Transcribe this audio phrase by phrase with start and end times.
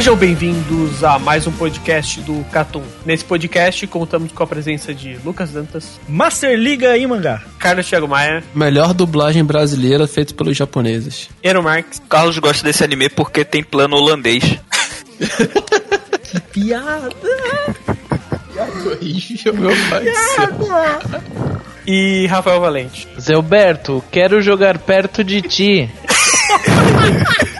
[0.00, 2.82] Sejam bem-vindos a mais um podcast do Catum.
[3.04, 7.42] Nesse podcast contamos com a presença de Lucas Dantas, Master Liga e mangá.
[7.58, 11.28] Carlos Thiago Maia, Melhor dublagem brasileira feita pelos japoneses.
[11.42, 14.42] Ero Marques, Carlos gosta desse anime porque tem plano holandês.
[16.50, 17.10] Piada.
[18.56, 21.22] Horrível, meu pai céu.
[21.86, 23.06] e Rafael Valente.
[23.20, 25.90] Zelberto, quero jogar perto de ti.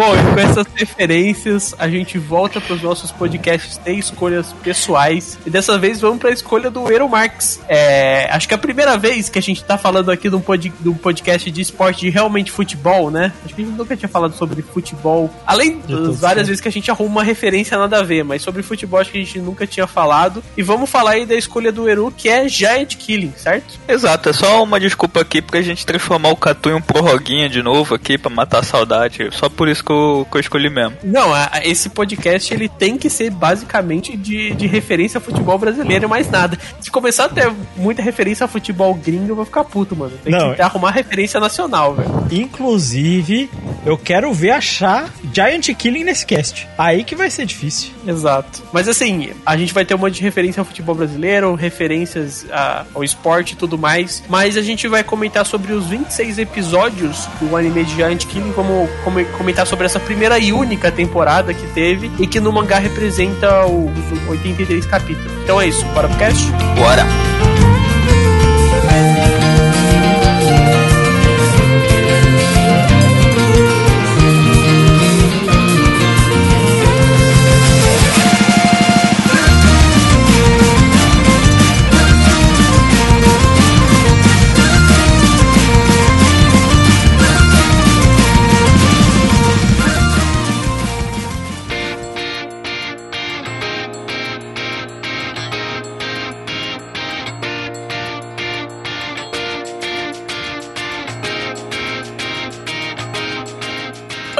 [0.00, 5.38] Bom, e com essas referências, a gente volta para os nossos podcasts de escolhas pessoais.
[5.44, 7.60] E dessa vez vamos para a escolha do Eero Marx.
[7.68, 10.40] É, acho que é a primeira vez que a gente está falando aqui de um,
[10.40, 13.30] pod, de um podcast de esporte de realmente futebol, né?
[13.44, 15.28] Acho que a gente nunca tinha falado sobre futebol.
[15.46, 18.62] Além das várias vezes que a gente arruma uma referência nada a ver, mas sobre
[18.62, 20.42] futebol acho que a gente nunca tinha falado.
[20.56, 23.78] E vamos falar aí da escolha do Eru, que é Giant Killing, certo?
[23.86, 27.62] Exato, é só uma desculpa aqui pra gente transformar o Catu em um prorroguinha de
[27.62, 29.28] novo aqui pra matar a saudade.
[29.32, 30.96] Só por isso que eu, que eu escolhi mesmo.
[31.02, 35.58] Não, a- a- esse podcast ele tem que ser basicamente de, de referência a futebol
[35.58, 36.56] brasileiro e mais nada.
[36.80, 40.12] Se começar a ter muita referência a futebol gringo, eu vou ficar puto, mano.
[40.22, 42.10] Tem Não, que arrumar referência nacional, velho.
[42.30, 43.50] Inclusive,
[43.84, 46.68] eu quero ver achar Giant Killing nesse cast.
[46.78, 47.90] Aí que vai ser difícil.
[48.06, 48.62] Exato.
[48.72, 52.84] Mas assim, a gente vai ter um monte de referência ao futebol brasileiro, referências a-
[52.94, 54.22] ao esporte e tudo mais.
[54.28, 58.88] Mas a gente vai comentar sobre os 26 episódios do anime de Giant Killing, como,
[59.02, 63.64] como comentar sobre essa primeira e única temporada que teve e que no mangá representa
[63.66, 65.32] os 83 capítulos.
[65.44, 66.44] Então é isso, bora pro cast?
[66.76, 67.29] Bora!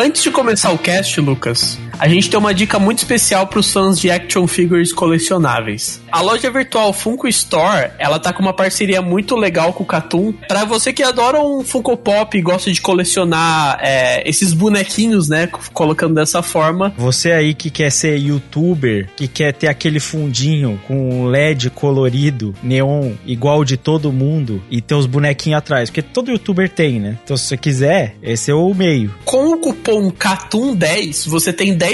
[0.03, 3.71] Antes de começar o cast, Lucas, a gente tem uma dica muito especial para os
[3.71, 6.00] fãs de action figures colecionáveis.
[6.11, 10.33] A loja virtual Funko Store, ela tá com uma parceria muito legal com o Catum.
[10.49, 15.47] Para você que adora um Funko Pop e gosta de colecionar é, esses bonequinhos, né,
[15.75, 21.27] colocando dessa forma, Você aí que quer ser youtuber, que quer ter aquele fundinho com
[21.27, 25.91] LED colorido, neon, igual de todo mundo, e ter os bonequinhos atrás.
[25.91, 27.19] Porque todo youtuber tem, né?
[27.22, 29.15] Então se você quiser, esse é o meio.
[29.27, 31.90] com o cupom CATUM10, você tem 10%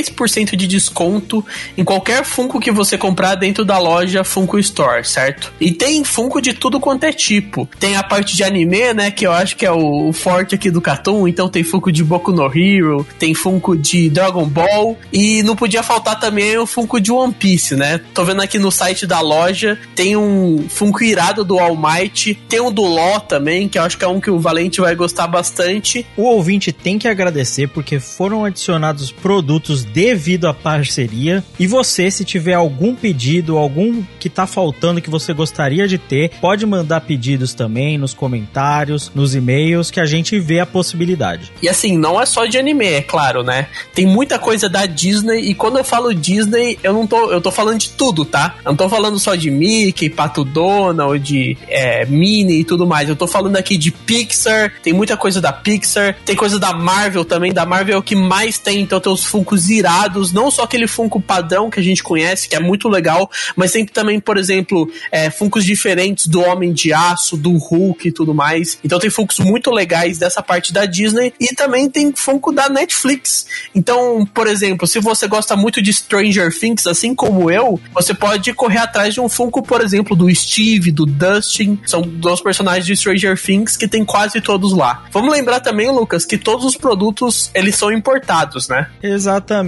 [0.57, 1.45] de desconto
[1.77, 5.53] em qualquer Funko que você comprar dentro da loja Funko Store, certo?
[5.61, 7.69] E tem Funko de tudo quanto é tipo.
[7.79, 10.71] Tem a parte de anime, né, que eu acho que é o, o forte aqui
[10.71, 15.43] do Catum, então tem Funko de Boku no Hero, tem Funko de Dragon Ball, e
[15.43, 18.01] não podia faltar também o Funko de One Piece, né?
[18.15, 22.61] Tô vendo aqui no site da loja, tem um Funko irado do All Might, tem
[22.61, 25.27] um do Law também, que eu acho que é um que o Valente vai gostar
[25.27, 26.07] bastante.
[26.17, 31.43] O ouvinte tem que agradecer porque foram adicionados produtos devido à parceria.
[31.59, 36.31] E você, se tiver algum pedido, algum que tá faltando que você gostaria de ter,
[36.41, 41.53] pode mandar pedidos também nos comentários, nos e-mails, que a gente vê a possibilidade.
[41.63, 43.67] E assim, não é só de anime, é claro, né?
[43.95, 47.31] Tem muita coisa da Disney, e quando eu falo Disney, eu não tô.
[47.31, 48.57] Eu tô falando de tudo, tá?
[48.65, 53.09] Eu não tô falando só de Mickey, Pato Donald, de é, Minnie e tudo mais.
[53.09, 57.25] Eu tô falando aqui de Pixar, tem muita coisa da Pixar, tem coisa da Marvel
[57.25, 57.53] também.
[57.53, 60.87] Da Marvel é o que mais tem, então tem os Funkos irados, não só aquele
[60.87, 64.91] Funko padrão que a gente conhece, que é muito legal, mas tem também, por exemplo,
[65.11, 68.79] é, Funkos diferentes do Homem de Aço, do Hulk e tudo mais.
[68.85, 73.47] Então tem Funkos muito legais dessa parte da Disney e também tem Funko da Netflix.
[73.75, 78.53] Então, por exemplo, se você gosta muito de Stranger Things, assim como eu, você pode
[78.53, 81.79] correr atrás de um Funko, por exemplo, do Steve, do Dustin.
[81.87, 85.05] São dois personagens de Stranger Things que tem quase todos lá.
[85.13, 88.89] Vamos lembrar também, Lucas, que todos os produtos eles são importados, né?
[89.03, 89.66] Exatamente.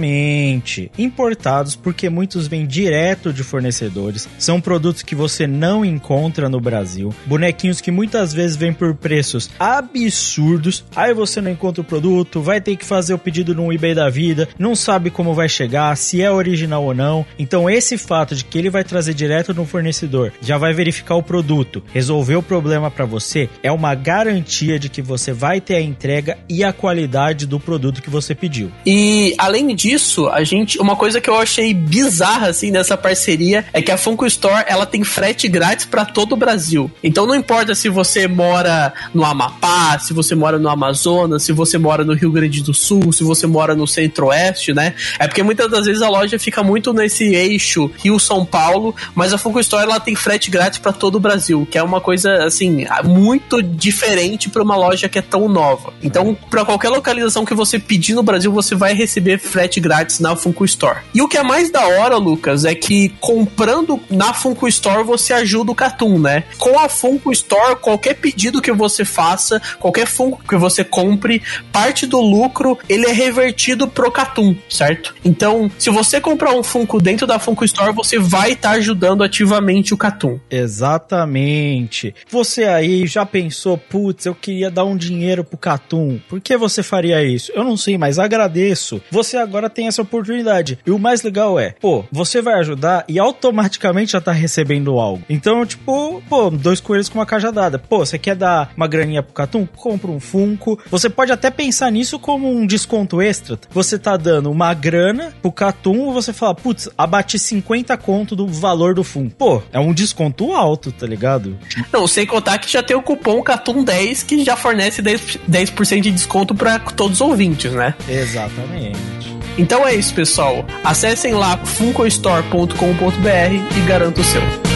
[0.97, 4.27] Importados porque muitos vêm direto de fornecedores.
[4.37, 7.13] São produtos que você não encontra no Brasil.
[7.25, 10.83] Bonequinhos que muitas vezes vêm por preços absurdos.
[10.95, 14.09] Aí você não encontra o produto, vai ter que fazer o pedido no eBay da
[14.09, 17.25] vida, não sabe como vai chegar, se é original ou não.
[17.37, 21.23] Então esse fato de que ele vai trazer direto no fornecedor, já vai verificar o
[21.23, 25.81] produto, resolver o problema para você, é uma garantia de que você vai ter a
[25.81, 28.71] entrega e a qualidade do produto que você pediu.
[28.85, 33.81] E além disso, a gente, uma coisa que eu achei bizarra assim nessa parceria é
[33.81, 36.91] que a Funko Store, ela tem frete grátis para todo o Brasil.
[37.01, 41.77] Então não importa se você mora no Amapá, se você mora no Amazonas, se você
[41.77, 44.95] mora no Rio Grande do Sul, se você mora no Centro-Oeste, né?
[45.17, 49.37] É porque muitas das vezes a loja fica muito nesse eixo Rio-São Paulo, mas a
[49.37, 52.85] Funko Store ela tem frete grátis para todo o Brasil, que é uma coisa assim
[53.05, 55.93] muito diferente para uma loja que é tão nova.
[56.03, 60.37] Então, para qualquer localização que você pedir no Brasil, você vai receber frete grátis na
[60.37, 60.99] Funko Store.
[61.13, 65.33] E o que é mais da hora, Lucas, é que comprando na Funko Store você
[65.33, 66.45] ajuda o Catum, né?
[66.57, 71.41] Com a Funko Store, qualquer pedido que você faça, qualquer Funko que você compre,
[71.73, 75.13] parte do lucro ele é revertido pro Catum, certo?
[75.25, 79.23] Então, se você comprar um Funko dentro da Funko Store, você vai estar tá ajudando
[79.23, 80.39] ativamente o Catum.
[80.49, 82.13] Exatamente.
[82.29, 86.19] Você aí já pensou, putz, eu queria dar um dinheiro pro Catum.
[86.29, 87.51] Por que você faria isso?
[87.53, 89.01] Eu não sei, mas agradeço.
[89.11, 90.77] Você agora tem essa oportunidade.
[90.85, 95.23] E o mais legal é, pô, você vai ajudar e automaticamente já tá recebendo algo.
[95.27, 97.79] Então, tipo, pô, dois coelhos com uma cajadada.
[97.79, 99.65] Pô, você quer dar uma graninha pro Catum?
[99.65, 100.79] Compra um Funko.
[100.91, 103.59] Você pode até pensar nisso como um desconto extra.
[103.71, 108.93] Você tá dando uma grana pro Catum, você fala, putz, abati 50 conto do valor
[108.93, 109.35] do Funko.
[109.35, 111.57] Pô, é um desconto alto, tá ligado?
[111.91, 115.69] Não, sem contar que já tem o cupom Catum10 que já fornece 10%, 10
[116.01, 117.95] de desconto para todos os ouvintes, né?
[118.07, 119.39] Exatamente.
[119.59, 120.65] Então é isso, pessoal.
[120.85, 124.68] Acessem lá funkostore.com.br e garantam o seu.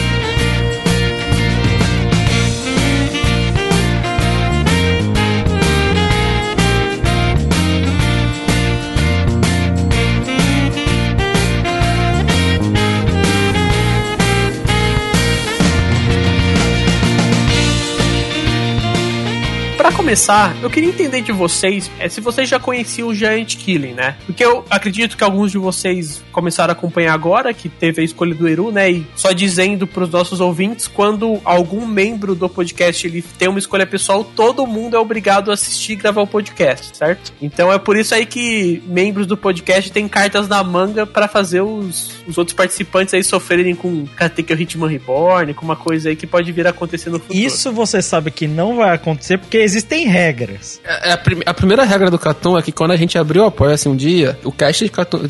[20.04, 24.14] Começar, eu queria entender de vocês é, se vocês já conheciam o Giant Killing, né?
[24.26, 28.34] Porque eu acredito que alguns de vocês começaram a acompanhar agora, que teve a escolha
[28.34, 28.90] do Eru, né?
[28.90, 33.58] E só dizendo para os nossos ouvintes, quando algum membro do podcast ele tem uma
[33.58, 37.32] escolha pessoal, todo mundo é obrigado a assistir e gravar o podcast, certo?
[37.40, 41.62] Então é por isso aí que membros do podcast têm cartas na manga para fazer
[41.62, 46.26] os, os outros participantes aí sofrerem com Katekyo Hitman Reborn, com uma coisa aí que
[46.26, 47.38] pode vir a acontecer no futuro.
[47.38, 50.80] Isso você sabe que não vai acontecer porque existem regras.
[50.84, 53.44] É, é a, prim a, primeira regra do Catum é que quando a gente abriu
[53.44, 55.20] o Apoia-se um dia, o cast de Catum,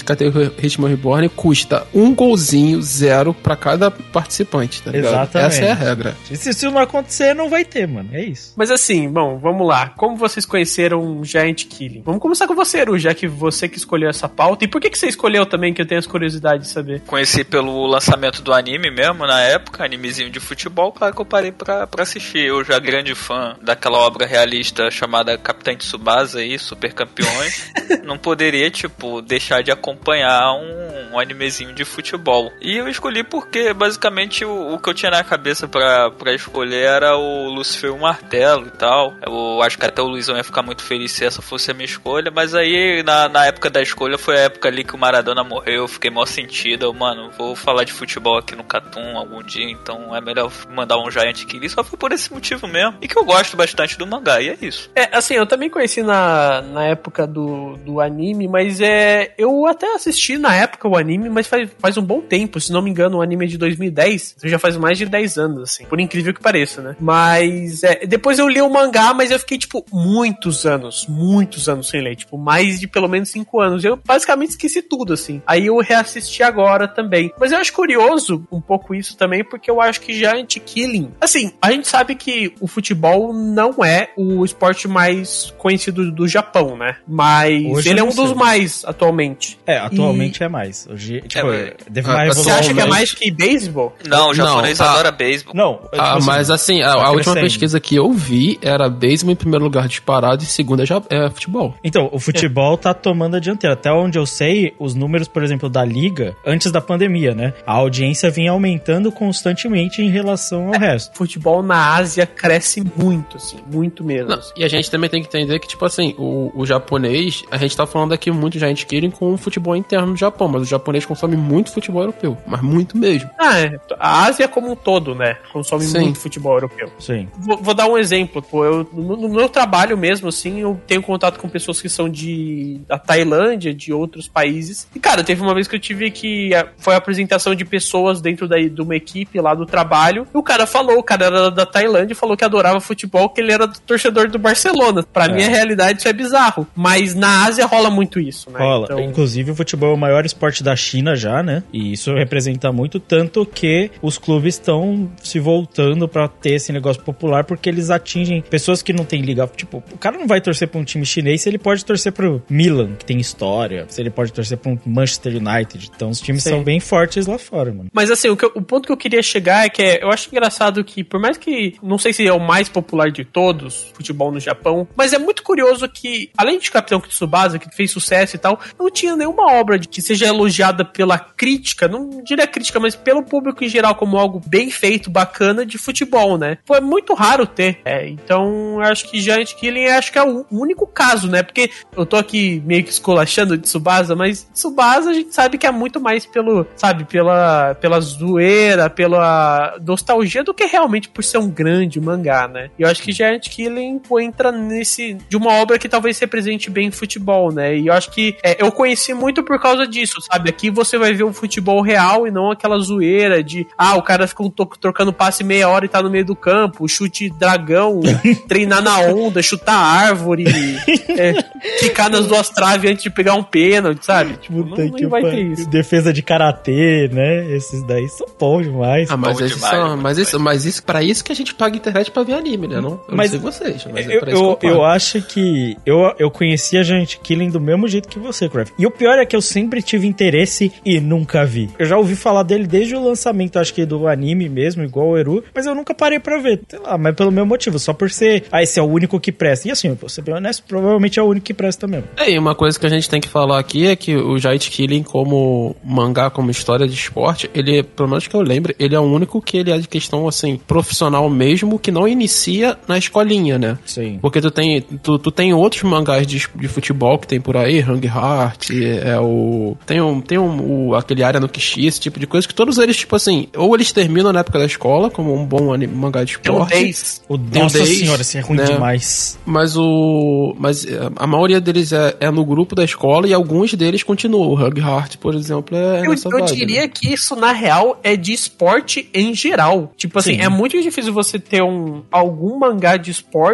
[0.62, 5.12] Hitman Reborn custa um golzinho zero pra cada participante, tá ligado?
[5.12, 5.54] Exatamente.
[5.54, 6.16] Essa é a regra.
[6.30, 8.08] E se isso não acontecer, não vai ter, mano.
[8.12, 8.54] É isso.
[8.56, 9.90] Mas assim, bom, vamos lá.
[9.90, 12.02] Como vocês conheceram Giant Killing?
[12.04, 14.64] Vamos começar com você, Eru, já que você que escolheu essa pauta.
[14.64, 17.00] E por que, que você escolheu também, que eu tenho as curiosidades de saber?
[17.06, 21.52] Conheci pelo lançamento do anime mesmo, na época, animezinho de futebol, claro que eu parei
[21.52, 22.46] pra, pra assistir.
[22.46, 27.72] Eu já grande fã daquela obra realista realista chamada Capitã Tsubasa aí, Super Campeões,
[28.04, 32.52] não poderia, tipo, deixar de acompanhar um, um, animezinho de futebol.
[32.60, 37.16] E eu escolhi porque, basicamente, o, o que eu tinha na cabeça para escolher era
[37.16, 39.14] o Lucifer o Martelo e tal.
[39.26, 41.86] Eu acho que até o Luizão ia ficar muito feliz se essa fosse a minha
[41.86, 45.42] escolha, mas aí, na, na época da escolha, foi a época ali que o Maradona
[45.42, 46.86] morreu, eu fiquei mó sentido.
[46.86, 50.98] Eu, mano, vou falar de futebol aqui no Catum algum dia, então é melhor mandar
[50.98, 51.68] um Giant Kill.
[51.68, 52.98] Só foi por esse motivo mesmo.
[53.00, 54.90] E que eu gosto bastante do mangá é isso.
[54.94, 59.34] É, assim, eu também conheci na, na época do, do anime, mas é.
[59.38, 62.60] Eu até assisti na época o, anime, mas faz, faz um bom tempo.
[62.60, 64.36] Se não me engano, o anime é de 2010.
[64.38, 65.84] Então já faz mais de 10 anos, assim.
[65.86, 66.96] Por incrível que pareça, né?
[67.00, 71.88] Mas é, depois eu li o mangá, mas eu fiquei, tipo, muitos anos, muitos anos
[71.88, 72.16] sem ler.
[72.16, 73.84] Tipo, mais de pelo menos 5 anos.
[73.84, 75.42] Eu basicamente esqueci tudo, assim.
[75.46, 77.32] Aí eu reassisti agora também.
[77.38, 81.12] Mas eu acho curioso um pouco isso também, porque eu acho que Giant Killing.
[81.20, 86.78] Assim, a gente sabe que o futebol não é o esporte mais conhecido do Japão,
[86.78, 86.96] né?
[87.06, 89.58] Mas Hoje ele é um dos mais atualmente.
[89.66, 90.44] É, atualmente e...
[90.44, 90.88] é mais.
[90.90, 93.94] Hoje, tipo, é, deve Você acha que é mais que beisebol?
[94.06, 95.54] Não, o japonês não, adora beisebol.
[95.54, 99.32] Não, ah, tipo assim, mas assim, a, a última pesquisa que eu vi era beisebol
[99.32, 101.74] em primeiro lugar disparado e segundo é, já, é futebol.
[101.84, 102.78] Então, o futebol é.
[102.78, 103.74] tá tomando a dianteira.
[103.74, 107.52] Até onde eu sei, os números, por exemplo, da liga, antes da pandemia, né?
[107.66, 111.16] A audiência vinha aumentando constantemente em relação ao é, resto.
[111.16, 114.23] Futebol na Ásia cresce muito, assim, muito mesmo.
[114.28, 117.56] Não, e a gente também tem que entender que, tipo assim, o, o japonês, a
[117.56, 120.62] gente tá falando aqui muito de gente querem com o futebol interno do Japão, mas
[120.62, 123.28] o japonês consome muito futebol europeu, mas muito mesmo.
[123.38, 123.78] Ah, é.
[123.98, 125.36] A Ásia como um todo, né?
[125.52, 126.00] Consome Sim.
[126.00, 126.90] muito futebol europeu.
[126.98, 127.28] Sim.
[127.38, 128.64] Vou, vou, dar um exemplo, pô.
[128.64, 132.80] Eu, no, no, meu trabalho mesmo, assim, eu tenho contato com pessoas que são de
[132.88, 134.88] da Tailândia, de outros países.
[134.94, 136.50] E, cara, teve uma vez que eu tive que.
[136.78, 140.26] Foi a apresentação de pessoas dentro da, de uma equipe lá do trabalho.
[140.34, 143.40] E o cara falou, o cara era da Tailândia e falou que adorava futebol, que
[143.40, 145.02] ele era torcedor do Barcelona.
[145.02, 145.32] Pra é.
[145.32, 146.66] mim, a realidade, isso é bizarro.
[146.74, 148.58] Mas na Ásia rola muito isso, né?
[148.58, 148.84] Rola.
[148.84, 149.00] Então...
[149.00, 151.62] Inclusive, o futebol é o maior esporte da China já, né?
[151.72, 157.02] E isso representa muito, tanto que os clubes estão se voltando para ter esse negócio
[157.02, 159.46] popular, porque eles atingem pessoas que não têm liga.
[159.56, 162.42] Tipo, o cara não vai torcer pra um time chinês se ele pode torcer pro
[162.48, 165.90] Milan, que tem história, se ele pode torcer pra um Manchester United.
[165.94, 166.50] Então, os times Sim.
[166.50, 167.88] são bem fortes lá fora, mano.
[167.92, 170.28] Mas assim, o, eu, o ponto que eu queria chegar é que é, eu acho
[170.30, 174.32] engraçado que, por mais que, não sei se é o mais popular de todos, futebol
[174.32, 178.38] no Japão, mas é muito curioso que, além de Capitão Tsubasa, que fez sucesso e
[178.38, 183.22] tal, não tinha nenhuma obra que seja elogiada pela crítica, não diria crítica, mas pelo
[183.22, 186.58] público em geral, como algo bem feito, bacana de futebol, né?
[186.64, 187.78] Foi muito raro ter.
[187.84, 191.42] É, então, acho que Giant Killing acho que é o único caso, né?
[191.42, 195.66] Porque eu tô aqui meio que escolachando de Tsubasa, mas Tsubasa a gente sabe que
[195.66, 201.38] é muito mais pelo, sabe, pela, pela zoeira, pela nostalgia do que realmente por ser
[201.38, 202.70] um grande mangá, né?
[202.78, 203.83] E eu acho que Giant Killing
[204.20, 207.76] entra nesse de uma obra que talvez represente bem futebol, né?
[207.76, 210.48] E eu acho que é, eu conheci muito por causa disso, sabe?
[210.50, 214.26] Aqui você vai ver um futebol real e não aquela zoeira de ah, o cara
[214.26, 214.44] fica
[214.80, 218.00] trocando passe meia hora e tá no meio do campo, chute dragão,
[218.48, 220.44] treinar na onda, chutar árvore,
[221.08, 221.34] é,
[221.80, 224.36] ficar nas duas traves antes de pegar um pênalti, sabe?
[224.36, 225.68] Tipo, não, não vai ter isso.
[225.68, 227.54] Defesa de karatê, né?
[227.54, 229.10] Esses daí são bons demais.
[229.10, 231.76] Ah, mas, esses demais, são, mas isso, mas isso, pra isso que a gente paga
[231.76, 232.80] internet pra ver anime, né?
[232.80, 236.12] Não, eu mas, não sei vocês, mas eu, é eu, eu, eu acho que eu,
[236.18, 238.72] eu conhecia a gente Killing do mesmo jeito que você, Craft.
[238.78, 241.70] E o pior é que eu sempre tive interesse e nunca vi.
[241.78, 245.18] Eu já ouvi falar dele desde o lançamento, acho que do anime mesmo, igual o
[245.18, 246.60] Eru, mas eu nunca parei pra ver.
[246.68, 249.32] Sei lá, mas pelo meu motivo, só por ser, ah, esse é o único que
[249.32, 249.68] presta.
[249.68, 252.08] E assim, eu vou ser bem honesto, provavelmente é o único que presta mesmo.
[252.16, 254.68] É, e uma coisa que a gente tem que falar aqui é que o Giant
[254.68, 259.00] Killing, como mangá, como história de esporte, ele, pelo menos que eu lembre, ele é
[259.00, 263.58] o único que ele é de questão, assim, profissional mesmo, que não inicia na escolinha,
[263.58, 263.63] né?
[263.84, 264.18] Sim.
[264.20, 267.80] Porque tu tem, tu, tu tem outros mangás de, de futebol que tem por aí,
[267.80, 268.70] Hang Heart,
[269.02, 269.76] é o.
[269.86, 270.20] Tem um.
[270.20, 270.88] Tem um.
[270.88, 273.74] O, aquele área no Kishi, esse tipo de coisa, que todos eles, tipo assim, ou
[273.74, 276.68] eles terminam na época da escola, como um bom anime, mangá de esporte.
[276.68, 277.22] Tem um Days.
[277.28, 278.64] O Nossa Days, senhora, esse é ruim né?
[278.64, 279.38] demais.
[279.44, 280.54] Mas o.
[280.58, 284.48] Mas é, a maioria deles é, é no grupo da escola e alguns deles continuam.
[284.48, 286.88] O Hug Heart, por exemplo, é eu, nessa Eu vibe, diria né?
[286.88, 289.92] que isso, na real, é de esporte em geral.
[289.96, 290.42] Tipo assim, Sim.
[290.42, 293.53] é muito difícil você ter um algum mangá de esporte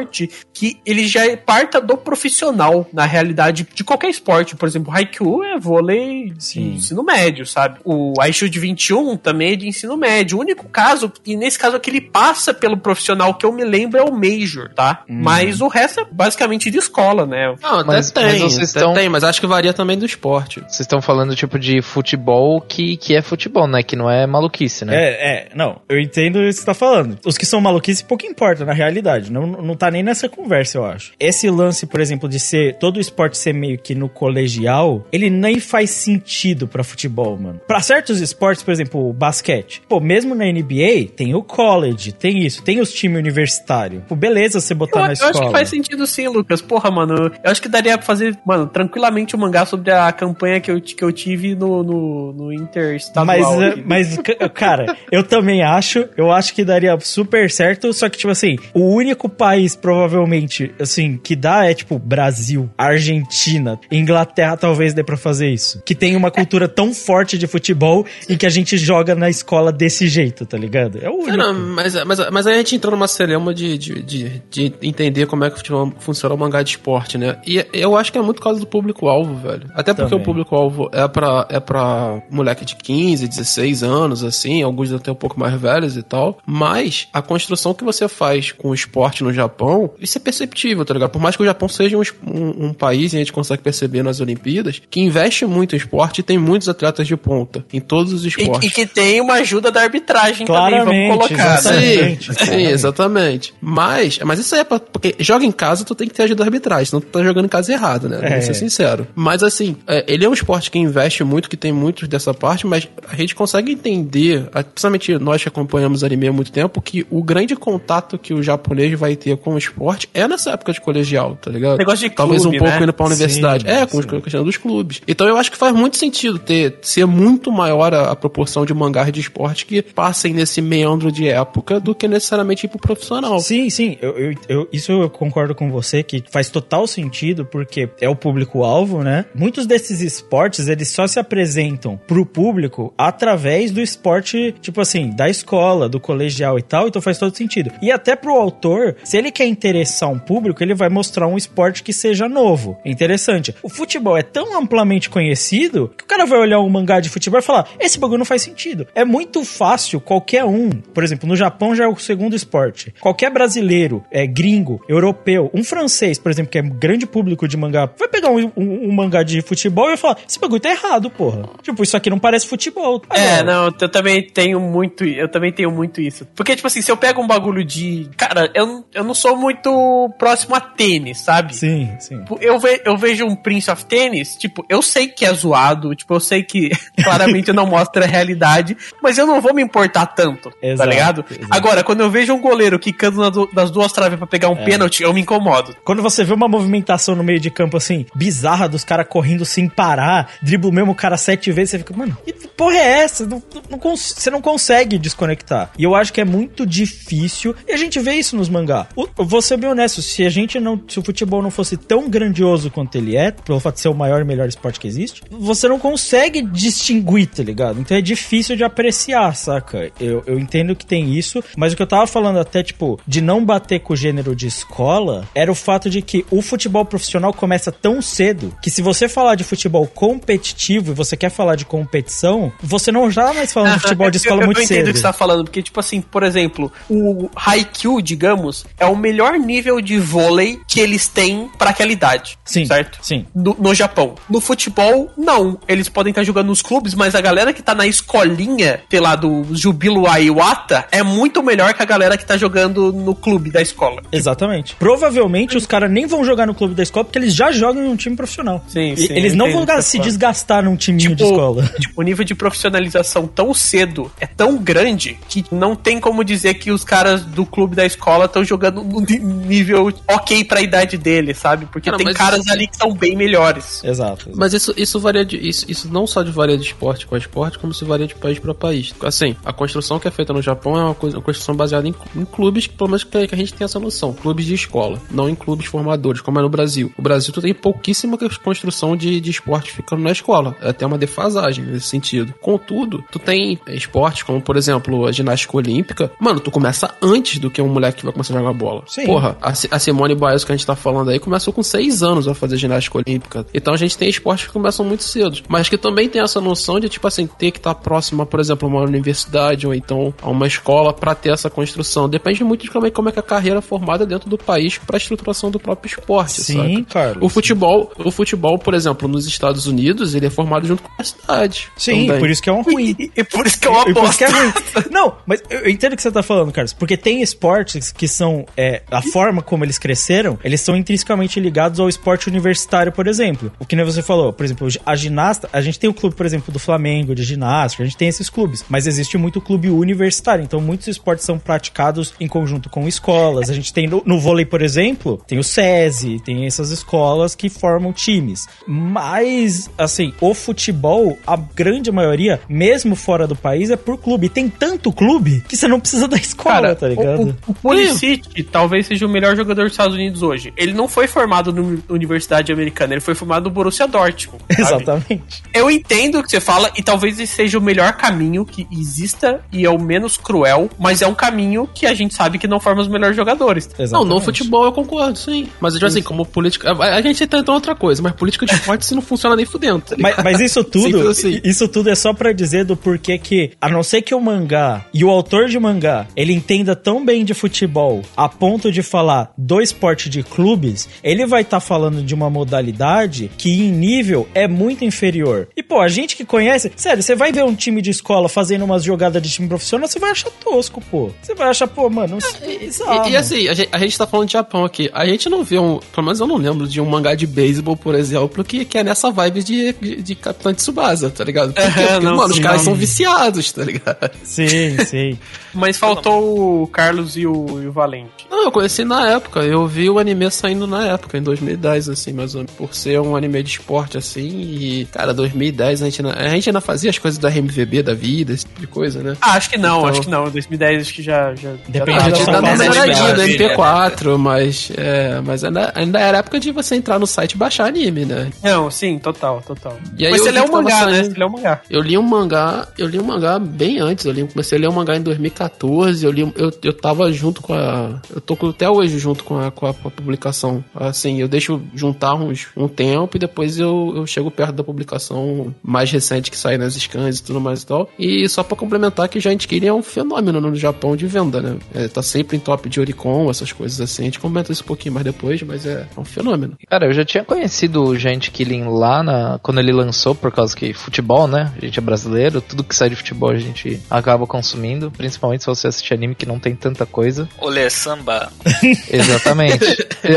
[0.52, 4.56] que ele já parta do profissional, na realidade, de qualquer esporte.
[4.56, 7.78] Por exemplo, Haikyuu é vôlei de ensino médio, sabe?
[7.84, 10.38] O iShield 21 também é de ensino médio.
[10.38, 13.98] O único caso, e nesse caso aqui ele passa pelo profissional que eu me lembro
[13.98, 15.02] é o Major, tá?
[15.08, 15.20] Hum.
[15.22, 17.54] Mas o resto é basicamente de escola, né?
[17.62, 18.92] Não, mas, tem, mas vocês estão...
[18.92, 20.60] tem, mas acho que varia também do esporte.
[20.60, 23.82] Vocês estão falando tipo de futebol que, que é futebol, né?
[23.82, 24.94] Que não é maluquice, né?
[24.94, 27.18] É, é, não, eu entendo o que você tá falando.
[27.24, 29.32] Os que são maluquice pouco importa, na realidade.
[29.32, 31.12] Não, não tá nem nessa conversa, eu acho.
[31.18, 35.30] Esse lance, por exemplo, de ser todo o esporte ser meio que no colegial, ele
[35.30, 37.60] nem faz sentido para futebol, mano.
[37.66, 39.82] Para certos esportes, por exemplo, o basquete.
[39.88, 44.02] Pô, mesmo na NBA, tem o college, tem isso, tem os times universitários.
[44.08, 45.30] Pô, beleza você botar eu, na escola.
[45.32, 46.60] Eu acho que faz sentido sim, Lucas.
[46.62, 50.60] Porra, mano, eu acho que daria pra fazer, mano, tranquilamente um mangá sobre a campanha
[50.60, 53.56] que eu, que eu tive no, no, no Interestadual.
[53.84, 54.18] Mas, mas,
[54.54, 58.94] cara, eu também acho, eu acho que daria super certo, só que, tipo assim, o
[58.94, 65.50] único país, provavelmente, assim, que dá é, tipo, Brasil, Argentina, Inglaterra talvez dê pra fazer
[65.50, 65.82] isso.
[65.84, 69.72] Que tem uma cultura tão forte de futebol em que a gente joga na escola
[69.72, 70.98] desse jeito, tá ligado?
[71.00, 71.30] É o único.
[71.30, 74.74] É, não, mas, mas, mas aí a gente entrou numa celema de, de, de, de
[74.82, 77.38] entender como é que o futebol funciona o mangá de esporte, né?
[77.46, 79.70] E eu acho que é muito por causa do público-alvo, velho.
[79.74, 80.22] Até porque Também.
[80.22, 85.14] o público-alvo é pra, é pra moleque de 15, 16 anos, assim, alguns até um
[85.14, 86.38] pouco mais velhos e tal.
[86.46, 89.59] Mas a construção que você faz com o esporte no Japão,
[90.00, 91.10] isso é perceptível, tá ligado?
[91.10, 94.02] Por mais que o Japão seja um, um, um país, e a gente consegue perceber
[94.02, 98.12] nas Olimpíadas, que investe muito em esporte e tem muitos atletas de ponta em todos
[98.12, 98.70] os E, esportes.
[98.70, 101.58] e que tem uma ajuda da arbitragem também, Claramente, vamos colocar.
[101.58, 102.28] exatamente.
[102.28, 102.34] Né?
[102.38, 103.54] Sim, sim, exatamente.
[103.60, 106.38] Mas, mas isso aí é pra, porque joga em casa, tu tem que ter ajuda
[106.40, 108.18] da arbitragem, senão tu tá jogando em casa errado, né?
[108.22, 108.28] É.
[108.30, 109.06] Vamos ser sincero.
[109.14, 112.66] Mas assim, é, ele é um esporte que investe muito, que tem muito dessa parte,
[112.66, 117.06] mas a gente consegue entender, a- principalmente nós que acompanhamos anime há muito tempo, que
[117.10, 120.80] o grande contato que o japonês vai ter com o esporte é nessa época de
[120.80, 121.78] colegial, tá ligado?
[121.78, 122.82] Negócio de Talvez clube, um pouco né?
[122.82, 123.64] indo pra universidade.
[123.64, 124.16] Sim, é, com sim.
[124.16, 125.00] a questão dos clubes.
[125.06, 128.72] Então eu acho que faz muito sentido ter ser muito maior a, a proporção de
[128.74, 133.38] mangás de esporte que passem nesse meandro de época do que necessariamente ir pro profissional.
[133.40, 137.88] Sim, sim, eu, eu- eu- isso eu concordo com você, que faz total sentido, porque
[138.00, 139.24] é o público-alvo, né?
[139.34, 145.28] Muitos desses esportes, eles só se apresentam pro público através do esporte, tipo assim, da
[145.28, 147.70] escola, do colegial e tal, então faz todo sentido.
[147.82, 151.82] E até pro autor, se ele quer interessar um público, ele vai mostrar um esporte
[151.82, 152.78] que seja novo.
[152.84, 153.54] É Interessante.
[153.62, 157.38] O futebol é tão amplamente conhecido que o cara vai olhar um mangá de futebol
[157.40, 158.86] e falar: esse bagulho não faz sentido.
[158.94, 162.92] É muito fácil qualquer um, por exemplo, no Japão já é o segundo esporte.
[163.00, 167.88] Qualquer brasileiro, é gringo, europeu, um francês, por exemplo, que é grande público de mangá,
[167.98, 171.08] vai pegar um, um- um mangá de futebol e vai falar: esse bagulho tá errado,
[171.10, 171.48] porra.
[171.62, 173.00] Tipo, isso aqui não parece futebol.
[173.10, 176.26] É, Agora, não, eu também tenho muito, eu também tenho muito isso.
[176.34, 178.08] Porque, tipo assim, se eu pego um bagulho de.
[178.18, 181.54] Cara, eu, eu não sou muito próximo a tênis, sabe?
[181.56, 182.18] Sim, sim.
[182.18, 185.94] Tipo, Eu, ve- eu vejo um Prince of Tennis, tipo, eu sei que é zoado,
[185.94, 186.70] tipo, eu sei que
[187.02, 191.24] claramente não mostra a realidade, mas eu não vou me importar tanto, tá Exato, ligado?
[191.30, 191.46] exato.
[191.50, 194.58] Agora, quando eu vejo um goleiro quicando na du- das duas traves pra pegar um
[194.58, 194.64] É.
[194.64, 195.74] pênalti, eu me incomodo.
[195.84, 199.68] Quando você vê uma movimentação no meio de campo assim, bizarra dos caras correndo sem
[199.68, 203.26] parar, dribla o mesmo cara sete vezes, você fica, mano, que porra é essa?
[203.26, 205.70] Não- não cons- você não consegue desconectar.
[205.78, 208.86] E eu acho que é muito difícil, e a gente vê isso nos mangá.
[208.96, 212.08] O- vou ser bem honesto, se a gente não, se o futebol não fosse tão
[212.08, 215.22] grandioso quanto ele é, pelo fato de ser o maior e melhor esporte que existe,
[215.30, 217.80] você não consegue distinguir, tá ligado?
[217.80, 219.90] Então é difícil de apreciar, saca?
[220.00, 223.20] Eu, eu entendo que tem isso, mas o que eu tava falando até, tipo, de
[223.20, 227.32] não bater com o gênero de escola, era o fato de que o futebol profissional
[227.32, 231.64] começa tão cedo que se você falar de futebol competitivo e você quer falar de
[231.64, 234.88] competição, você não já mais falando de futebol de escola eu, muito eu entendo cedo.
[234.88, 238.96] o que você tá falando, porque, tipo assim, por exemplo, o Haikyuu, digamos, é o
[238.96, 242.38] melhor nível de vôlei que eles têm pra aquela idade.
[242.44, 242.98] Sim, Certo?
[243.02, 243.26] sim.
[243.34, 244.14] No, no Japão.
[244.28, 245.58] No futebol, não.
[245.68, 249.16] Eles podem estar jogando nos clubes, mas a galera que tá na escolinha, sei lá,
[249.16, 253.60] do Jubilo Iwata, é muito melhor que a galera que tá jogando no clube da
[253.62, 254.02] escola.
[254.12, 254.74] Exatamente.
[254.76, 257.88] Provavelmente os caras nem vão jogar no clube da escola porque eles já jogam em
[257.88, 258.64] um time profissional.
[258.68, 260.08] Sim, E- sim, Eles não vão se falando.
[260.08, 261.62] desgastar num timinho de escola.
[261.80, 266.54] tipo, o nível de profissionalização tão cedo é tão grande que não tem como dizer
[266.54, 271.38] que os caras do clube da escola estão jogando ni- nível ok pra idade deles,
[271.38, 271.66] sabe?
[271.66, 273.82] Porque Cara, tem caras isso- ali que são bem melhores.
[273.84, 274.28] Exato.
[274.28, 274.30] exato.
[274.38, 275.36] Mas isso, isso varia de.
[275.36, 278.38] Isso, isso não só de varia de esporte com esporte, como se varia de país
[278.38, 278.94] para país.
[279.02, 281.94] Assim, a construção que é feita no Japão é uma, coisa, uma construção baseada em,
[282.16, 284.12] em clubes, que, pelo menos que, que a gente tem essa noção.
[284.12, 286.92] Clubes de escola, não em clubes formadores, como é no Brasil.
[286.98, 290.56] O Brasil tu tem pouquíssima construção de, de esporte ficando na escola.
[290.60, 292.34] É até uma defasagem nesse sentido.
[292.40, 296.10] Contudo, tu tem esportes como, por exemplo, a ginástica olímpica.
[296.20, 298.82] Mano, tu começa antes do que um moleque que vai começar a jogar bola.
[298.90, 299.06] Sim.
[299.06, 302.26] Porra, a, a Simone Biles que a gente tá falando aí começou com seis anos
[302.26, 303.46] a fazer ginástica olímpica.
[303.54, 305.38] Então a gente tem esportes que começam muito cedo.
[305.48, 308.40] Mas que também tem essa noção de, tipo assim, ter que estar próximo, a, por
[308.40, 312.08] exemplo, a uma universidade ou então a uma escola pra ter essa construção.
[312.08, 314.76] Depende muito de como é, como é que a carreira é formada dentro do país
[314.78, 316.92] pra estruturação do próprio esporte, Sim, saca?
[316.92, 317.24] Carlos.
[317.24, 321.04] O futebol, o futebol, por exemplo, nos Estados Unidos, ele é formado junto com a
[321.04, 321.68] cidade.
[321.76, 322.20] Sim, também.
[322.20, 322.96] por isso que é um ruim.
[322.98, 324.24] E, e por isso que é uma aposta.
[324.24, 324.90] é.
[324.90, 326.72] Não, mas eu eu entendo o que você tá falando, Carlos.
[326.72, 328.46] Porque tem esportes que são.
[328.56, 333.52] é, a forma como eles cresceram, eles são intrinsecamente ligados ao esporte universitário, por exemplo.
[333.58, 335.48] O que nem você falou, por exemplo, a ginasta.
[335.52, 338.28] A gente tem o clube, por exemplo, do Flamengo, de ginástica, a gente tem esses
[338.28, 338.64] clubes.
[338.68, 340.44] Mas existe muito clube universitário.
[340.44, 343.50] Então, muitos esportes são praticados em conjunto com escolas.
[343.50, 347.48] A gente tem no, no vôlei, por exemplo, tem o SESI, tem essas escolas que
[347.48, 348.46] formam times.
[348.66, 354.26] Mas, assim, o futebol, a grande maioria, mesmo fora do país, é por clube.
[354.26, 357.36] E tem tanto clube que você não precisa da escola, Cara, tá ligado?
[357.46, 360.52] o, o, o Pulisic talvez seja o melhor jogador dos Estados Unidos hoje.
[360.54, 364.44] Ele não foi formado na Universidade Americana, ele foi formado no Borussia Dortmund.
[364.50, 364.62] sabe?
[364.62, 365.42] Exatamente.
[365.54, 369.40] Eu entendo o que você fala e talvez esse seja o melhor caminho que exista
[369.50, 372.60] e é o menos cruel, mas é um caminho que a gente sabe que não
[372.60, 373.66] forma os melhores jogadores.
[373.66, 374.08] Não, Exatamente.
[374.10, 375.48] no futebol eu concordo, sim.
[375.58, 376.72] Mas, tipo assim, como política.
[376.72, 379.80] A, gente tentou outra coisa, mas política de esporte se não funciona nem fudendo.
[379.80, 381.40] Tá Mas, mas isso tudo, assim.
[381.42, 384.84] isso tudo é só pra dizer do porquê que, a não ser que o mangá
[384.92, 389.32] e o autor de mangá, ele entenda tão bem de futebol a ponto de falar
[389.36, 394.48] do esporte de clubes, ele vai estar falando de uma modalidade que em nível é
[394.48, 395.48] muito inferior.
[395.56, 398.64] E pô, a gente que conhece, sério, você vai ver um time de escola fazendo
[398.64, 401.10] umas jogadas de time profissional, você vai achar tosco, pô.
[401.22, 403.08] Você vai achar, pô, mano, isso é bizarro.
[403.08, 404.90] E, e assim, a gente, a gente tá falando de Japão aqui.
[404.92, 405.78] A gente não vê um.
[405.78, 408.84] Pelo menos eu não lembro de um mangá de beisebol, por exemplo, que, que é
[408.84, 411.52] nessa vibe de, de, de Capitão Tsubasa, tá ligado?
[411.52, 411.80] Por quê?
[411.80, 412.64] É, Porque, não, mano, os sim, caras não.
[412.66, 414.10] são viciados, tá ligado?
[414.22, 415.18] Sim, sim.
[415.52, 418.26] Mas faltou o Carlos e o, e o Valente.
[418.30, 419.40] Não, eu conheci na época.
[419.40, 422.52] Eu vi o anime saindo na época, em 2010, assim, mais ou menos.
[422.54, 424.28] Por ser um anime de esporte, assim.
[424.28, 427.94] E, cara, 2010 a gente, ainda- a gente ainda fazia as coisas da RMVB da
[427.94, 429.16] vida, esse tipo de coisa, né?
[429.20, 430.26] Ah, acho que não, Então- acho que não.
[430.26, 431.34] Em 2010 acho que já.
[431.34, 433.26] já Depende já a da gente São dá uma melhoradinha do né?
[433.26, 437.66] MP4, mas, é, mas ainda, ainda era época de você entrar no site e baixar
[437.66, 438.30] anime, né?
[438.42, 439.76] Não, sim, total, total.
[439.98, 440.92] E aí Mas você leu tava mangá, né?
[440.94, 441.60] saindo- Você leu o mangá.
[441.70, 444.68] Eu li um mangá, eu li um mangá bem antes, eu li, comecei a ler
[444.68, 448.48] um mangá em 2014, eu li, eu, eu tava junto com a, eu tô com-
[448.50, 452.46] até hoje junto com a, com a, com a publicação, assim, eu deixo juntar uns,
[452.56, 456.74] um tempo e depois eu, eu chego perto da publicação mais recente que sai nas
[456.74, 459.82] scans e tudo mais e tal, e só pra complementar que Giant Killing é um
[459.82, 463.80] fenômeno no Japão de venda, né, é, tá sempre em top de Oricon, essas coisas
[463.80, 466.56] assim, a gente comenta isso um pouquinho mais depois, mas é, é um fenômeno.
[466.68, 470.54] Cara, eu já tinha conhecido o Giant Killing lá na, quando ele lançou, por causa
[470.54, 471.52] que futebol, né?
[471.60, 475.46] A gente é brasileiro, tudo que sai de futebol a gente acaba consumindo, principalmente se
[475.46, 477.28] você assistir anime que não tem tanta coisa.
[477.38, 478.19] Olê, samba.
[478.90, 479.64] Exatamente.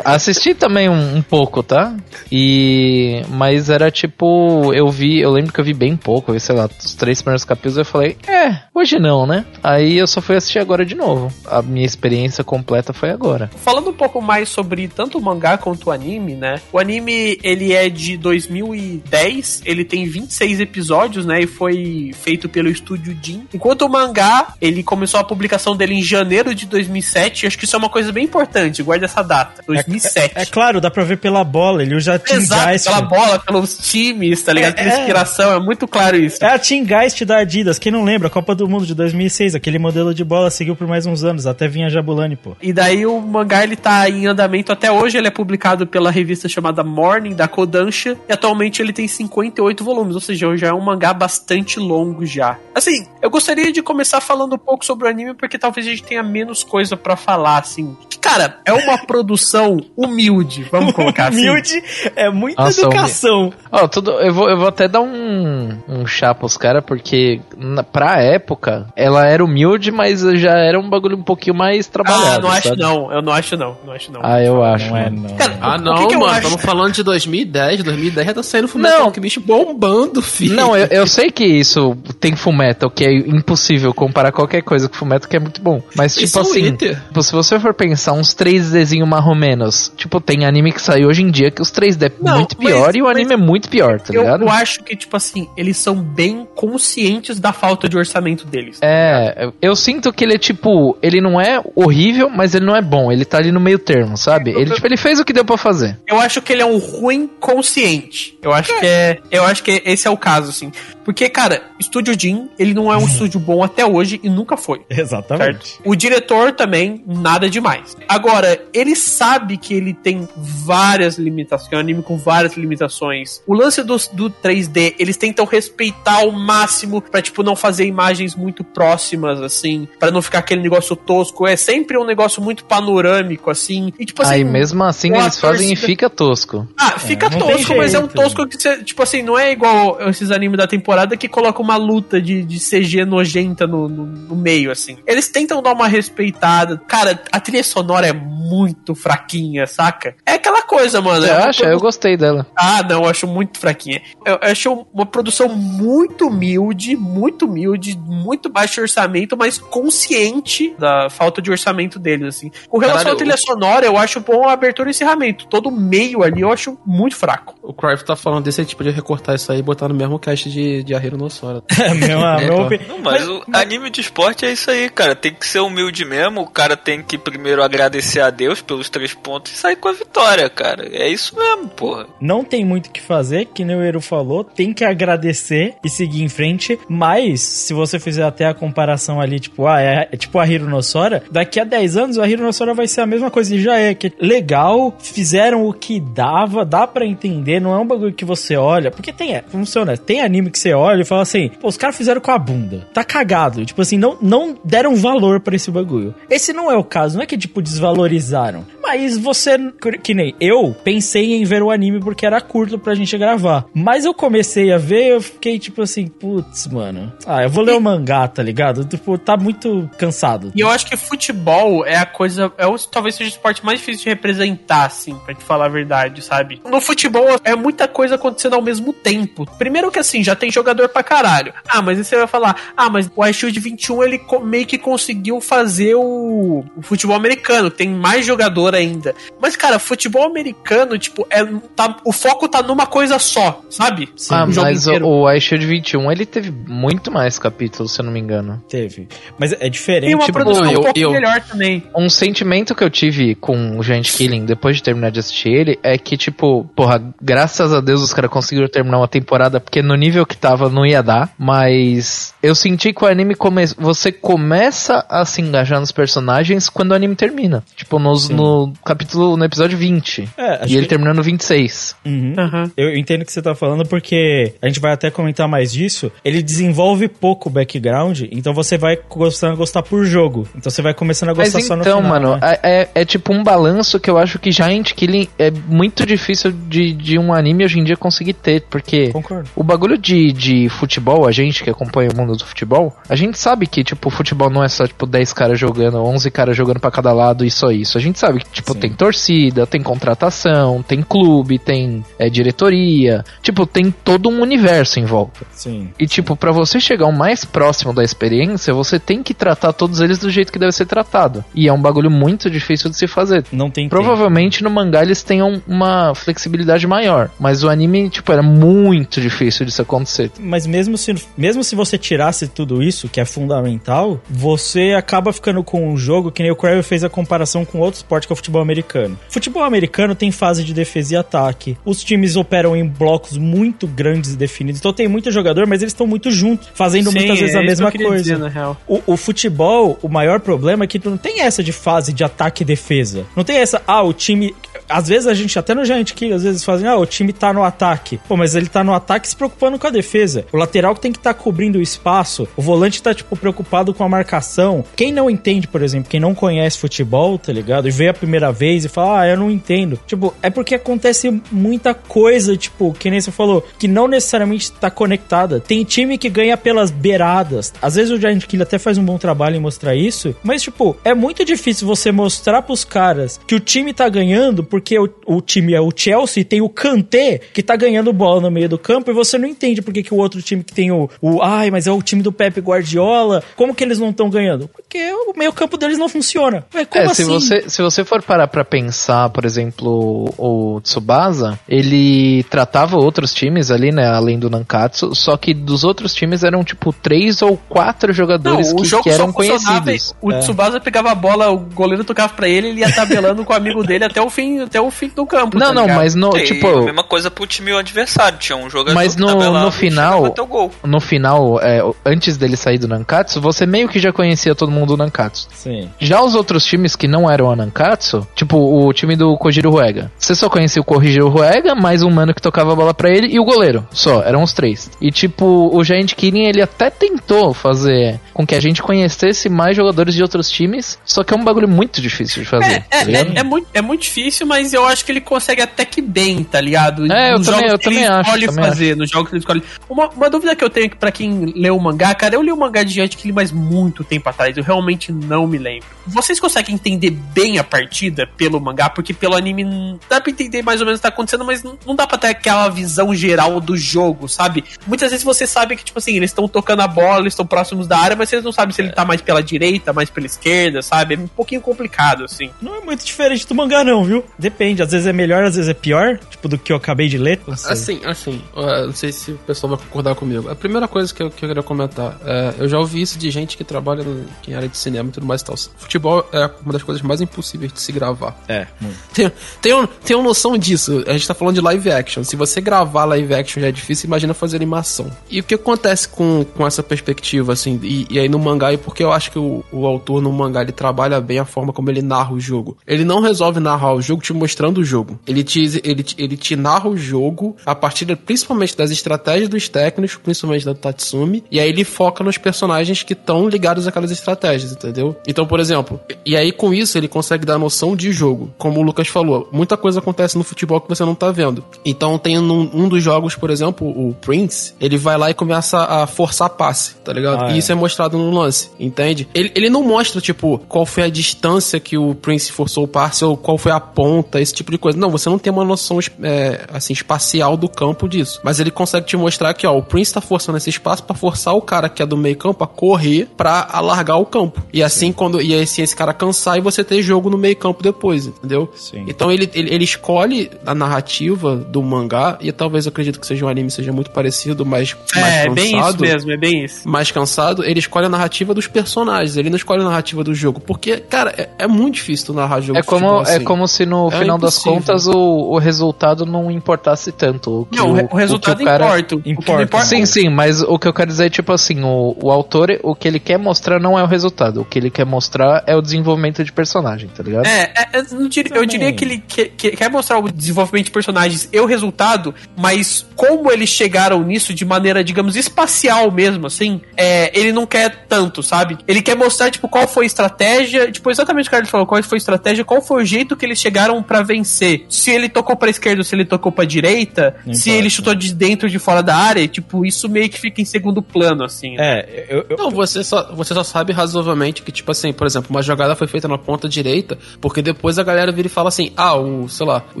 [0.04, 1.96] Assisti também um, um pouco, tá?
[2.30, 3.22] E.
[3.28, 4.72] Mas era tipo.
[4.74, 5.20] Eu vi.
[5.20, 7.78] Eu lembro que eu vi bem pouco, eu vi, sei lá, os três primeiros capítulos
[7.78, 9.44] eu falei, é, hoje não, né?
[9.62, 11.32] Aí eu só fui assistir agora de novo.
[11.46, 13.50] A minha experiência completa foi agora.
[13.56, 16.60] Falando um pouco mais sobre tanto o mangá quanto o anime, né?
[16.72, 21.42] O anime, ele é de 2010, ele tem 26 episódios, né?
[21.42, 23.46] E foi feito pelo estúdio Jin.
[23.52, 27.46] Enquanto o mangá, ele começou a publicação dele em janeiro de 2007.
[27.46, 29.62] Acho que isso é uma coisa bem importante, guarda essa data.
[29.66, 30.32] 2007.
[30.34, 32.86] É claro, dá pra ver pela bola, ele usa Team Exato, Geist.
[32.86, 34.72] pela bola, pelos times, tá ligado?
[34.72, 34.98] É, Pela é.
[35.00, 36.44] inspiração, é muito claro isso.
[36.44, 38.28] É a Team Geist da Adidas, quem não lembra?
[38.30, 41.68] Copa do Mundo de 2006, aquele modelo de bola seguiu por mais uns anos, até
[41.68, 42.56] vinha Jabulani, pô.
[42.60, 46.48] E daí o mangá ele tá em andamento até hoje, ele é publicado pela revista
[46.48, 50.80] chamada Morning da Kodansha e atualmente ele tem 58 volumes, ou seja, já é um
[50.80, 52.58] mangá bastante longo já.
[52.74, 56.02] Assim, eu gostaria de começar falando um pouco sobre o anime porque talvez a gente
[56.02, 57.81] tenha menos coisa pra falar, assim.
[58.08, 61.48] Que, cara, é uma produção humilde, vamos colocar assim.
[61.48, 61.82] Humilde
[62.16, 63.52] é muita Nossa, educação.
[63.70, 67.82] Ó, tudo, eu, vou, eu vou até dar um, um chá pros caras, porque na,
[67.82, 72.38] pra época, ela era humilde, mas já era um bagulho um pouquinho mais trabalhado.
[72.38, 72.80] Ah, não acho sabe?
[72.80, 74.20] não, eu não acho não, não acho não.
[74.22, 74.88] Ah, eu acho.
[74.90, 75.36] Não é, não.
[75.36, 76.40] Cara, Ah, não, que que mano, acho?
[76.42, 79.06] estamos falando de 2010, 2010 já tá saindo Fullmetal Não.
[79.06, 80.54] Alchemist bombando, filho.
[80.54, 84.94] Não, eu, eu sei que isso tem Fullmetal, que é impossível comparar qualquer coisa com
[84.94, 85.82] Fullmetal, que é muito bom.
[85.96, 87.00] Mas, tipo Isso é assim, Inter.
[87.08, 91.04] tipo, se você for pensar uns 3Dzinho mais ou menos, tipo, tem anime que sai
[91.04, 93.34] hoje em dia que os 3D é Não, muito mas- pior e o mas anime
[93.34, 94.42] é muito pior, tá eu, ligado?
[94.42, 98.78] eu acho que, tipo assim, eles são bem conscientes da falta de orçamento deles.
[98.82, 102.82] É, eu sinto que ele é tipo, ele não é horrível, mas ele não é
[102.82, 104.50] bom, ele tá ali no meio termo, sabe?
[104.50, 105.98] Ele, tipo, ele fez o que deu pra fazer.
[106.06, 108.38] Eu acho que ele é um ruim consciente.
[108.42, 109.18] Eu acho que é.
[109.30, 110.70] Eu acho que esse é o caso, assim.
[111.04, 114.82] Porque, cara, Estúdio Jin, ele não é um estúdio bom até hoje e nunca foi.
[114.88, 115.68] Exatamente.
[115.68, 115.82] Certo?
[115.84, 117.96] O diretor também, nada demais.
[118.08, 123.42] Agora, ele sabe que ele tem várias limitações, é um anime com várias limitações.
[123.46, 128.34] O lance do, do 3D, eles tentam respeitar ao máximo pra, tipo, não fazer imagens
[128.34, 131.46] muito próximas, assim, pra não ficar aquele negócio tosco.
[131.46, 133.92] É sempre um negócio muito panorâmico, assim.
[133.98, 134.32] E, tipo assim.
[134.32, 136.66] Aí mesmo assim eles fazem e fica tosco.
[136.78, 139.98] ah, fica tem tosco, mas é um tosco que você, tipo assim, não é igual
[140.08, 144.36] esses animes da temporada que colocam uma luta de, de CG nojenta no, no, no
[144.36, 144.96] meio, assim.
[145.06, 146.76] Eles tentam dar uma respeitada.
[146.86, 150.14] Cara, a trilha sonora é muito fraquinha, saca?
[150.26, 151.22] É aquela coisa, mano.
[151.22, 151.60] Você é acha?
[151.62, 152.46] produ- Eu gostei dela.
[152.56, 154.02] Ah, não, eu acho muito fraquinha.
[154.24, 161.08] Eu, eu acho uma produção muito humilde, muito humilde, muito baixo orçamento, mas consciente da
[161.10, 162.50] falta de orçamento deles, assim.
[162.68, 165.46] Com relação Caralho, à trilha o- sonora, eu acho bom a abertura e encerramento.
[165.46, 167.54] Todo meio ali eu acho muito fraco.
[167.62, 170.18] O Crive tá falando desse, a gente podia recortar isso aí e botar no mesmo
[170.18, 171.62] cast de, de, de Ahiro no Sora.
[171.82, 175.14] É, meu, meu opi- Não, mas, o anime de esporte é isso aí, cara.
[175.16, 176.42] Tem que ser humilde mesmo.
[176.42, 179.92] O cara tem que primeiro agradecer a Deus pelos três pontos e sair com a
[179.92, 180.88] vitória, cara.
[180.92, 182.06] É isso mesmo, porra.
[182.20, 185.88] não tem muito o que fazer, que nem o Eru falou, tem que agradecer e
[185.88, 190.16] seguir em frente, mas se você fizer até a comparação ali, tipo, ah, é, é
[190.16, 193.00] tipo a Hiro no Sora, daqui a 10 anos a Hiro no Sora vai ser
[193.00, 197.04] a mesma coisa e já é, que é legal, fizeram o que dava, dá pra
[197.06, 200.58] entender, não é um bagulho que você olha, porque tem, é, honestos, tem anime que
[200.58, 203.98] você olha e fala assim, os caras fizeram com a bunda, tá cagado, tipo assim,
[203.98, 206.14] não, não deram valor pra esse bagulho.
[206.30, 209.56] Esse não é o caso, não é que, tipo, desvalorizaram, mas você,
[210.02, 213.64] que nem eu, pensei em ver o anime porque era curto pra gente gravar.
[213.72, 217.12] Mas eu comecei a ver eu fiquei tipo assim, putz, mano.
[217.26, 218.84] Ah, eu vou ler o mangá, tá ligado?
[218.84, 220.52] Tipo, tá muito cansado.
[220.54, 222.52] E eu acho que futebol é a coisa.
[222.58, 225.68] É o, talvez seja o esporte mais difícil de representar, assim, pra te falar a
[225.68, 226.60] verdade, sabe?
[226.68, 229.46] No futebol é muita coisa acontecendo ao mesmo tempo.
[229.58, 231.52] Primeiro que assim, já tem jogador pra caralho.
[231.68, 235.40] Ah, mas aí você vai falar, ah, mas o iShield 21 ele meio que conseguiu
[235.40, 239.14] fazer o, o futebol americano, tem mais jogador ainda.
[239.40, 241.44] Mas, cara, futebol americano, tipo, é,
[241.76, 244.08] tá, o foco tá numa coisa só, sabe?
[244.30, 245.06] ah, O jogo mas inteiro.
[245.06, 248.62] o, o iShield 21, ele teve muito mais capítulos, se eu não me engano.
[248.68, 249.08] Teve.
[249.38, 250.06] Mas é diferente.
[250.06, 251.82] Tem uma tipo, produção eu- um pouco eu- melhor também.
[251.96, 255.78] Um sentimento que eu tive com o Giant Killing depois de terminar de assistir ele
[255.82, 259.94] é que, tipo, porra, graças a Deus os caras conseguiram terminar uma temporada, porque no
[259.94, 263.64] nível que tava não ia dar, mas eu senti que o anime come...
[263.78, 267.62] você começa a se engajar nos personagens quando o anime termina.
[267.76, 268.28] Tipo, nos,
[268.68, 270.28] no capítulo, no episódio 20.
[270.36, 271.96] É, acho e ele que- terminou no 26.
[272.04, 272.34] Uhum.
[272.38, 272.70] Aham.
[272.76, 276.10] Eu entendo o que você tá falando porque a gente vai até comentar mais disso.
[276.24, 280.46] Ele desenvolve pouco o background, então você vai gostando a gostar por jogo.
[280.56, 282.10] Então você vai começando a Mas gostar só no então, final.
[282.20, 282.56] mano, né?
[282.62, 286.52] é, é- é tipo um balanço que eu acho que Giant Killing é muito difícil
[286.52, 289.48] de, de um anime hoje em dia conseguir ter, porque Concordo.
[289.56, 293.38] o bagulho de, de futebol, a gente que acompanha o mundo do futebol, a gente
[293.38, 296.90] sabe que, tipo, futebol não é só, tipo, 10 caras jogando, 11 caras jogando pra
[296.90, 297.96] cada lado e só isso.
[297.96, 298.80] A gente sabe que, tipo, Sim.
[298.80, 305.04] tem torcida, tem contratação, tem clube, tem é, diretoria, tipo, tem todo um universo em
[305.04, 305.40] volta.
[305.52, 305.90] Sim.
[305.98, 310.00] E, tipo, pra você chegar o mais próximo da experiência, você tem que tratar todos
[310.00, 311.44] eles do jeito que deve ser tratado.
[311.54, 313.44] E é um bagulho muito difícil de se fazer.
[313.52, 317.30] Não tem Provavelmente no mangá eles tenham uma flexibilidade maior.
[317.38, 320.30] Mas o anime, tipo, era muito difícil disso acontecer.
[320.38, 325.62] Mas mesmo se, mesmo se você tirasse tudo isso, que é fundamental, você acaba ficando
[325.62, 328.36] com um jogo que nem o Crave fez a comparação com outro esporte que o
[328.42, 329.18] futebol americano.
[329.28, 331.78] Futebol americano tem fase de defesa e ataque.
[331.84, 334.80] Os times operam em blocos muito grandes e definidos.
[334.80, 337.62] Então tem muito jogador, mas eles estão muito juntos, fazendo Sim, muitas vezes é a
[337.62, 338.22] mesma coisa.
[338.22, 338.76] dizer, na real.
[338.86, 342.62] O, o futebol, o maior problema é que não tem essa de fase de ataque
[342.62, 343.24] e defesa.
[343.36, 344.54] Não tem essa, ah, o time.
[344.92, 347.52] Às vezes a gente, até no Giant Kill, às vezes fazem, ah, o time tá
[347.52, 348.20] no ataque.
[348.28, 350.44] Pô, mas ele tá no ataque se preocupando com a defesa.
[350.52, 352.46] O lateral que tem que estar cobrindo o espaço.
[352.56, 354.84] O volante tá, tipo, preocupado com a marcação.
[354.94, 357.88] Quem não entende, por exemplo, quem não conhece futebol, tá ligado?
[357.88, 359.98] E vê a primeira vez e fala, ah, eu não entendo.
[360.06, 364.90] Tipo, é porque acontece muita coisa, tipo, que nem você falou, que não necessariamente tá
[364.90, 365.60] conectada.
[365.60, 367.72] Tem time que ganha pelas beiradas.
[367.80, 370.96] Às vezes o Giant Kill até faz um bom trabalho em mostrar isso, mas, tipo,
[371.02, 375.40] é muito difícil você mostrar pros caras que o time tá ganhando porque o, o
[375.40, 378.78] time é o Chelsea e tem o Kanté que tá ganhando bola no meio do
[378.78, 381.70] campo e você não entende porque que o outro time que tem o, o ai,
[381.70, 384.68] mas é o time do Pepe Guardiola, como que eles não estão ganhando?
[384.92, 386.66] Porque o meio campo deles não funciona.
[386.74, 387.24] Ué, como é, assim?
[387.24, 393.32] se você, se você for parar pra pensar, por exemplo, o Tsubasa, ele tratava outros
[393.32, 397.56] times ali, né, além do Nankatsu, só que dos outros times eram tipo três ou
[397.70, 400.14] quatro jogadores que, que eram conhecidos.
[400.20, 400.40] O É.
[400.40, 403.82] Tsubasa pegava a bola, o goleiro tocava pra ele, ele ia tabelando com o amigo
[403.82, 405.58] dele até o fim, até o fim do campo.
[405.58, 405.96] Não, tá não, ligado?
[405.96, 408.36] mas no, E tipo, a mesma coisa pro time adversário.
[408.38, 410.70] Tinha um jogador Mas que no- tabelava no final- chegava até o gol.
[410.84, 414.81] no final, é, antes dele sair do Nankatsu, você meio que já conhecia todo mundo
[414.86, 415.48] do Nankatsu.
[415.52, 415.88] Sim.
[415.98, 420.10] Já os outros times que não eram a Nankatsu, tipo o time do Kojiro Ruega,
[420.18, 423.28] você só conhecia o Kojiro Ruega, mais um mano que tocava a bola pra ele
[423.28, 423.86] e o goleiro.
[423.90, 424.90] Só, eram os três.
[425.00, 429.76] E tipo, o Giant Killing, ele até tentou fazer com que a gente conhecesse mais
[429.76, 432.84] jogadores de outros times, só que é um bagulho muito difícil de fazer.
[432.90, 433.36] É, tá ligado?
[433.36, 436.42] é, é muito, é muito difícil, mas eu acho que ele consegue até que bem,
[436.44, 437.10] tá ligado?
[437.12, 439.40] É, eu também- eu que também ele acho, escolhe também fazer, nos jogos que ele
[439.40, 439.62] escolhe.
[439.88, 442.56] Uma, uma dúvida que eu tenho pra quem leu o mangá, cara, eu li o
[442.56, 444.56] mangá de Giant Killing mais muito tempo atrás.
[444.56, 445.86] Eu realmente não me lembro.
[446.06, 448.90] Vocês conseguem entender bem a partida pelo mangá?
[448.90, 451.62] Porque pelo anime não dá pra entender mais ou menos o que tá acontecendo, mas
[451.62, 454.64] não, não dá pra ter aquela visão geral do jogo, sabe?
[454.86, 457.86] Muitas vezes você sabe que, tipo assim, eles estão tocando a bola, eles estão próximos
[457.86, 460.82] da área, mas vocês não sabem se ele tá mais pela direita, mais pela esquerda,
[460.82, 461.14] sabe?
[461.14, 462.50] É um pouquinho complicado, assim.
[462.60, 464.24] Não é muito diferente do mangá, não, viu?
[464.38, 467.18] Depende, às vezes é melhor, às vezes é pior, tipo do que eu acabei de
[467.18, 467.40] ler.
[467.56, 467.72] Sei.
[467.72, 470.48] Assim, assim, uh, não sei se o pessoal vai concordar comigo.
[470.48, 473.30] A primeira coisa que eu, que eu queria comentar, é, eu já ouvi isso de
[473.30, 475.56] gente que trabalha no, em área de cinema e tudo mais e tal.
[475.76, 478.36] Futebol é uma das coisas mais impossíveis de se gravar.
[478.48, 478.96] É, muito.
[479.12, 481.04] Tem, tem, um, tem uma noção disso.
[481.06, 482.24] A gente tá falando de live action.
[482.24, 485.10] Se você gravar live action já é difícil, imagina fazer animação.
[485.30, 488.76] E o que acontece com, com essa perspectiva, assim, e, e aí no mangá, e
[488.78, 491.90] porque eu acho que o, o autor no mangá ele trabalha bem a forma como
[491.90, 492.76] ele narra o jogo.
[492.86, 495.18] Ele não resolve narrar o jogo te mostrando o jogo.
[495.26, 499.68] Ele te, ele, ele te narra o jogo a partir de- principalmente das estratégias dos
[499.68, 504.51] técnicos, principalmente da Tatsumi, e aí ele foca nos personagens que estão ligados àquelas estratégias,
[504.60, 505.16] entendeu?
[505.26, 508.52] Então, por exemplo, e aí com isso ele consegue dar noção de jogo.
[508.58, 511.64] Como o Lucas falou, muita coisa acontece no futebol que você não tá vendo.
[511.84, 515.78] Então tem um, um dos jogos, por exemplo, o Prince, ele vai lá e começa
[515.78, 517.44] a forçar passe, tá ligado?
[517.44, 517.58] Ah, e é.
[517.58, 519.28] isso é mostrado no lance, entende?
[519.34, 523.24] Ele, ele não mostra, tipo, qual foi a distância que o Prince forçou o passe
[523.24, 524.98] ou qual foi a ponta, esse tipo de coisa.
[524.98, 528.40] Não, você não tem uma noção é, assim, espacial do campo disso.
[528.42, 531.54] Mas ele consegue te mostrar que, ó, o Prince tá forçando esse espaço pra forçar
[531.54, 534.60] o cara que é do meio campo a correr pra alargar o campo.
[534.72, 537.54] E assim, quando e aí, assim, esse cara cansar e você ter jogo no meio
[537.56, 538.70] campo depois, entendeu?
[538.74, 539.04] Sim.
[539.06, 543.44] Então ele, ele, ele escolhe a narrativa do mangá, e talvez eu acredito que seja
[543.44, 546.88] um anime seja muito parecido, mas mais É, cansado bem isso mesmo, é bem isso.
[546.88, 550.60] mais cansado, ele escolhe a narrativa dos personagens, ele não escolhe a narrativa do jogo.
[550.60, 553.44] Porque, cara, é, é muito difícil tu narrar jogo É como, futebol é assim.
[553.44, 554.72] como se no É final das impossível.
[554.78, 555.18] contas o,
[555.54, 557.62] o resultado não importasse tanto.
[557.62, 559.16] O que Não, o, o o resultado que o cara- importa.
[559.16, 562.30] O importa Sim, sim, mas o que eu quero dizer é tipo assim, o, o
[562.30, 565.62] autor, o que ele quer mostrar não é o resultado, o que ele quer mostrar
[565.66, 567.46] é o desenvolvimento de personagem, tá ligado?
[567.46, 570.90] É, é, eu, diria, eu diria que ele que- que- quer mostrar o desenvolvimento de
[570.90, 576.80] personagens e o resultado, mas como eles chegaram nisso de maneira, digamos, espacial mesmo, assim,
[576.96, 578.78] é, ele não quer tanto, sabe?
[578.86, 581.86] Ele quer mostrar, tipo, qual foi a estratégia, tipo, exatamente o que o Carlos falou,
[581.86, 584.84] qual foi a estratégia, qual foi o jeito que eles chegaram pra vencer.
[584.88, 587.78] Se ele tocou pra esquerda ou se ele tocou pra direita, Não se importa.
[587.80, 590.64] ele chutou de dentro ou de fora da área, tipo, isso meio que fica em
[590.64, 591.76] segundo plano, assim.
[591.78, 595.48] É, eu, eu- Não, você só, você só sabe razoavelmente que, tipo assim, por exemplo,
[595.50, 598.92] uma jogada foi feita na ponta direita, porque depois a galera vira e fala assim,
[598.96, 600.00] ah, o, sei lá, o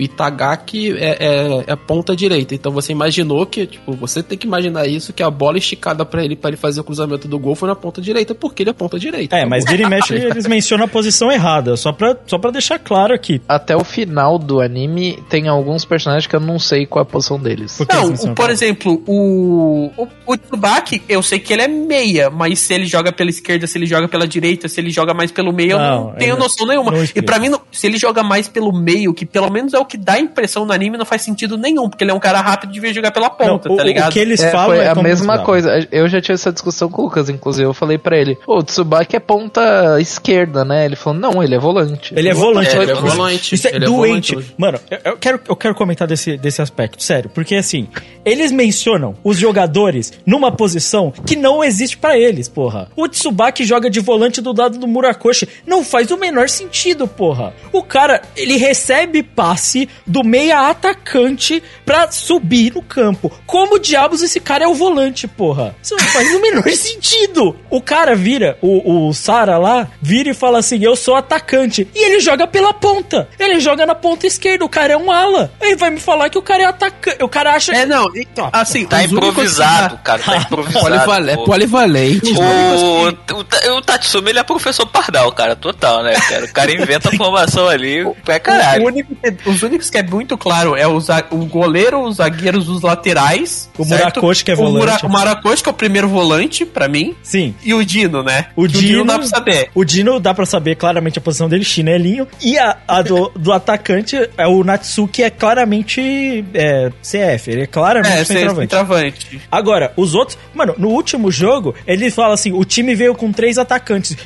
[0.00, 2.54] Itagaki é, é, é ponta direita.
[2.54, 6.24] Então você imaginou que, tipo, você tem que imaginar isso, que a bola esticada pra
[6.24, 8.72] ele, pra ele fazer o cruzamento do gol foi na ponta direita, porque ele é
[8.72, 9.36] ponta direita.
[9.36, 12.78] é, mas vira e mexe eles mencionam a posição errada, só pra, só pra deixar
[12.78, 13.40] claro aqui.
[13.48, 17.10] Até o final do anime tem alguns personagens que eu não sei qual é a
[17.10, 17.76] posição deles.
[17.76, 22.30] Por Não, o- por exemplo, o, o, o Tsubaki, eu sei que ele é meia,
[22.30, 25.30] mas se ele joga pela esquerda, se ele joga pela direita, se ele joga mais
[25.30, 26.90] pelo meio, eu Não, não tenho noção nenhuma.
[26.90, 29.78] não E pra mim, não- se ele joga mais pelo meio, que pelo menos é
[29.78, 32.40] o que dá impressão no anime, não faz sentido nenhum, porque ele é um cara
[32.40, 34.10] rápido e devia jogar pela ponta, Não, o, tá ligado?
[34.10, 35.86] o que eles É, falam foi é a mesma coisa.
[35.90, 37.66] Eu já tive essa discussão com o Lucas, inclusive.
[37.66, 40.84] Eu falei pra ele, o Tsubaki é ponta esquerda, né?
[40.84, 42.12] Ele falou, não, ele é volante.
[42.16, 42.76] Ele é volante.
[42.76, 43.54] É, ele é volante.
[43.54, 44.34] Isso é Ele é doente.
[44.34, 44.54] volante hoje.
[44.58, 47.30] Mano, eu, quero, eu quero comentar desse, desse aspecto, sério.
[47.32, 47.88] Porque assim,
[48.24, 52.88] eles mencionam os jogadores numa posição que não existe pra eles, porra.
[52.96, 55.48] O Tsubaki joga de volante do lado do Murakoshi.
[55.66, 57.54] Não faz o menor sentido, porra.
[57.72, 63.30] O cara, ele recebe passe do meia atacante pra subir no campo.
[63.46, 65.76] Como diabos esse cara é o volante, porra?
[65.82, 67.56] Isso não faz o menor sentido.
[67.70, 71.86] O cara vira, o, o Sara lá, vira e fala assim: Eu sou atacante.
[71.94, 73.28] E ele joga pela ponta.
[73.38, 74.64] Ele joga na ponta esquerda.
[74.64, 75.52] O cara é um ala.
[75.60, 77.22] Ele vai me falar que o cara é atacante.
[77.22, 77.86] O cara acha É, que.
[77.86, 80.84] não, e- assim, Tá únicos improvisado, cara, tá improvisado.
[80.84, 82.32] Polival- é polivalente.
[82.32, 86.44] O, o, o Tatsumi, ele é professor Pardal, cara, total, né, cara?
[86.44, 88.86] O cara inventa a formação ali O caralho.
[88.86, 89.16] único
[89.46, 93.68] os únicos que é muito claro é o, za- o goleiro, os zagueiros, os laterais.
[93.76, 94.00] O certo?
[94.20, 95.06] Murakoshi, que é O Mura- volante.
[95.06, 97.14] O Murakoshi, que é o primeiro volante, pra mim.
[97.22, 97.54] Sim.
[97.62, 98.46] E o Dino, né?
[98.56, 99.70] O Dino, não dá pra saber.
[99.74, 102.26] O Dino dá pra saber claramente a posição dele, chinelinho.
[102.40, 107.50] E a, a do, do atacante é o Natsuki, é claramente é, CF.
[107.50, 108.60] Ele é claramente É, centroavante.
[108.74, 109.40] centroavante.
[109.50, 110.38] Agora, os outros.
[110.54, 113.71] Mano, no último jogo, ele fala assim: o time veio com três atacantes.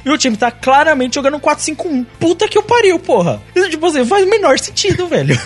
[0.04, 2.06] E o time tá claramente jogando um 4-5-1.
[2.18, 3.42] Puta que o pariu, porra.
[3.54, 5.37] Isso, Tipo assim, faz o menor sentido, velho.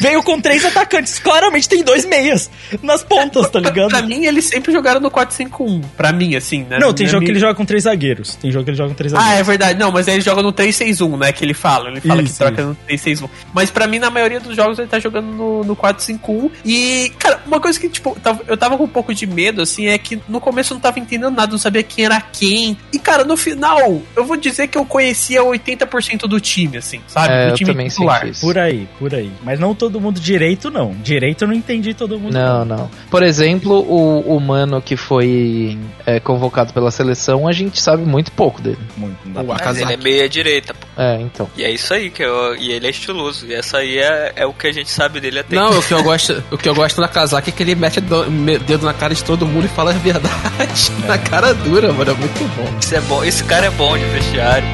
[0.00, 1.18] veio com três atacantes.
[1.18, 2.50] Claramente tem dois meias
[2.82, 3.88] nas pontas, tá ligado?
[3.88, 5.82] Pra mim, eles sempre jogaram no 4-5-1.
[5.96, 6.78] Pra mim, assim, né?
[6.78, 8.34] Não, tem jogo que minha- ele joga com três zagueiros.
[8.36, 9.40] Tem jogo que ele joga com três Ah, zagueiros.
[9.40, 9.78] é verdade.
[9.78, 11.32] Não, mas aí ele joga no 3-6-1, né?
[11.32, 11.90] Que ele fala.
[11.90, 13.28] Ele fala Isso, que troca no 3-6-1.
[13.52, 16.50] Mas pra mim, na maioria dos jogos, ele tá jogando no, no 4-5-1.
[16.64, 19.98] E, cara, uma coisa que, tipo, eu tava com um pouco de medo, assim, é
[19.98, 22.63] que no começo eu não tava entendendo nada, não sabia quem era quem.
[22.66, 22.76] Bem.
[22.92, 27.32] E, cara, no final, eu vou dizer que eu conhecia 80% do time, assim, sabe?
[27.32, 28.20] É, do eu time também titular.
[28.20, 28.40] senti isso.
[28.40, 29.30] Por aí, por aí.
[29.42, 30.92] Mas não todo mundo direito, não.
[31.02, 32.32] Direito eu não entendi todo mundo.
[32.32, 32.90] Não, não.
[33.10, 38.32] Por exemplo, o, o mano que foi é, convocado pela seleção, a gente sabe muito
[38.32, 38.78] pouco dele.
[38.96, 40.86] Muito, não dá O Mas ele é meia direita, pô.
[40.96, 41.48] É, então.
[41.56, 43.46] E é isso aí, que eu, e ele é estiloso.
[43.46, 45.92] E essa aí é, é o que a gente sabe dele até Não, o que
[45.92, 48.84] eu gosto, o que eu gosto na casaca é que ele mete do- me- dedo
[48.86, 50.34] na cara de todo mundo e fala a verdade.
[51.06, 52.10] Na cara dura, mano.
[52.10, 52.78] É muito bom.
[52.80, 53.24] Isso é bom.
[53.24, 54.66] Esse cara é bom de vestiário.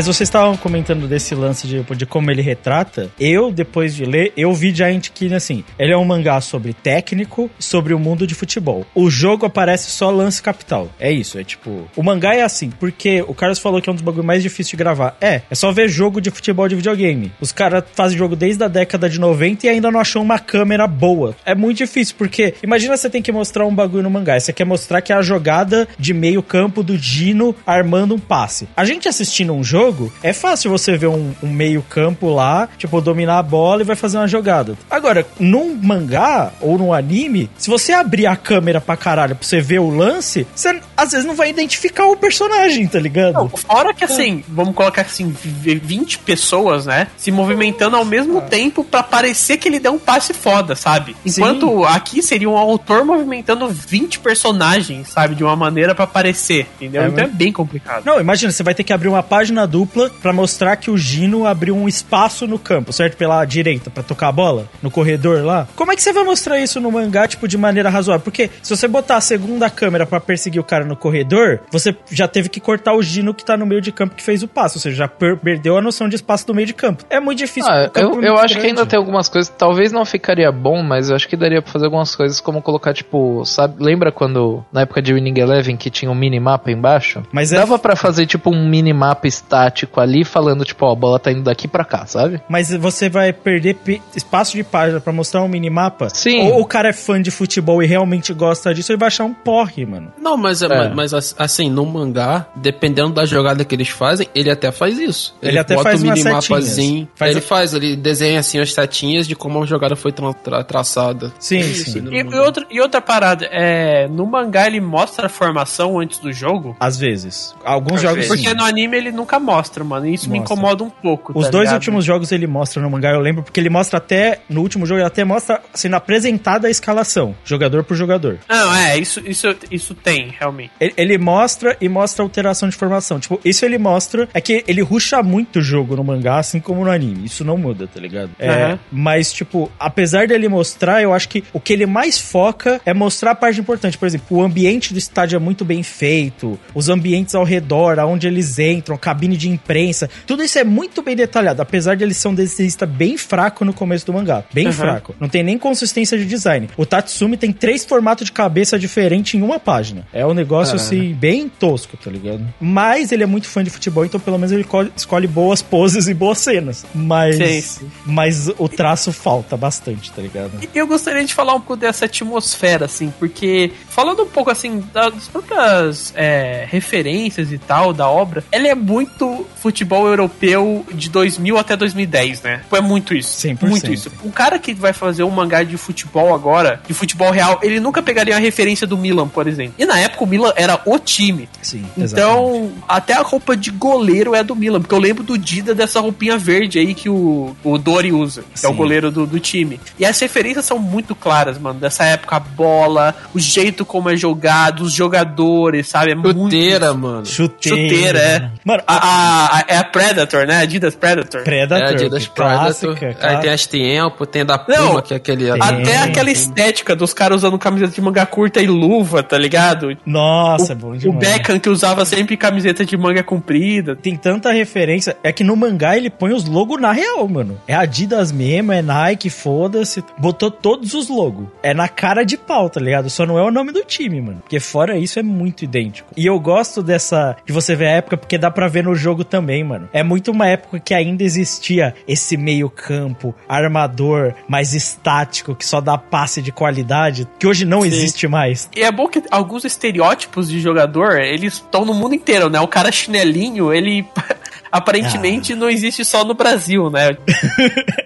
[0.00, 3.10] Mas vocês estavam comentando desse lance de, de como ele retrata.
[3.20, 5.62] Eu, depois de ler, eu vi Giant Killing assim.
[5.78, 8.86] Ele é um mangá sobre técnico, sobre o mundo de futebol.
[8.94, 10.88] O jogo aparece só lance capital.
[10.98, 11.86] É isso, é tipo.
[11.94, 14.70] O mangá é assim, porque o Carlos falou que é um dos bagulhos mais difíceis
[14.70, 15.18] de gravar.
[15.20, 17.30] É, é só ver jogo de futebol de videogame.
[17.38, 20.86] Os caras fazem jogo desde a década de 90 e ainda não achou uma câmera
[20.86, 21.36] boa.
[21.44, 24.40] É muito difícil, porque imagina você tem que mostrar um bagulho no mangá.
[24.40, 28.66] Você quer mostrar que é a jogada de meio campo do Dino armando um passe.
[28.74, 29.89] A gente assistindo um jogo,
[30.22, 33.96] é fácil você ver um, um meio campo lá, tipo, dominar a bola e vai
[33.96, 34.76] fazer uma jogada.
[34.90, 39.60] Agora, num mangá ou num anime, se você abrir a câmera pra caralho pra você
[39.60, 43.34] ver o lance, você às vezes não vai identificar o personagem, tá ligado?
[43.34, 47.06] Não, fora que assim, vamos colocar assim, v- 20 pessoas, né?
[47.16, 51.16] Se movimentando ao mesmo tempo pra parecer que ele deu um passe foda, sabe?
[51.24, 55.34] Enquanto aqui seria um autor movimentando 20 personagens, sabe?
[55.34, 57.02] De uma maneira pra parecer, entendeu?
[57.02, 58.04] É, então mas- é bem complicado.
[58.04, 61.46] Não, imagina, você vai ter que abrir uma página dupla pra mostrar que o Gino
[61.46, 63.16] abriu um espaço no campo, certo?
[63.16, 65.66] Pela direita, pra tocar a bola, no corredor lá.
[65.76, 68.22] Como é que você vai mostrar isso no mangá, tipo, de maneira razoável?
[68.22, 72.26] Porque se você botar a segunda câmera pra perseguir o cara no corredor, você já
[72.28, 74.78] teve que cortar o Gino que tá no meio de campo que fez o passo,
[74.78, 77.04] ou seja, já per- perdeu a noção de espaço do meio de campo.
[77.10, 77.70] É muito difícil.
[77.70, 79.52] Ah, eu, eu acho que ainda tem algumas coisas.
[79.56, 82.92] Talvez não ficaria bom, mas eu acho que daria pra fazer algumas coisas, como colocar,
[82.92, 83.76] tipo, sabe?
[83.82, 87.22] Lembra quando, na época de Winning Eleven, que tinha um minimapa embaixo?
[87.32, 89.59] Mas é- Dava pra fazer, tipo, um minimapa estático
[90.00, 92.40] ali, falando, tipo, ó, a bola tá indo daqui pra cá, sabe?
[92.48, 96.08] Mas você vai perder pe- espaço de página pra mostrar um minimapa?
[96.10, 96.48] Sim.
[96.50, 99.34] Ou o cara é fã de futebol e realmente gosta disso, ele vai achar um
[99.34, 100.12] porre, mano.
[100.18, 100.66] Não, mas, é.
[100.66, 100.88] É.
[100.94, 105.34] mas as- assim, no mangá, dependendo da jogada que eles fazem, ele até faz isso.
[105.42, 107.08] Ele até faz o umas minimapazinho.
[107.14, 110.32] Faz ele a- faz, ele desenha assim as setinhas de como a jogada foi tra-
[110.32, 111.32] tra- traçada.
[111.38, 111.98] Sim, isso, sim.
[111.98, 116.18] ele E, e outra, e outra parada, é, no mangá ele mostra a formação antes
[116.18, 116.76] do jogo?
[116.78, 117.54] Às vezes.
[117.64, 118.30] Alguns Às jogos vezes.
[118.30, 119.49] Porque no anime ele nunca mostra,
[119.84, 120.06] mano.
[120.06, 120.54] E isso me Mostra.
[120.54, 121.32] incomoda um pouco.
[121.36, 121.74] Os tá dois ligado?
[121.74, 125.00] últimos jogos ele mostra no mangá, eu lembro, porque ele mostra até, no último jogo,
[125.00, 128.38] ele até mostra sendo apresentada a escalação, jogador por jogador.
[128.48, 130.70] Não, é, isso, isso, isso tem, realmente.
[130.80, 133.18] Ele, ele mostra e mostra alteração de formação.
[133.20, 134.28] Tipo, isso ele mostra.
[134.32, 137.24] É que ele ruxa muito o jogo no mangá, assim como no anime.
[137.26, 138.30] Isso não muda, tá ligado?
[138.38, 138.78] É, Aham.
[138.90, 143.32] mas, tipo, apesar dele mostrar, eu acho que o que ele mais foca é mostrar
[143.32, 143.98] a parte importante.
[143.98, 148.26] Por exemplo, o ambiente do estádio é muito bem feito, os ambientes ao redor, aonde
[148.26, 150.08] eles entram, cabine de imprensa.
[150.26, 153.72] Tudo isso é muito bem detalhado, apesar de ele ser um desenhista bem fraco no
[153.72, 154.44] começo do mangá.
[154.52, 154.72] Bem Aham.
[154.76, 155.14] fraco.
[155.18, 156.68] Não tem nem consistência de design.
[156.76, 160.06] O Tatsumi tem três formatos de cabeça diferentes em uma página.
[160.12, 162.46] É um negócio, assim, bem tosco, tá ligado?
[162.60, 166.06] Mas ele é muito fã de futebol, então pelo menos ele co- escolhe boas poses
[166.08, 166.84] e boas cenas.
[166.94, 170.52] Mas, Sim, mas o traço falta bastante, tá ligado?
[170.62, 174.82] E eu gostaria de falar um pouco dessa atmosfera, assim, porque falando um pouco, assim,
[174.92, 181.56] das próprias é, referências e tal da obra, ela é muito futebol europeu de 2000
[181.58, 182.60] até 2010, né?
[182.72, 183.46] É muito isso.
[183.48, 183.68] 100%.
[183.68, 184.10] Muito isso.
[184.22, 188.02] O cara que vai fazer um mangá de futebol agora, de futebol real, ele nunca
[188.02, 189.74] pegaria a referência do Milan, por exemplo.
[189.78, 191.48] E na época o Milan era o time.
[191.62, 195.74] Sim, Então, até a roupa de goleiro é do Milan, porque eu lembro do Dida
[195.74, 198.76] dessa roupinha verde aí que o, o Dori usa, que é o Sim.
[198.78, 199.80] goleiro do, do time.
[199.98, 204.16] E as referências são muito claras, mano, dessa época, a bola, o jeito como é
[204.16, 206.12] jogado, os jogadores, sabe?
[206.12, 207.02] É Chuteira, muito...
[207.06, 207.26] mano.
[207.26, 207.76] Chuteira.
[207.82, 208.50] Chuteira, é.
[208.64, 210.58] Mano, A, a- a- é a Predator, né?
[210.62, 211.42] Adidas Predator.
[211.42, 211.86] Predator.
[211.88, 213.30] É, Adidas que clássica, Predator.
[213.30, 215.52] Aí tem as Tiempo, tem a da Puma, Não, que é aquele...
[215.52, 215.62] tem.
[215.62, 219.96] Até aquela estética dos caras usando camiseta de manga curta e luva, tá ligado?
[220.04, 221.18] Nossa, é bom O demais.
[221.18, 223.94] Beckham que usava sempre camiseta de manga comprida.
[223.96, 225.16] Tem tanta referência.
[225.22, 227.58] É que no mangá ele põe os logos na real, mano.
[227.66, 230.02] É Adidas mesmo, é Nike, foda-se.
[230.18, 231.46] Botou todos os logos.
[231.62, 233.08] É na cara de pau, tá ligado?
[233.10, 234.38] Só não é o nome do time, mano.
[234.40, 236.10] Porque fora isso é muito idêntico.
[236.16, 237.36] E eu gosto dessa.
[237.46, 239.88] de você ver a época, porque dá pra ver no jogo também, mano.
[239.92, 245.96] É muito uma época que ainda existia esse meio-campo, armador, mais estático, que só dá
[245.98, 248.68] passe de qualidade, que hoje não existe mais.
[248.74, 252.60] E é bom que alguns estereótipos de jogador, eles estão no mundo inteiro, né?
[252.60, 254.06] O cara chinelinho, ele
[254.70, 257.16] aparentemente não existe só no Brasil, né?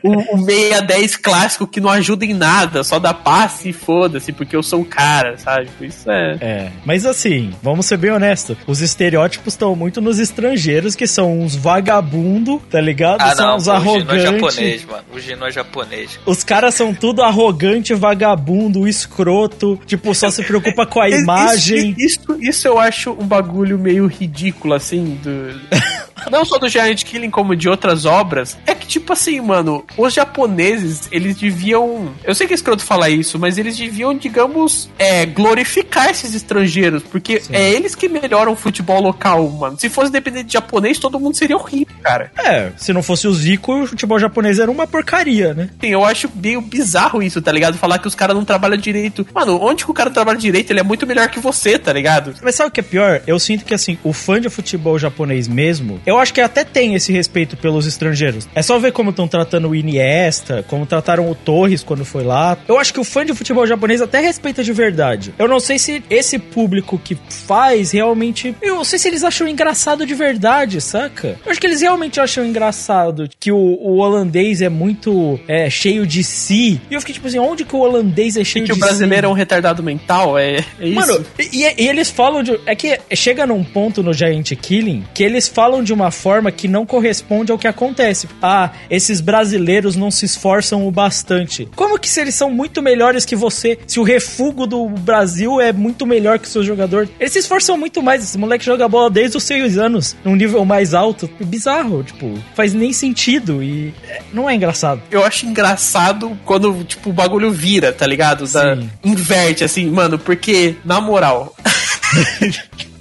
[0.03, 4.33] o, o meia 10 clássico que não ajuda em nada, só dá passe e foda-se,
[4.33, 5.69] porque eu sou o cara, sabe?
[5.81, 6.37] Isso é.
[6.41, 11.41] É, mas assim, vamos ser bem honestos, os estereótipos estão muito nos estrangeiros, que são
[11.41, 13.21] uns vagabundo, tá ligado?
[13.21, 14.55] Ah, são não, uns o Gino é arrogantes.
[14.55, 15.05] japonês, mano.
[15.13, 16.19] O Gino é japonês.
[16.27, 21.95] Os caras são tudo arrogante, vagabundo, escroto, tipo, só se preocupa com a imagem.
[21.99, 25.61] Isso, isso, isso eu acho um bagulho meio ridículo, assim, do.
[26.31, 28.57] Não só do Giant Killing, como de outras obras.
[28.67, 32.13] É que, tipo assim, mano, os japoneses, eles deviam.
[32.23, 37.03] Eu sei que é escroto falar isso, mas eles deviam, digamos, é, glorificar esses estrangeiros.
[37.03, 39.79] Porque é eles que melhoram o futebol local, mano.
[39.79, 42.31] Se fosse dependente de japonês, todo mundo seria horrível, cara.
[42.39, 45.71] É, se não fosse o Zico, o futebol japonês era uma porcaria, né?
[45.79, 47.77] Assim, eu acho meio bizarro isso, tá ligado?
[47.77, 49.27] Falar que os caras não trabalham direito.
[49.35, 52.35] Mano, onde que o cara trabalha direito, ele é muito melhor que você, tá ligado?
[52.43, 53.23] Mas sabe o que é pior?
[53.27, 56.95] Eu sinto que, assim, o fã de futebol japonês mesmo, eu acho que até tem
[56.95, 58.49] esse respeito pelos estrangeiros.
[58.55, 62.57] É só ver como estão tratando o Iniesta, como trataram o Torres quando foi lá.
[62.69, 65.35] Eu acho que o fã de futebol japonês até respeita de verdade.
[65.39, 68.55] Eu não sei se esse público que faz realmente.
[68.61, 71.39] Eu não sei se eles acham engraçado de verdade, saca?
[71.45, 76.07] Eu acho que eles realmente acham engraçado que o, o holandês é muito é, cheio
[76.07, 76.81] de si.
[76.91, 79.27] E eu fiquei tipo assim, onde que o holandês é cheio que de o brasileiro
[79.27, 79.31] si?
[79.31, 80.95] é um retardado mental, é, é isso.
[80.95, 82.59] Mano, e, e eles falam de.
[82.67, 86.69] É que chega num ponto no Giant Killing que eles falam de uma forma que
[86.69, 88.29] não corresponde ao que acontece.
[88.43, 91.69] Ah, esses brasileiros não se esforçam o bastante.
[91.77, 93.79] Como que se eles são muito melhores que você?
[93.87, 97.09] Se o refugo do Brasil é muito melhor que o seu jogador?
[97.19, 98.23] Eles se esforçam muito mais.
[98.25, 101.29] Esse moleque joga bola desde os seis anos, num nível mais alto.
[101.41, 105.01] Bizarro, tipo, faz nem sentido e é, não é engraçado.
[105.11, 108.47] eu acho engraçado quando, tipo, o bagulho vira, tá ligado?
[108.47, 111.55] Da- inverte, assim, mano, porque, na moral.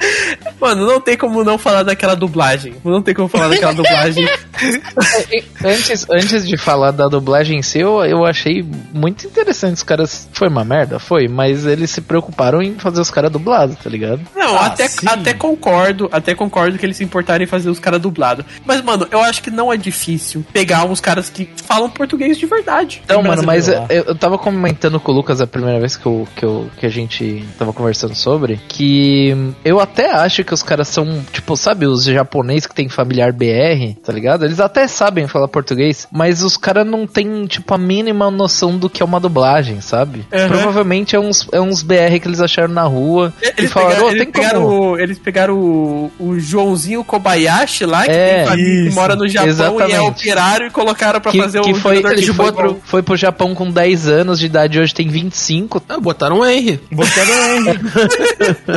[0.59, 2.75] mano, não tem como não falar daquela dublagem.
[2.83, 4.27] Não tem como falar daquela dublagem.
[5.63, 9.75] Antes, antes de falar da dublagem em si, eu, eu achei muito interessante.
[9.77, 10.29] Os caras.
[10.33, 10.99] Foi uma merda?
[10.99, 14.21] Foi, mas eles se preocuparam em fazer os caras dublados, tá ligado?
[14.35, 15.07] Não, Ah, até, sim.
[15.07, 18.45] até concordo, até concordo que eles se importarem em fazer os caras dublados.
[18.65, 22.45] Mas, mano, eu acho que não é difícil pegar uns caras que falam português de
[22.45, 23.01] verdade.
[23.05, 26.27] Então, mano, mas eu, eu tava comentando com o Lucas a primeira vez que, eu,
[26.35, 30.87] que, eu, que a gente tava conversando sobre, que eu até acho que os caras
[30.87, 34.45] são, tipo, sabe, os japoneses que tem familiar BR, tá ligado?
[34.45, 38.89] Eles até sabem falar português, mas os caras não têm, tipo, a mínima noção do
[38.89, 40.25] que é uma dublagem, sabe?
[40.31, 40.47] Uhum.
[40.47, 44.05] Provavelmente é uns, é uns BR que eles acharam na rua e Eles falaram, pegaram,
[44.05, 44.91] "Ô, eles tem pegaram, como...
[44.91, 49.27] o, eles pegaram o, o Joãozinho Kobayashi lá, que É, tem família que mora no
[49.27, 49.99] Japão e é Exatamente.
[50.21, 53.01] operário, e colocaram pra Que, fazer que o foi, jogador de que foi, pro, foi
[53.01, 55.81] pro Japão com 10 anos de idade, hoje tem 25.
[55.89, 56.79] Ah, botaram um R.
[56.91, 57.79] Botando R.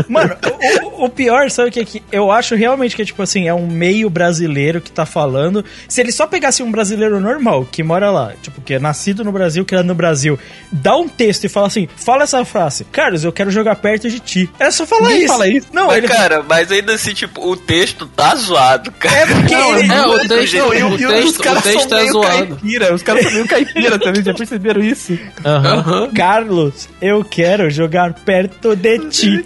[0.09, 3.05] Mano, o, o- o pior, sabe o que é que eu acho realmente que é
[3.05, 5.65] tipo assim, é um meio brasileiro que tá falando.
[5.89, 9.33] Se ele só pegasse um brasileiro normal, que mora lá, tipo, que é nascido no
[9.33, 10.39] Brasil, criado no Brasil,
[10.71, 14.21] dá um texto e fala assim, fala essa frase, Carlos, eu quero jogar perto de
[14.21, 14.49] ti.
[14.61, 15.33] É só falar Ninguém isso.
[15.33, 15.67] fala isso.
[15.73, 19.17] Não, mas, ele cara, mas ainda assim, tipo, o texto tá zoado, cara.
[19.17, 21.39] É porque Não, ele- não, é, o texto- Não, e, o- o e texto- os
[21.39, 22.47] caras o texto são é zoado.
[22.57, 22.95] caipira.
[22.95, 25.19] Os caras são meio caipira também, já perceberam isso?
[25.45, 25.75] Aham.
[25.87, 26.11] Aham.
[26.15, 29.45] Carlos, eu quero jogar perto de ti.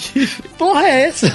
[0.56, 1.26] Porra é essa?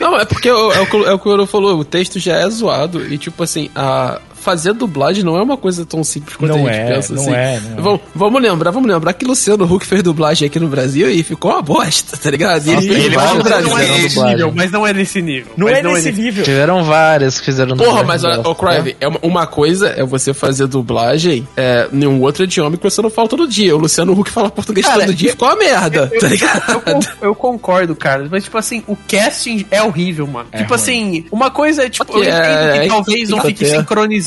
[0.00, 2.18] Não, é porque é o, é o que o que o Oro falou, o texto
[2.18, 6.36] já é zoado e tipo assim, a fazer dublagem não é uma coisa tão simples
[6.36, 7.32] quanto Não a gente é, pensa não assim.
[7.32, 7.80] é, não é.
[7.82, 11.52] Vamos, vamos lembrar, vamos lembrar que Luciano Huck fez dublagem aqui no Brasil e ficou
[11.52, 12.66] uma bosta, tá ligado?
[12.66, 14.02] E ele, ele vários vai no Não é Brasil.
[14.02, 15.52] nesse nível, mas não é nesse nível.
[15.56, 16.44] Não Mas é nesse nível.
[16.44, 20.32] Tiveram várias que fizeram Porra, mas olha, ô Crive, é uma, uma coisa é você
[20.32, 23.74] fazer dublagem é, em um outro idioma que você não fala todo dia.
[23.76, 26.82] O Luciano Huck fala português Cara, todo dia e ficou uma merda, tá ligado?
[26.86, 28.26] Eu, eu concordo, cara.
[28.30, 30.48] Mas, tipo assim, o casting é horrível, mano.
[30.56, 33.76] tipo assim, uma coisa é, tipo, eu entendo é, que é, talvez não fique ter.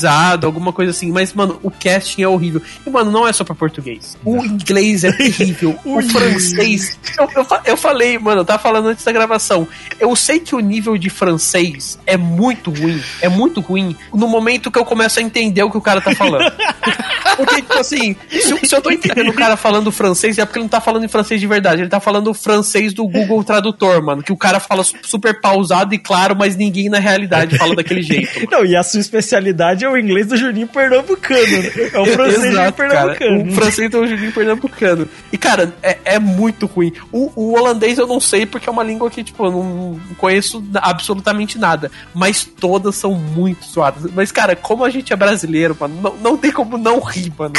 [0.04, 1.10] Localizado, alguma coisa assim.
[1.10, 2.60] Mas, mano, o casting é horrível.
[2.86, 4.16] E, mano, não é só pra português.
[4.24, 5.78] O inglês é terrível.
[5.84, 6.98] o francês.
[7.18, 9.66] Eu, eu, eu, falei, mano, eu tava falando antes da gravação.
[9.98, 13.02] Eu sei que o nível de francês é muito ruim.
[13.20, 16.14] É muito ruim no momento que eu começo a entender o que o cara tá
[16.14, 16.52] falando.
[17.36, 20.64] Porque, tipo assim, se, se eu tô entendendo o cara falando francês, é porque ele
[20.64, 21.82] não tá falando em francês de verdade.
[21.82, 24.22] Ele tá falando francês do Google Tradutor, mano.
[24.22, 28.32] Que o cara fala super pausado e claro, mas ninguém na realidade fala daquele jeito.
[28.36, 28.48] Mano.
[28.52, 31.40] Não, e a sua especialidade é o inglês do Juninho Pernambucano.
[31.40, 31.90] Né?
[31.92, 33.38] É o francês Exato, do Pernambucano.
[33.38, 35.08] Cara, o francês do Juninho Pernambucano.
[35.32, 36.92] E, cara, é, é muito ruim.
[37.12, 40.64] O, o, holandês eu não sei, porque é uma língua que, tipo, eu não conheço
[40.74, 41.90] absolutamente nada.
[42.14, 44.10] Mas todas são muito suadas.
[44.14, 47.54] Mas, cara, como a gente é brasileiro, mano, não, não tem como não rir, mano.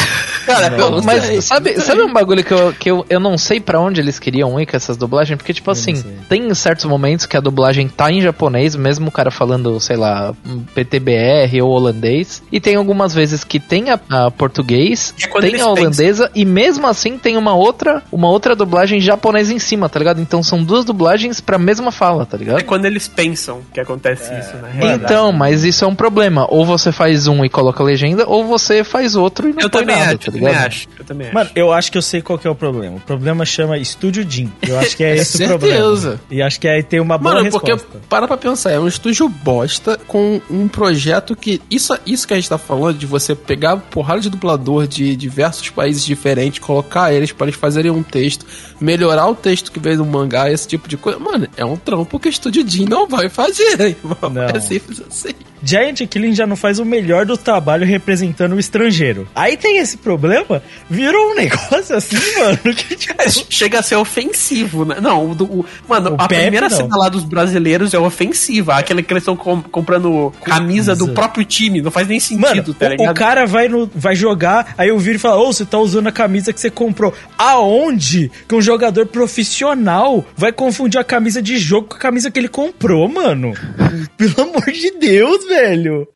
[0.46, 3.80] Cara, não, mas sabe, sabe um bagulho que, eu, que eu, eu não sei para
[3.80, 5.38] onde eles queriam ir com essas dublagens?
[5.38, 9.32] Porque, tipo assim, tem certos momentos que a dublagem tá em japonês, mesmo o cara
[9.32, 10.34] falando, sei lá,
[10.74, 12.25] PTBR ou holandês.
[12.52, 16.42] E tem algumas vezes que tem a, a português, é tem a holandesa, pensam.
[16.42, 20.22] e mesmo assim tem uma outra, uma outra dublagem japonesa em cima, tá ligado?
[20.22, 22.60] Então são duas dublagens pra mesma fala, tá ligado?
[22.60, 24.40] É quando eles pensam que acontece é.
[24.40, 24.96] isso, né?
[24.96, 26.46] Então, mas isso é um problema.
[26.50, 29.70] Ou você faz um e coloca a legenda, ou você faz outro e não eu
[29.70, 30.50] põe nada, acho, tá ligado?
[30.50, 32.56] Eu também acho, eu também Mano, eu acho que eu sei qual que é o
[32.56, 32.98] problema.
[32.98, 34.52] O problema chama Estúdio Jim.
[34.62, 36.20] Eu acho que é esse o problema.
[36.30, 37.78] E acho que aí tem uma boa Mano, resposta.
[37.78, 42.34] porque para pra pensar, é um estúdio bosta com um projeto que isso, isso que
[42.34, 47.12] a gente tá falando de você pegar porrada de dublador de diversos países diferentes, colocar
[47.12, 48.46] eles para eles fazerem um texto,
[48.80, 51.18] melhorar o texto que veio do mangá, esse tipo de coisa.
[51.18, 54.30] Mano, é um trampo que o Estúdio Jim não vai fazer, irmão.
[54.32, 54.44] Não.
[54.44, 55.34] É simples assim.
[55.66, 59.28] Giant Killing já não faz o melhor do trabalho representando o estrangeiro.
[59.34, 63.20] Aí tem esse problema, virou um negócio assim, mano, que tipo...
[63.20, 64.98] É, chega a ser ofensivo, né?
[65.02, 66.78] Não, o, o mano, o a Pepe, primeira não.
[66.78, 68.76] cena lá dos brasileiros é ofensiva.
[68.76, 72.74] Aquela que eles estão com, comprando camisa do próprio time, não faz nem sentido, mano,
[72.74, 75.54] tá o, o, cara vai, no, vai jogar, aí eu viro e falo, ô, oh,
[75.54, 77.14] você tá usando a camisa que você comprou.
[77.38, 82.40] Aonde que um jogador profissional vai confundir a camisa de jogo com a camisa que
[82.40, 83.54] ele comprou, mano?
[84.18, 86.08] Pelo amor de Deus, velho velho.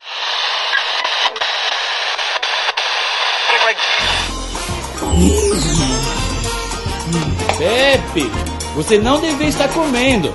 [7.58, 8.30] Pepe,
[8.74, 10.32] você não deve estar comendo.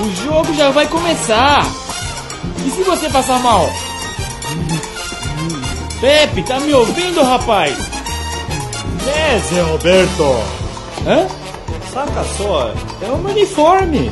[0.00, 1.64] O jogo já vai começar.
[2.66, 3.68] E se você passar mal?
[6.00, 7.76] Pepe, tá me ouvindo, rapaz?
[9.06, 10.22] É, Zé Roberto.
[11.06, 11.26] Hã?
[11.92, 12.72] Saca só,
[13.02, 14.10] é um uniforme.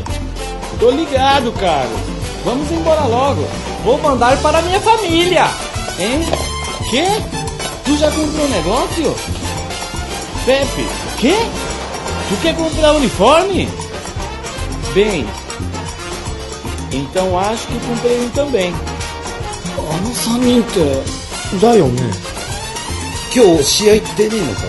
[0.78, 1.88] Tô ligado, cara.
[2.44, 3.44] Vamos embora logo.
[3.84, 5.44] Vou mandar para minha família.
[5.98, 6.20] Hein?
[6.90, 7.06] Quê?
[7.84, 9.14] Tu já comprou um negócio?
[10.44, 10.86] Pepe,
[11.18, 11.36] quê?
[12.28, 13.68] Tu quer comprar uniforme?
[14.94, 15.26] Bem,
[16.92, 18.74] então acho que comprei um também.
[19.88, 21.02] あの3人って
[21.60, 22.02] だよね。
[23.34, 24.60] 今日試合出ねえのか？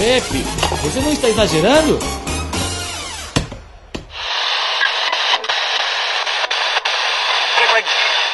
[0.00, 1.98] レーピー、ケセノイタイタジェラル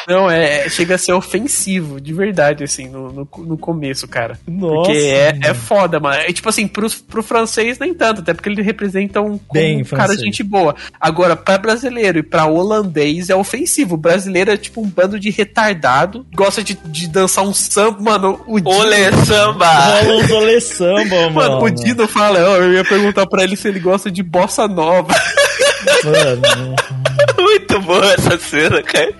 [0.07, 4.39] Não, é, chega a ser ofensivo, de verdade, assim, no, no, no começo, cara.
[4.47, 4.91] Nossa.
[4.91, 6.17] Porque é, é foda, mano.
[6.17, 9.85] É tipo assim, pro, pro francês nem tanto, até porque ele representa um, Bem, um
[9.85, 10.75] cara de gente boa.
[11.01, 13.95] Agora, pra brasileiro e pra holandês é ofensivo.
[13.95, 18.41] O brasileiro é tipo um bando de retardado, gosta de, de dançar um samba, mano.
[18.47, 18.77] O Dino...
[18.77, 19.71] Olê samba!
[19.71, 21.35] Rola uns olê samba, mano.
[21.45, 25.15] Mano, o Dino fala, eu ia perguntar pra ele se ele gosta de bossa nova.
[26.05, 27.14] Mano.
[27.55, 29.15] Muito boa essa cena, cara.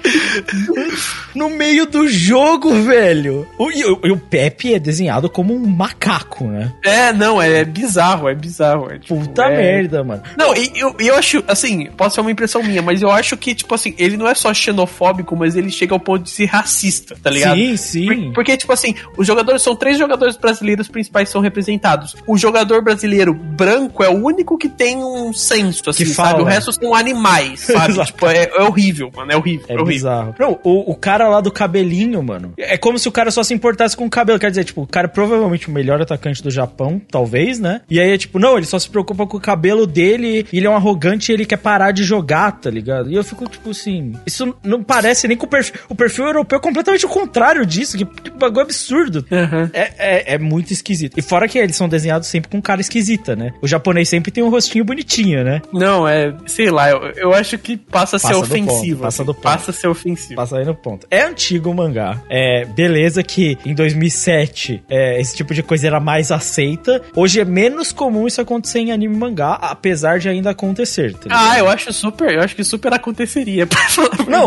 [1.35, 3.47] No meio do jogo, velho.
[3.59, 6.73] O, e, o, o Pepe é desenhado como um macaco, né?
[6.83, 8.91] É, não, é, é bizarro, é bizarro.
[8.91, 9.57] É, tipo, Puta é...
[9.57, 10.23] merda, mano.
[10.37, 13.55] Não, e eu, eu acho, assim, pode ser uma impressão minha, mas eu acho que,
[13.55, 17.17] tipo assim, ele não é só xenofóbico, mas ele chega ao ponto de ser racista,
[17.23, 17.57] tá ligado?
[17.57, 18.07] Sim, sim.
[18.07, 22.17] Por, porque, tipo assim, os jogadores são três jogadores brasileiros principais que são representados.
[22.27, 26.31] O jogador brasileiro branco é o único que tem um senso, assim, que sabe?
[26.31, 26.43] Fala.
[26.43, 27.95] O resto são animais, sabe?
[28.05, 29.33] tipo, é, é, horrível, mano.
[29.33, 29.67] É horrível.
[29.69, 29.95] É, é horrível.
[29.95, 30.35] bizarro.
[30.39, 32.53] Não, o, o cara lá do cabelinho, mano.
[32.59, 34.39] É como se o cara só se importasse com o cabelo.
[34.39, 37.81] Quer dizer, tipo, o cara é provavelmente o melhor atacante do Japão, talvez, né?
[37.89, 40.71] E aí é tipo, não, ele só se preocupa com o cabelo dele, ele é
[40.71, 43.11] um arrogante e ele quer parar de jogar, tá ligado?
[43.11, 45.81] E eu fico, tipo assim, isso não parece nem com o perfil.
[45.89, 49.25] O perfil europeu é completamente o contrário disso, que, que bagulho absurdo.
[49.31, 49.71] Uhum.
[49.73, 51.19] É, é, é, muito esquisito.
[51.19, 53.53] E fora que eles são desenhados sempre com cara esquisita, né?
[53.63, 55.61] O japonês sempre tem um rostinho bonitinho, né?
[55.73, 58.97] Não, é, sei lá, eu, eu acho que passa passa a ser ofensivo.
[58.97, 59.43] ponto, passa do ponto.
[59.43, 60.35] Passa a ser ofensivo.
[60.37, 61.07] Passa aí no ponto.
[61.11, 62.21] É antigo o mangá.
[62.29, 67.03] É, beleza que em 2007 é, esse tipo de coisa era mais aceita.
[67.15, 71.15] Hoje é menos comum isso acontecer em anime e mangá, apesar de ainda acontecer.
[71.15, 71.29] tá?
[71.31, 73.67] Ah, eu acho super, eu acho que super aconteceria.
[74.29, 74.47] Não,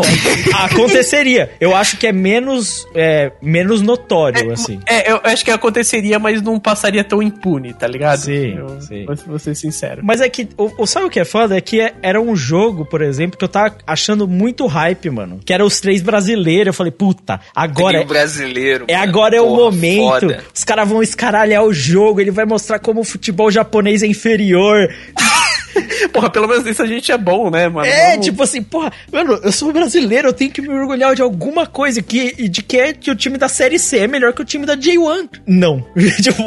[0.64, 1.50] aconteceria.
[1.60, 4.80] Eu acho que é menos, é, menos notório, assim.
[4.86, 8.18] É, eu acho que aconteceria, mas não passaria tão impune, tá ligado?
[8.20, 9.04] Sim, eu, sim.
[9.04, 10.00] Vou, vou ser sincero.
[10.04, 11.56] Mas é que, o, o- sabe o que é foda?
[11.56, 15.40] É que é- era um jogo, por exemplo, que eu tava achando muito hype, mano.
[15.44, 16.68] Que era os três brasileiros.
[16.68, 17.98] Eu falei, puta, agora.
[17.98, 18.84] Trio brasileiro.
[18.88, 19.08] É mano.
[19.08, 20.20] agora é o Porra, momento.
[20.20, 20.44] foda.
[20.54, 24.88] Os caras vão escaralhar o jogo, ele vai mostrar como o futebol japonês é inferior.
[26.12, 27.86] Porra, pelo menos isso a gente é bom, né, mano?
[27.86, 31.22] é, Vamos- tipo assim, porra, mano, eu sou brasileiro, eu tenho que me orgulhar de
[31.22, 34.32] alguma coisa que, e de que é que o time da Série C é melhor
[34.32, 35.28] que o time da J1.
[35.46, 35.84] Não.
[36.22, 36.42] tipo,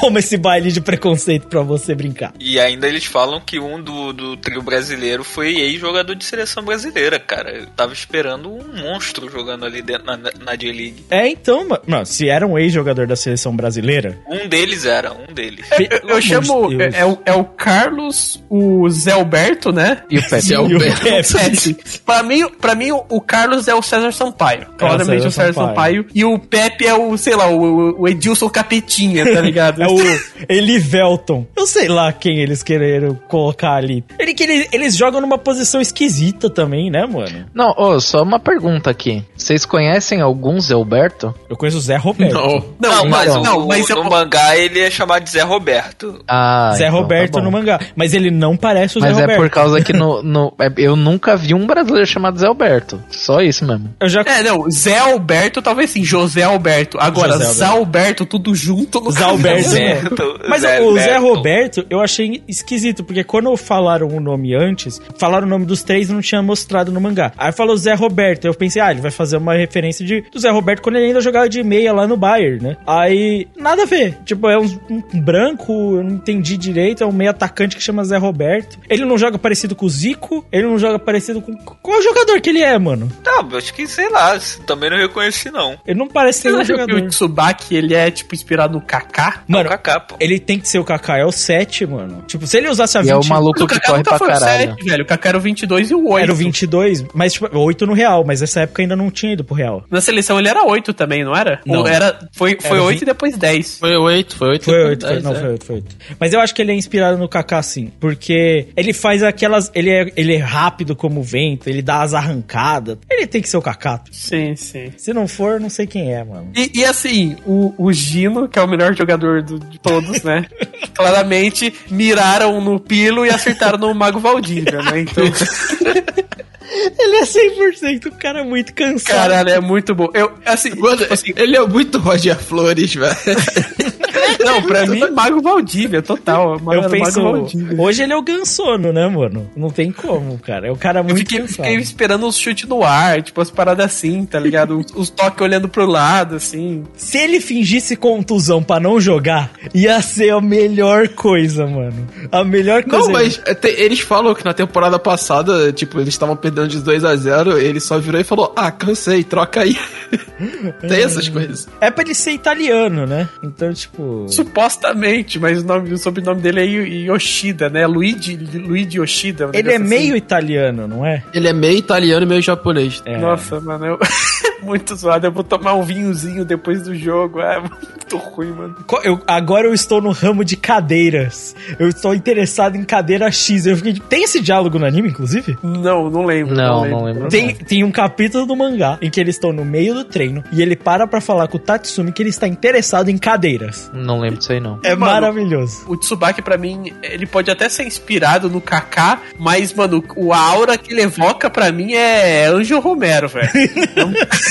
[0.00, 2.32] toma esse baile de preconceito pra você brincar.
[2.38, 7.18] E ainda eles falam que um do, do trio brasileiro foi ex-jogador de seleção brasileira,
[7.18, 7.50] cara.
[7.50, 11.04] Eu tava esperando um monstro jogando ali dentro na, na J-League.
[11.10, 15.66] É, então, mano, se era um ex-jogador da seleção brasileira, Um deles era, um deles.
[15.72, 16.80] Eu, eu Pelo chamo.
[16.82, 19.98] É, é o, é o Carlos, o Zé Alberto, né?
[20.10, 20.52] E o Pepe?
[20.52, 21.00] E o Pepe.
[21.32, 22.00] Pepe.
[22.04, 24.66] pra, mim, pra mim, o- o Carlos é o César Sampaio.
[24.78, 25.68] Claramente César o César Sampaio.
[26.02, 26.06] Sampaio.
[26.14, 29.80] E o Pepe é o, sei lá, o, o Edilson Capetinha, tá ligado?
[29.82, 29.96] É o
[30.48, 31.46] Elivelton.
[31.56, 34.04] Eu sei lá quem eles quereram colocar ali.
[34.18, 37.46] Ele, que ele- eles jogam numa posição esquisita também, né, mano?
[37.54, 39.24] Não, ô, só uma pergunta aqui.
[39.36, 41.34] Vocês conhecem algum Zé Alberto?
[41.48, 42.34] Eu conheço o Zé Roberto.
[42.34, 42.64] Não.
[42.80, 43.40] Não, mas, então.
[43.40, 46.22] o, não, mas no eu- mangá ele é chamado de Zé Roberto.
[46.28, 47.42] Ah, Zé então tá Roberto bom.
[47.42, 47.80] no mangá.
[47.96, 49.40] Mas ele não parece o Mas Zé é Roberto.
[49.40, 53.02] por causa que no, no- é- eu nunca vi um brasileiro chamado Zé Alberto.
[53.10, 53.94] Só isso mesmo.
[54.00, 56.98] Eu já É, não, Zé Alberto, talvez sim, José Alberto.
[57.00, 59.68] Agora, José Zé Alberto, tudo junto no Zé Alberto.
[59.68, 60.00] Zé- né?
[60.00, 60.78] Zé Mas o Zé
[61.16, 61.20] Alberto.
[61.22, 66.08] Roberto eu achei esquisito, porque quando falaram o nome antes, falaram o nome dos três
[66.08, 67.32] e não tinha mostrado no mangá.
[67.36, 70.50] Aí falou Zé Roberto, eu pensei, ah, ele vai fazer uma referência de, do Zé
[70.50, 72.76] Roberto quando ele ainda jogava de meia lá no Bayern, né?
[72.86, 74.18] Aí, nada a ver.
[74.24, 78.04] Tipo, é um, um branco, eu não entendi direito, é um meio atacante que chama
[78.04, 78.39] Zé Roberto.
[78.88, 81.54] Ele não joga parecido com o Zico, ele não joga parecido com...
[81.56, 83.10] Qual é o jogador que ele é, mano?
[83.22, 85.78] Tá, acho que sei lá, também não reconheci não.
[85.86, 87.02] Ele não parece ser um acha que jogador.
[87.02, 89.42] o Tsubaki, ele é, tipo, inspirado no Kaká?
[89.48, 90.16] Mano, o Kaká, pô.
[90.20, 92.24] ele tem que ser o Kaká, é o 7, mano.
[92.26, 93.24] Tipo, se ele usasse a E é 20...
[93.24, 94.70] o maluco O que corre pra foi o caralho.
[94.70, 95.02] 7, velho.
[95.02, 96.22] O Kaká era o 22 e o 8.
[96.22, 99.44] Era o 22, mas tipo, 8 no Real, mas nessa época ainda não tinha ido
[99.44, 99.84] pro Real.
[99.90, 101.60] Na seleção ele era 8 também, não era?
[101.66, 101.80] Não.
[101.80, 103.78] Ou era, foi foi Era 8 vi- e depois 10.
[103.78, 104.64] Foi oito, foi oito.
[104.64, 105.38] Foi depois 8, foi, dez, não, é.
[105.40, 105.96] foi 8, foi 8.
[106.18, 108.29] Mas eu acho que ele é inspirado no Kaká sim, porque
[108.76, 112.98] ele faz aquelas, ele é, ele é rápido como o vento, ele dá as arrancadas.
[113.10, 114.02] Ele tem que ser o Kaká.
[114.10, 114.92] Sim, sim.
[114.96, 116.50] Se não for, não sei quem é, mano.
[116.56, 120.46] E, e assim, o, o Gino, que é o melhor jogador do- de todos, né?
[120.94, 125.00] Claramente miraram no Pilo e acertaram no Mago Valdívia, né?
[125.00, 125.24] Então,
[126.62, 129.16] Ele é 100% um cara muito cansado.
[129.16, 130.08] caralho, é muito bom.
[130.14, 133.14] Eu, assim, Mano, tipo assim, ele é muito Roger Flores, velho.
[134.44, 136.58] não, pra mim, Mago Valdívia, total.
[136.60, 137.80] Mago, eu penso, Mago Valdívia.
[137.80, 139.50] hoje ele é o Gansono, né, mano?
[139.56, 140.68] Não tem como, cara.
[140.68, 141.56] É o cara Eu muito fiquei, cansado.
[141.66, 144.78] fiquei esperando uns chutes no ar, tipo, as paradas assim, tá ligado?
[144.78, 146.84] Os, os toques olhando pro lado, assim.
[146.96, 152.06] Se ele fingisse contusão pra não jogar, ia ser a melhor coisa, mano.
[152.30, 153.06] A melhor coisa.
[153.06, 157.04] Não, mas é, eles falam que na temporada passada, tipo, eles estavam perdendo de 2
[157.04, 159.76] a 0 ele só virou e falou, ah, cansei, troca aí.
[160.80, 161.68] Tem essas coisas.
[161.80, 163.28] É pra ele ser italiano, né?
[163.42, 164.26] Então, tipo.
[164.28, 167.86] Supostamente, mas o, nome, o sobrenome dele é Yo- Yoshida, né?
[167.86, 169.46] Luigi, Luigi Yoshida.
[169.46, 170.16] um Ele é negócio meio assim.
[170.16, 171.22] italiano, não é?
[171.32, 173.02] Ele é meio italiano e meio japonês.
[173.04, 173.18] É.
[173.18, 173.98] Nossa, mano, eu...
[174.62, 175.26] muito zoado.
[175.26, 177.40] Eu vou tomar um vinhozinho depois do jogo.
[177.40, 178.76] É muito ruim, mano.
[179.02, 181.54] Eu- agora eu estou no ramo de cadeiras.
[181.78, 183.66] Eu estou interessado em cadeira X.
[183.66, 183.94] Eu fiquei.
[184.08, 185.56] Tem esse diálogo no anime, inclusive?
[185.62, 186.54] Não, não lembro.
[186.54, 187.28] Não, não lembro.
[187.28, 190.60] Tem, tem um capítulo do mangá em que eles estão no meio do treino e
[190.62, 193.90] ele para pra falar com o Tatsumi que ele está interessado em cadeiras.
[193.94, 194.78] Não lembro disso aí, não.
[194.82, 195.84] É Mano, maravilhoso.
[195.88, 200.76] O Tsubaki, pra mim, ele pode até ser inspirado no Kaká, mas, mano, o aura
[200.76, 203.48] que ele evoca pra mim é Anjo Romero, velho.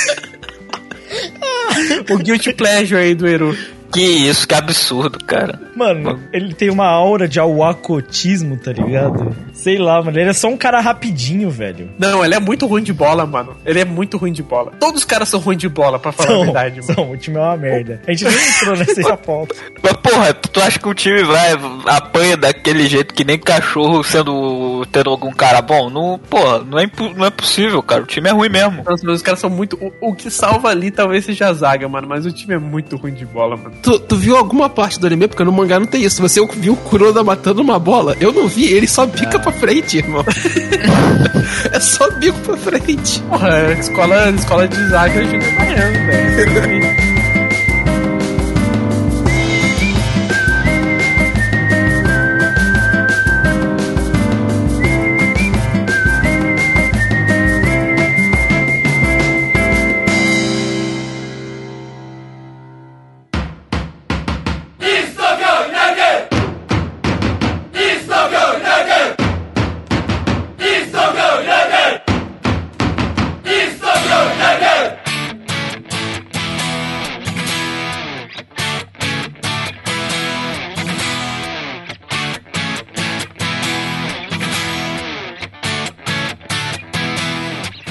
[2.09, 3.57] o Guilty Pleasure aí do Eru.
[3.91, 5.59] Que isso, que absurdo, cara.
[5.75, 9.35] Mano, ele tem uma aura de awakotismo, tá ligado?
[9.53, 10.17] Sei lá, mano.
[10.17, 11.89] Ele é só um cara rapidinho, velho.
[11.97, 13.55] Não, ele é muito ruim de bola, mano.
[13.65, 14.71] Ele é muito ruim de bola.
[14.79, 16.93] Todos os caras são ruins de bola, pra falar a São, verdade, mano.
[16.93, 18.01] são, o time é uma merda.
[18.07, 19.55] A gente nem entrou nessa pauta.
[19.81, 21.51] Mas porra, tu acha que o time vai
[21.87, 25.89] apanha daquele jeito que nem cachorro sendo tendo algum cara bom?
[25.89, 28.03] Não, porra, não é, não é possível, cara.
[28.03, 28.83] O time é ruim mesmo.
[28.85, 29.75] Nossa, os caras são muito.
[30.01, 32.07] O, o que salva ali talvez seja a zaga, mano.
[32.07, 33.71] Mas o time é muito ruim de bola, mano.
[33.81, 35.27] Tu, tu viu alguma parte do anime?
[35.27, 36.21] Porque no mangá não tem isso.
[36.21, 38.15] Você viu o Kuroda matando uma bola?
[38.19, 40.23] Eu não vi, ele só bica pra frente, irmão.
[41.71, 43.21] é só bico pra frente.
[43.21, 47.18] Porra, escola, escola de zaga de Miami, velho.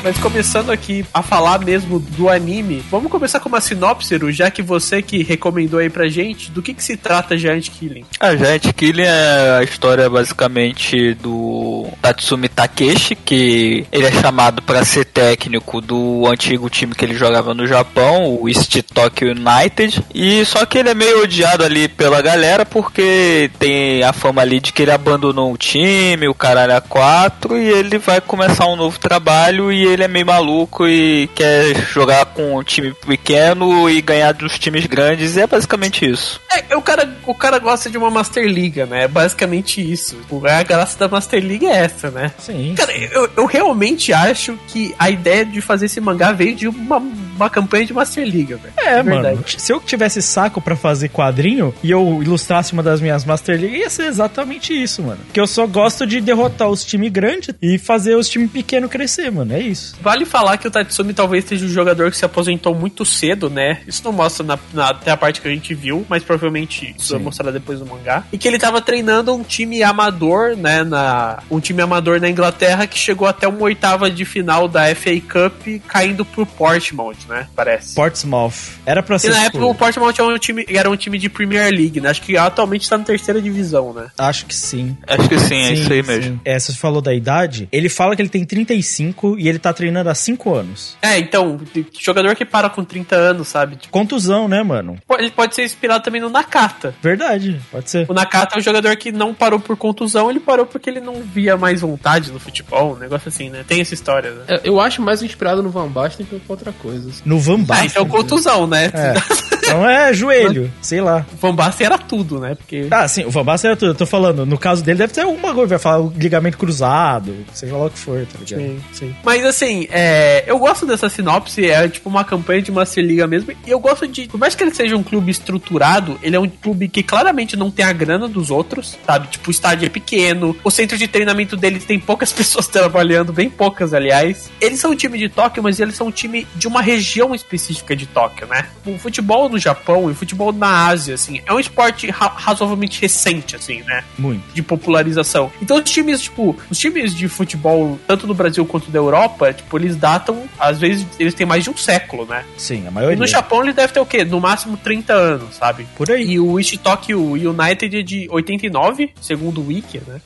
[0.09, 4.63] Mas começando aqui a falar mesmo do anime, vamos começar com uma sinopse, já que
[4.63, 8.07] você que recomendou aí pra gente, do que, que se trata Giant Killing?
[8.19, 14.83] A Giant Killing é a história basicamente do Tatsumi Takeshi, que ele é chamado para
[14.83, 20.43] ser técnico do antigo time que ele jogava no Japão, o East Tokyo United, e
[20.47, 24.73] só que ele é meio odiado ali pela galera porque tem a fama ali de
[24.73, 28.99] que ele abandonou o time, o caralho a quatro, e ele vai começar um novo
[28.99, 34.33] trabalho e ele é meio maluco e quer jogar com um time pequeno e ganhar
[34.33, 36.41] dos times grandes, e é basicamente isso.
[36.51, 39.05] É, o cara, o cara gosta de uma Master Liga, né?
[39.05, 40.17] É basicamente isso.
[40.45, 42.33] A graça da Master League é essa, né?
[42.39, 42.75] Sim.
[42.77, 47.03] Cara, eu, eu realmente acho que a ideia de fazer esse mangá veio de uma,
[47.39, 48.73] uma campanha de Master League, velho.
[48.77, 49.45] É, De mano.
[49.47, 53.77] Se eu tivesse saco pra fazer quadrinho e eu ilustrasse uma das minhas Master League,
[53.77, 55.21] ia ser exatamente isso, mano.
[55.33, 59.31] Que eu só gosto de derrotar os times grandes e fazer os times pequenos crescer,
[59.31, 59.53] mano.
[59.55, 59.97] É isso.
[60.01, 63.81] Vale falar que o Tatsumi talvez seja um jogador que se aposentou muito cedo, né?
[63.87, 67.13] Isso não mostra na, na- até a parte que a gente viu, mas provavelmente isso
[67.15, 68.25] vai mostrar depois do mangá.
[68.33, 70.83] E que ele tava treinando um time amador, né?
[70.85, 75.11] Na, um time amador na Inglaterra que chegou até uma oitava de final da FA
[75.21, 77.47] Cup, caindo pro Portsmouth, né?
[77.55, 77.95] Parece.
[77.95, 78.53] Portsmouth.
[78.87, 79.29] Era pra E ser.
[79.31, 82.11] na tipo, época o Portsmouth era um, time, era um time de Premier League, né?
[82.11, 84.09] Acho que atualmente tá na terceira divisão, né?
[84.19, 84.97] Acho que sim.
[85.07, 86.09] Acho que sim, é isso aí sim.
[86.09, 86.41] mesmo.
[86.45, 87.69] É, você falou da idade.
[87.71, 90.97] Ele fala que ele tem 35 e ele tá treinando há 5 anos.
[91.03, 91.61] É, então,
[91.99, 93.77] jogador que para com 30 anos, sabe?
[93.77, 94.99] Tipo, Contusão, né, mano?
[95.19, 96.95] ele pode ser inspirado também no Nakata.
[97.03, 98.07] Verdade, pode ser.
[98.09, 101.23] O Nakata é um jogador que não parou por contusão, ele parou porque ele não
[101.23, 103.65] via mais vontade no futebol, um negócio assim, né?
[103.67, 104.45] Tem essa história, né?
[104.49, 107.09] É, Eu acho mais inspirado no Van Basten que outra coisa.
[107.25, 107.87] No Van Ah, Basten.
[107.89, 108.91] então contusão, né?
[108.95, 109.15] É.
[109.69, 111.27] Então é joelho, sei lá.
[111.41, 112.55] Van Basten era tudo, né?
[112.55, 112.89] Porque...
[112.91, 113.91] Ah, sim, o Van Basten era tudo.
[113.91, 117.35] Eu tô falando, no caso dele deve ter alguma coisa, vai falar o ligamento cruzado,
[117.53, 118.61] seja lá o que for, tá ligado?
[118.61, 119.15] Sim, sim.
[119.23, 123.53] Mas assim, é, eu gosto dessa sinopse, é tipo uma campanha de Master Liga mesmo,
[123.67, 126.49] e eu gosto de, por mais que ele seja um clube estruturado, ele é um
[126.49, 129.29] clube que claramente não tem a grana dos outros, sabe?
[129.29, 133.51] Tipo, o estádio é pequeno, o centro de treinamento deles tem poucas pessoas trabalhando, bem
[133.51, 134.51] poucas, aliás.
[134.61, 137.95] Eles são um time de Tóquio, mas eles são um time de uma região específica
[137.95, 138.67] de Tóquio, né?
[138.87, 143.57] O futebol no Japão e futebol na Ásia, assim, é um esporte ra- razoavelmente recente,
[143.57, 144.03] assim, né?
[144.19, 144.43] Muito.
[144.55, 145.51] de popularização.
[145.63, 149.77] Então os times, tipo, os times de futebol, tanto no Brasil quanto da Europa, tipo,
[149.79, 152.45] eles datam, às vezes, eles têm mais de um século, né?
[152.57, 153.17] Sim, a E maioria.
[153.19, 154.25] no Japão ele deve ter o quê?
[154.25, 155.87] No máximo 30 anos, sabe?
[155.97, 156.25] Por aí.
[156.33, 160.21] E o East Tokyo United é de 89, segundo o Wiki, né?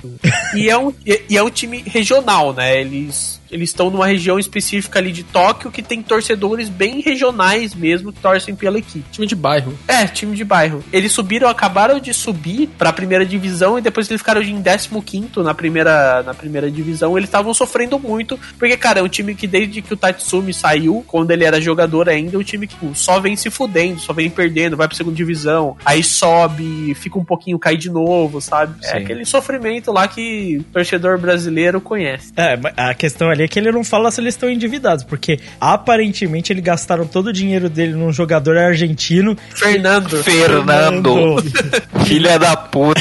[0.54, 2.80] e, é um, e e é um time regional, né?
[2.80, 8.12] Eles eles estão numa região específica ali de Tóquio que tem torcedores bem regionais mesmo
[8.12, 9.04] que torcem pela equipe.
[9.12, 9.78] Time de bairro.
[9.86, 10.82] É, time de bairro.
[10.92, 15.54] Eles subiram, acabaram de subir pra primeira divisão e depois eles ficaram em 15 na
[15.54, 17.16] primeira, na primeira divisão.
[17.16, 21.04] Eles estavam sofrendo muito, porque, cara, é um time que desde que o Tatsumi saiu,
[21.06, 24.30] quando ele era jogador ainda, é um time que só vem se fudendo, só vem
[24.30, 28.74] perdendo, vai pra segunda divisão, aí sobe, fica um pouquinho, cai de novo, sabe?
[28.82, 28.96] É Sim.
[28.98, 32.32] aquele sofrimento lá que o torcedor brasileiro conhece.
[32.36, 36.52] É, a questão ali é que ele não fala se eles estão endividados, porque aparentemente
[36.52, 39.36] eles gastaram todo o dinheiro dele num jogador argentino.
[39.54, 40.22] Fernando.
[40.22, 41.42] Fernando,
[42.06, 43.00] filha da puta.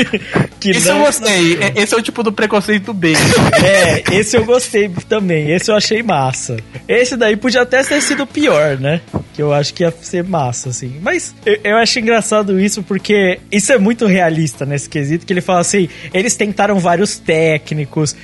[0.60, 1.56] que Isso eu não- gostei.
[1.60, 3.14] É- Esse é o tipo do preconceito bem.
[3.62, 5.50] É, esse eu gostei também.
[5.50, 6.56] Esse eu achei massa.
[6.86, 9.00] Esse daí podia até ter sido pior, né?
[9.34, 10.96] Que eu acho que ia ser massa, assim.
[11.00, 15.24] Mas eu, eu acho engraçado isso porque isso é muito realista nesse quesito.
[15.24, 18.14] Que ele fala assim: eles tentaram vários técnicos.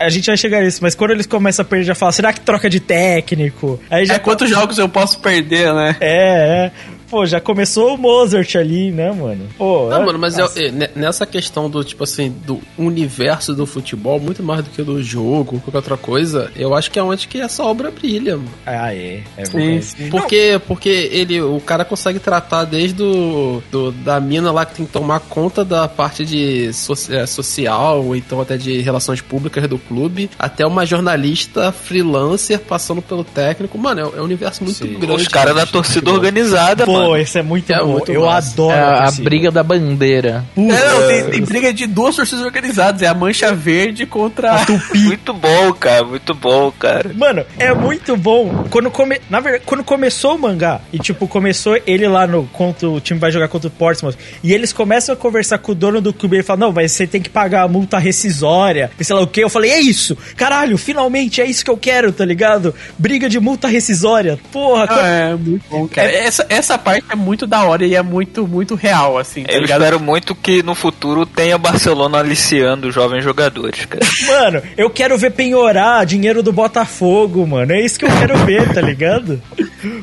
[0.00, 2.32] A a gente vai chegar nisso, mas quando eles começam a perder, já fala: será
[2.32, 3.80] que troca de técnico?
[3.90, 5.96] Aí já É quantos jogos eu posso perder, né?
[6.00, 6.72] É, é.
[7.12, 9.46] Pô, já começou o Mozart ali, né, mano?
[9.58, 13.54] Pô, Não, é- mano, mas eu- é, ne- nessa questão do, tipo assim, do universo
[13.54, 17.02] do futebol, muito mais do que do jogo, qualquer outra coisa, eu acho que é
[17.02, 18.48] onde que essa obra brilha, mano.
[18.64, 19.20] Ah, é.
[19.36, 19.84] É Sim, verdade.
[19.84, 20.08] sim.
[20.10, 24.86] Porque, porque ele, o cara consegue tratar desde o, do, da mina lá que tem
[24.86, 29.68] que tomar conta da parte de so- é, social, ou então até de relações públicas
[29.68, 33.76] do clube, até uma jornalista freelancer passando pelo técnico.
[33.76, 34.94] Mano, é, é um universo muito Sim.
[34.98, 35.22] grande.
[35.22, 37.16] Os caras da torcida organizada, Pô, mano.
[37.18, 37.86] esse é muito É bom.
[37.92, 38.52] muito eu massa.
[38.52, 40.44] adoro É a, a briga da bandeira.
[40.56, 43.02] É, não, tem, tem briga de duas torcidas organizadas.
[43.02, 44.98] É a Mancha Verde contra a Tupi.
[45.12, 46.04] Muito bom, cara.
[46.04, 47.10] Muito bom, cara.
[47.14, 48.64] Mano, é muito bom.
[48.70, 49.20] Quando, come...
[49.28, 52.44] Na verdade, quando começou o mangá, e tipo, começou ele lá no.
[52.46, 55.74] Contra o time vai jogar contra o Portsmouth, e eles começam a conversar com o
[55.74, 59.04] dono do clube, ele fala: Não, mas você tem que pagar a multa rescisória, e
[59.04, 59.42] sei lá o que.
[59.42, 62.74] Eu falei: É isso, caralho, finalmente é isso que eu quero, tá ligado?
[62.98, 64.38] Briga de multa rescisória.
[64.52, 66.10] Porra, Ah, é, muito bom, cara.
[66.10, 69.60] Essa, essa parte é muito da hora e é muito, muito real, assim, tá Eu
[69.60, 69.80] ligado?
[69.82, 74.04] espero muito que no futuro tenha Barcelona aliciando jovens jogadores, cara.
[74.26, 77.72] Mano, eu quero ver penhorar dinheiro do Botafogo, mano.
[77.72, 79.40] É isso que eu quero ver, tá ligado?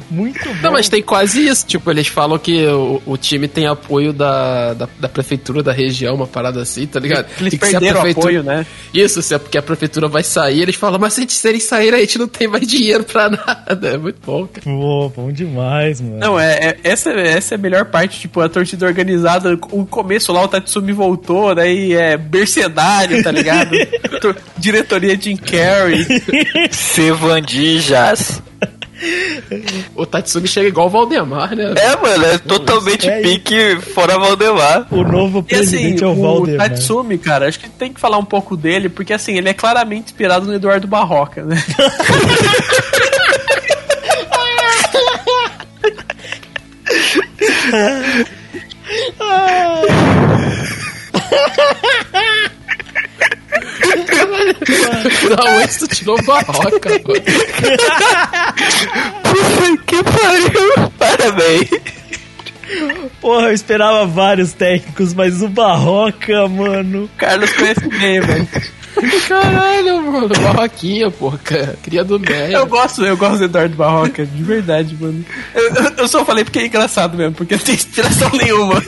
[0.09, 0.55] Muito bom.
[0.61, 1.65] Não, mas tem quase isso.
[1.65, 6.15] Tipo, eles falam que o, o time tem apoio da, da, da prefeitura da região,
[6.15, 7.27] uma parada assim, tá ligado?
[7.39, 8.65] Eles E que se a perderam prefeitura- apoio, né?
[8.93, 11.63] Isso, se é porque a prefeitura vai sair, eles falam, mas se eles- se eles
[11.63, 13.89] saírem, a gente não tem mais dinheiro pra nada.
[13.89, 14.63] É muito bom, cara.
[14.65, 16.17] Pô, bom demais, mano.
[16.17, 20.31] Não, é, é- essa, essa é a melhor parte, tipo, a torcida organizada, o começo
[20.33, 23.71] lá, o Tatsumi voltou, daí é mercenário, tá ligado?
[24.21, 26.05] Tor- Diretoria Jim Carrey.
[26.71, 28.41] Sevandijas.
[29.95, 31.73] O Tatsumi chega igual o Valdemar, né?
[31.77, 34.87] É, mano, é totalmente É pique fora Valdemar.
[34.91, 36.69] O novo E assim, presidente é o o Valdemar.
[36.69, 40.07] Tatsumi, cara, acho que tem que falar um pouco dele, porque assim, ele é claramente
[40.07, 41.55] inspirado no Eduardo Barroca, né?
[55.35, 57.23] Da onde tu tirou barroca, mano?
[59.85, 60.91] que pariu.
[60.97, 61.69] Parabéns.
[63.19, 67.09] Porra, eu esperava vários técnicos, mas o Barroca, mano.
[67.17, 68.47] Carlos conhece bem, velho.
[69.27, 70.29] Caralho, mano.
[70.29, 71.31] Barroquinha, pô.
[71.43, 71.77] cara.
[71.83, 72.63] Cria do Eu Meia.
[72.65, 75.23] gosto, eu gosto do Eduardo Barroca, de verdade, mano.
[75.55, 78.81] Eu, eu- eu só falei porque é engraçado mesmo, porque não tem inspiração nenhuma.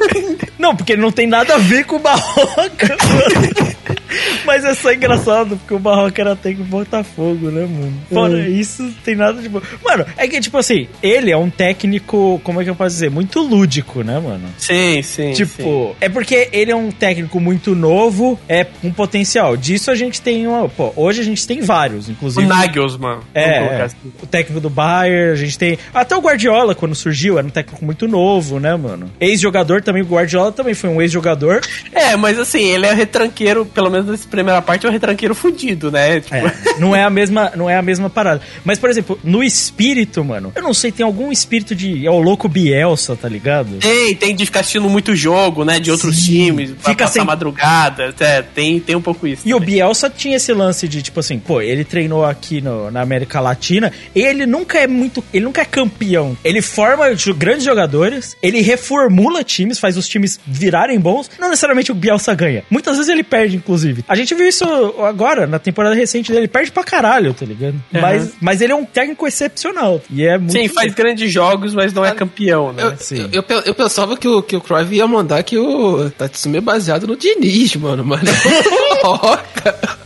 [0.57, 3.71] Não, porque não tem nada a ver com o Barroca, mano.
[4.45, 7.93] Mas é só engraçado, porque o Barroca era técnico do Botafogo, né, mano?
[8.11, 9.61] Fora isso, tem nada de bom.
[9.83, 13.09] Mano, é que, tipo assim, ele é um técnico, como é que eu posso dizer?
[13.09, 14.47] Muito lúdico, né, mano?
[14.57, 15.33] Sim, sim.
[15.33, 19.55] Tipo, é porque ele é um técnico muito novo, é um potencial.
[19.57, 20.67] Disso a gente tem uma.
[20.69, 22.45] Pô, hoje a gente tem vários, O inclusive.
[22.47, 23.15] Nagelsmann.
[23.15, 23.81] vamos É, colocar é.
[23.83, 23.95] assim.
[24.21, 25.77] o técnico do Bayern, a gente tem.
[25.93, 29.09] Até o Guardiola, quando surgiu, era um técnico muito novo, né, mano?
[29.19, 31.61] Ex-jogador também, o Guardiola também foi um ex-jogador.
[31.91, 35.91] É, mas assim, ele é retranqueiro, pelo menos nessa primeira parte, é um retranqueiro fudido,
[35.91, 36.19] né?
[36.19, 38.41] Tipo, É, não é a mesma, não é a mesma parada.
[38.63, 42.05] Mas, por exemplo, no espírito, mano, eu não sei, tem algum espírito de.
[42.05, 43.77] É o louco Bielsa, tá ligado?
[43.79, 45.79] Tem, tem de ficar assistindo muito jogo, né?
[45.79, 46.45] De outros Sim.
[46.45, 48.13] times, pra Fica passar sem- madrugada.
[48.19, 49.41] É, tem, tem um pouco isso.
[49.47, 49.75] E o também.
[49.75, 53.91] Bielsa tinha esse lance de, tipo assim, pô, ele treinou aqui no- na América Latina,
[54.15, 55.23] ele nunca é muito.
[55.33, 56.37] Ele nunca é campeão.
[56.43, 57.05] Ele forma
[57.37, 61.29] grandes jogadores, ele reformula times, faz os times virarem bons.
[61.39, 62.63] Não necessariamente o Bielsa ganha.
[62.69, 63.90] Muitas vezes ele perde, inclusive.
[64.07, 64.63] A gente viu isso
[65.05, 66.41] agora, na temporada recente dele.
[66.41, 67.73] Ele perde pra caralho, tá ligado?
[67.93, 68.01] Uhum.
[68.01, 70.01] Mas, mas ele é um técnico excepcional.
[70.09, 70.53] E é muito.
[70.53, 72.83] Sim, faz grandes jogos, mas não é campeão, né?
[72.83, 73.29] Eu, Sim.
[73.31, 76.61] eu, eu, eu pensava que o, que o Cruyff ia mandar que o Tatsumi é
[76.61, 78.03] baseado no Diniz, mano.
[78.05, 79.75] Mas é Barroca.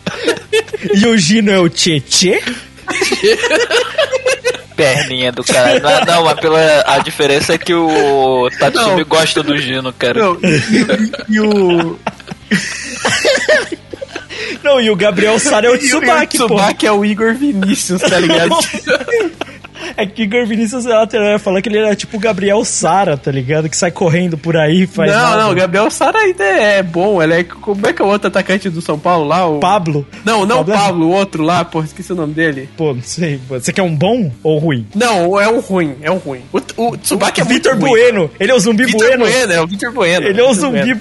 [0.93, 2.41] E o Gino é o Tietê?
[4.75, 5.79] Perninha do cara.
[5.79, 9.05] Não, não, mas pela, a diferença é que o Tatsumi Não.
[9.05, 10.19] gosta do Gino, cara.
[10.21, 11.97] Não, e, e o.
[14.65, 16.45] Não, e o Gabriel Sara é o o Tsubaki, pô.
[16.47, 18.49] Tsubaki é o Igor Vinícius, tá ligado?
[19.97, 23.31] É que Igor Vinícius lateral ia falar que ele era tipo o Gabriel Sara, tá
[23.31, 23.69] ligado?
[23.69, 25.11] Que sai correndo por aí, faz.
[25.11, 25.43] não, nada.
[25.43, 27.21] não, o Gabriel Sara ainda é bom.
[27.21, 29.45] Ele é, como é que é o outro atacante do São Paulo lá?
[29.47, 29.59] O...
[29.59, 30.05] Pablo.
[30.23, 32.69] Não, não o Pablo é- Pablo, o outro lá, porra, esqueci o nome dele.
[32.77, 33.39] Pô, não sei.
[33.49, 34.85] Você quer um bom ou ruim?
[34.95, 36.41] Não, é um ruim, é um ruim.
[36.51, 36.59] O,
[36.89, 37.89] o Tsubaki é muito Vitor ruim.
[37.91, 38.31] Bueno.
[38.39, 39.25] Ele é o zumbi Vitor bueno.
[39.25, 39.53] Bueno.
[39.53, 40.27] é o Vitor Bueno.
[40.27, 40.99] Ele é o Vitor zumbi Bueno.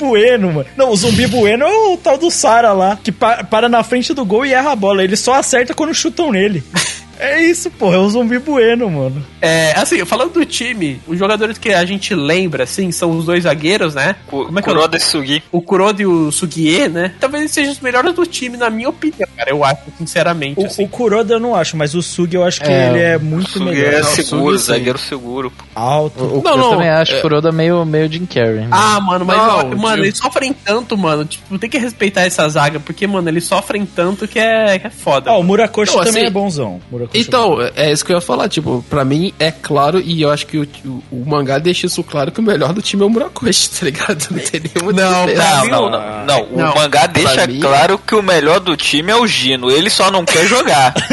[0.49, 0.67] bueno, mano.
[0.77, 4.13] Não, o zumbi bueno é o tal do Sara lá, que pa- para na frente
[4.15, 5.03] do gol e erra a bola.
[5.05, 6.63] Ele só acerta quando chutam nele.
[7.19, 9.25] É isso, porra, é um zumbi bueno, mano.
[9.41, 13.45] É, assim, falando do time, os jogadores que a gente lembra, assim, são os dois
[13.45, 14.17] zagueiros, né?
[14.27, 15.43] Ku- Como é que é o Kuroda e Sugi.
[15.53, 17.13] o Kuroda e o Sugie, né?
[17.21, 19.51] Talvez eles sejam os melhores do time, na minha opinião, cara.
[19.51, 20.61] Eu acho, sinceramente.
[20.61, 20.85] O, assim.
[20.85, 23.21] o Kuroda eu não acho, mas o Sugi eu acho que É, ele é o
[23.21, 23.93] muito Sugi melhor.
[23.95, 24.73] é Não, seguro, Sugi, sim.
[24.73, 25.51] zagueiro seguro.
[25.51, 25.65] pô.
[25.75, 26.25] Alto.
[26.25, 28.61] O, o, Não, eu não, também acho é- o Kuroda meio, meio Jim Carrey.
[28.63, 28.69] né?
[28.71, 31.25] Ah, mano, mas, Não, ó, mano, eles sofrem tanto, mano.
[31.25, 34.91] Tipo, tem que respeitar essa zaga, porque, mano, eles sofrem tanto que é, que é
[34.91, 35.31] foda.
[35.31, 36.81] Ah, o Murakoshi também assim- é bonzão.
[36.91, 40.31] Murakoshi Então, é isso que eu ia falar, tipo, pra mim é claro, e eu
[40.31, 43.07] acho que o, o, o mangá deixa isso claro que o melhor do time é
[43.07, 44.27] o Murakoshi, tá ligado?
[44.31, 45.27] Não tem nenhuma Não.
[45.27, 46.43] Não, não, o- não, não.
[46.45, 46.75] O não.
[46.75, 49.71] mangá deixa mim- claro que o melhor do time é o Gino.
[49.71, 50.95] Ele só não quer jogar.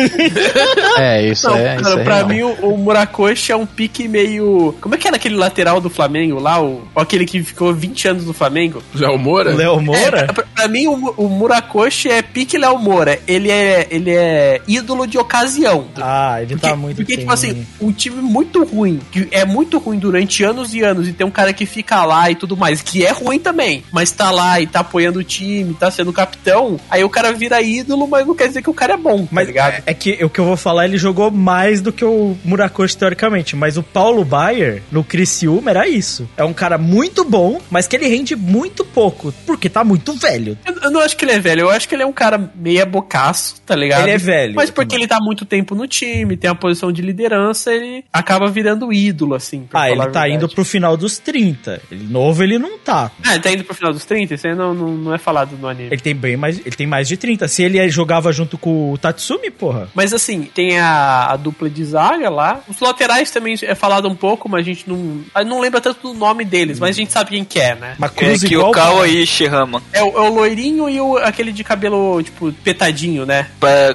[0.98, 1.76] É, isso Não, é.
[1.76, 2.28] Isso cara, é pra real.
[2.28, 4.76] mim o, o Murakoshi é um pique meio.
[4.82, 6.62] Como é que era aquele lateral do Flamengo lá?
[6.62, 8.84] O, aquele que ficou 20 anos no Flamengo?
[8.94, 9.54] Léo Moura?
[9.56, 10.20] Léo Moura?
[10.22, 13.20] É, pra, pra mim, o, o Murakoshi é pique Léo Moura.
[13.28, 15.81] Ele é, ele é ídolo de ocasião.
[16.02, 19.78] Ah, ele Porque, tá muito porque tipo assim, um time muito ruim, que é muito
[19.78, 22.82] ruim durante anos e anos, e tem um cara que fica lá e tudo mais,
[22.82, 26.80] que é ruim também, mas tá lá e tá apoiando o time, tá sendo capitão,
[26.90, 29.46] aí o cara vira ídolo, mas não quer dizer que o cara é bom, Mas
[29.46, 29.74] tá ligado?
[29.74, 32.98] é, é que o que eu vou falar, ele jogou mais do que o Murakoshi
[32.98, 36.30] teoricamente, mas o Paulo Baier no Criciúma era isso.
[36.38, 40.58] É um cara muito bom, mas que ele rende muito pouco, porque tá muito velho.
[40.66, 42.52] Eu, eu não acho que ele é velho, eu acho que ele é um cara
[42.56, 44.04] meia bocaço, tá ligado?
[44.04, 44.56] Ele é velho.
[44.56, 48.48] Mas porque ele tá muito tempo no time, tem a posição de liderança, ele acaba
[48.50, 49.66] virando ídolo, assim.
[49.70, 50.34] Ah, falar ele a tá verdade.
[50.34, 51.82] indo pro final dos 30.
[51.92, 53.12] Ele novo ele não tá.
[53.24, 54.34] Ah, ele tá indo pro final dos 30?
[54.36, 55.90] Isso aí não, não, não é falado no anime.
[55.92, 57.48] Ele tem bem mais, ele tem mais de 30.
[57.48, 59.90] Se ele jogava junto com o Tatsumi, porra.
[59.94, 62.62] Mas assim, tem a, a dupla de zaga lá.
[62.68, 65.22] Os laterais também é falado um pouco, mas a gente não.
[65.46, 67.96] não lembra tanto do nome deles, mas a gente sabe quem que é, né?
[67.98, 69.82] Mas É que igual o Kawa Ishihama.
[69.92, 73.48] É o, é o loirinho e o, aquele de cabelo, tipo, petadinho, né?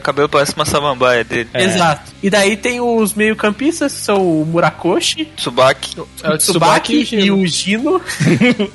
[0.03, 1.49] Cabelo parece uma samambaia dele.
[1.75, 2.13] Exato.
[2.23, 7.31] E daí tem os meio-campistas, que são o Murakoshi, Tsubaki, É o o Tsubaki e
[7.31, 8.01] o Gino,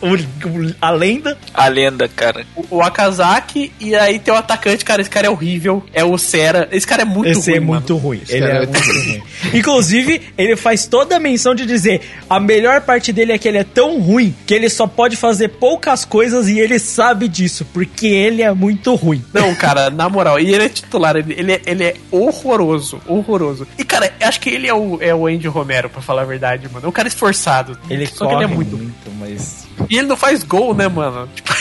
[0.02, 1.38] o- a lenda.
[1.54, 2.46] a lenda, cara.
[2.56, 6.18] o, o Akazaki, e aí tem o atacante, cara, esse cara é horrível, é o
[6.18, 6.68] Sera.
[6.72, 7.58] Esse cara é muito Esse ruim.
[7.58, 7.72] é mano.
[7.74, 8.22] muito ruim.
[8.30, 9.24] Ele cara é é muito ruim.
[9.54, 13.58] Inclusive, ele faz toda a menção de dizer a melhor parte dele é que ele
[13.58, 18.08] é tão ruim que ele só pode fazer poucas coisas e ele sabe disso, porque
[18.08, 19.24] ele é muito ruim.
[19.34, 23.68] Não, cara, na moral, e ele é titular, ele, ele, é, ele é horroroso, horroroso.
[23.78, 26.68] E, cara, acho que ele é o, é o Andy Romero, pra falar a verdade,
[26.72, 26.86] mano.
[26.86, 27.78] É um cara esforçado.
[27.90, 28.94] Ele Só corre que ele é muito.
[29.20, 29.68] mas...
[29.90, 31.28] E ele não faz gol, né, mano?
[31.34, 31.54] Tipo,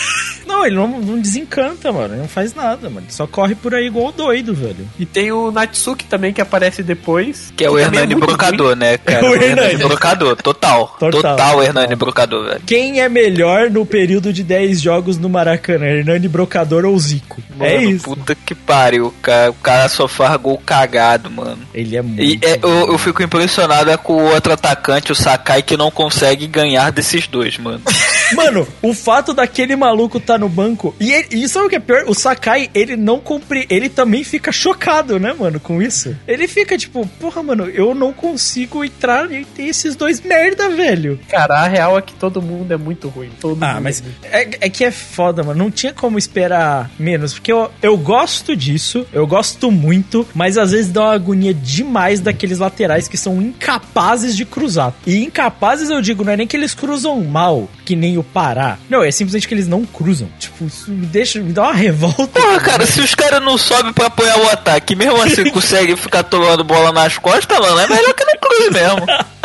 [0.51, 2.15] Não, ele não, não desencanta, mano.
[2.15, 3.07] Ele não faz nada, mano.
[3.07, 4.89] Ele só corre por aí igual doido, velho.
[4.99, 7.53] e tem o Natsuki também, que aparece depois.
[7.57, 9.27] Que é o também Hernani muito Brocador, né, cara?
[9.27, 9.77] É o o Hernani.
[9.77, 10.97] Brocador, total.
[10.99, 11.23] Total.
[11.23, 12.61] Total, Hernani Brocador, velho.
[12.67, 15.87] Quem é melhor no período de 10 jogos no Maracanã?
[15.87, 17.41] Hernani Brocador ou Zico?
[17.61, 18.05] é Mano, isso.
[18.05, 19.51] Puta que pariu, cara.
[19.51, 21.59] O cara só faz gol cagado, mano.
[21.73, 22.23] Ele é muito.
[22.23, 25.91] E é, eu, eu fico impressionado é com o outro atacante, o Sakai, que não
[25.91, 27.81] consegue ganhar desses dois, mano.
[28.35, 30.95] Mano, o fato daquele maluco tá no banco.
[31.01, 32.05] E, ele, e sabe o que é pior?
[32.07, 33.67] O Sakai, ele não compre.
[33.71, 36.17] Ele também fica chocado, né, mano, com isso.
[36.27, 41.19] Ele fica tipo, porra, mano, eu não consigo entrar e ter esses dois merda, velho.
[41.29, 43.31] Cara, a real é que todo mundo é muito ruim.
[43.41, 45.59] Todo Ah, mundo mas é é, é que é foda, mano.
[45.59, 47.33] Não tinha como esperar menos.
[47.35, 52.21] Porque eu, eu gosto disso, eu gosto muito, mas às vezes dá uma agonia demais
[52.21, 54.95] daqueles laterais que são incapazes de cruzar.
[55.07, 58.79] E incapazes, eu digo, não é nem que eles cruzam mal, que nem o Pará.
[58.89, 60.29] Não, é simplesmente que eles não cruzam.
[60.39, 62.41] Tipo, isso me deixa, me dá uma revolta.
[62.41, 66.23] Porra, cara, se os caras não sobem pra apoiar o ataque, mesmo assim conseguem ficar
[66.23, 69.07] tomando bola nas costas, mano, é melhor que não cruze mesmo.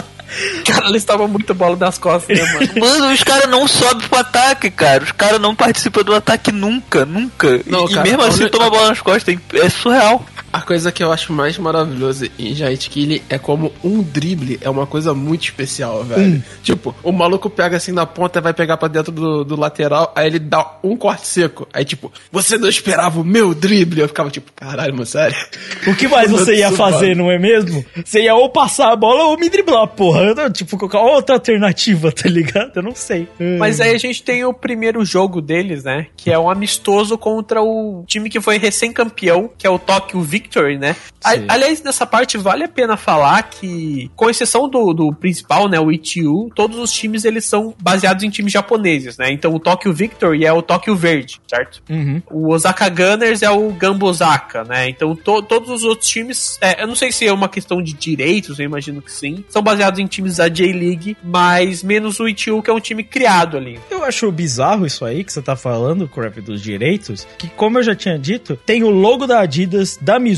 [0.63, 2.69] Cara, eles estavam muito bola nas costas, né, mano?
[2.77, 5.01] Mano, os caras não sobem pro ataque, cara.
[5.01, 7.61] Os caras não participam do ataque nunca, nunca.
[7.65, 9.37] Não, e cara, mesmo a assim toma bola nas costas.
[9.53, 10.25] É surreal.
[10.55, 14.69] A coisa que eu acho mais maravilhosa em Giant Kill é como um drible é
[14.69, 16.41] uma coisa muito especial, velho.
[16.63, 20.13] Tipo, o maluco pega assim na ponta e vai pegar pra dentro do, do lateral,
[20.15, 21.67] aí ele dá um corte seco.
[21.73, 23.99] Aí, tipo, você não esperava o meu drible?
[23.99, 25.35] Eu ficava tipo, caralho, mano, sério.
[25.87, 27.83] O que mais você ia fazer, não é mesmo?
[28.05, 30.21] Você ia ou passar a bola ou me driblar, porra.
[30.21, 32.71] Eu Tipo, qualquer outra alternativa, tá ligado?
[32.77, 33.27] Eu não sei.
[33.59, 36.07] Mas aí a gente tem o primeiro jogo deles, né?
[36.15, 40.77] Que é um amistoso contra o time que foi recém-campeão, que é o Tokyo Victory,
[40.77, 40.95] né?
[41.23, 45.79] A- aliás, nessa parte vale a pena falar que, com exceção do, do principal, né?
[45.79, 49.31] O ITU, todos os times eles são baseados em times japoneses, né?
[49.31, 51.81] Então o Tokyo Victory é o Tokyo Verde, certo?
[51.89, 52.21] Uhum.
[52.29, 54.87] O Osaka Gunners é o Gamba Osaka, né?
[54.89, 57.93] Então to- todos os outros times, é, eu não sei se é uma questão de
[57.93, 62.61] direitos, eu imagino que sim, são baseados em times da J-League, mas menos o ITU,
[62.61, 63.79] que é um time criado ali.
[63.89, 67.83] Eu acho bizarro isso aí que você tá falando, Crap, dos direitos, que como eu
[67.83, 70.34] já tinha dito, tem o logo da Adidas, da Mizuno,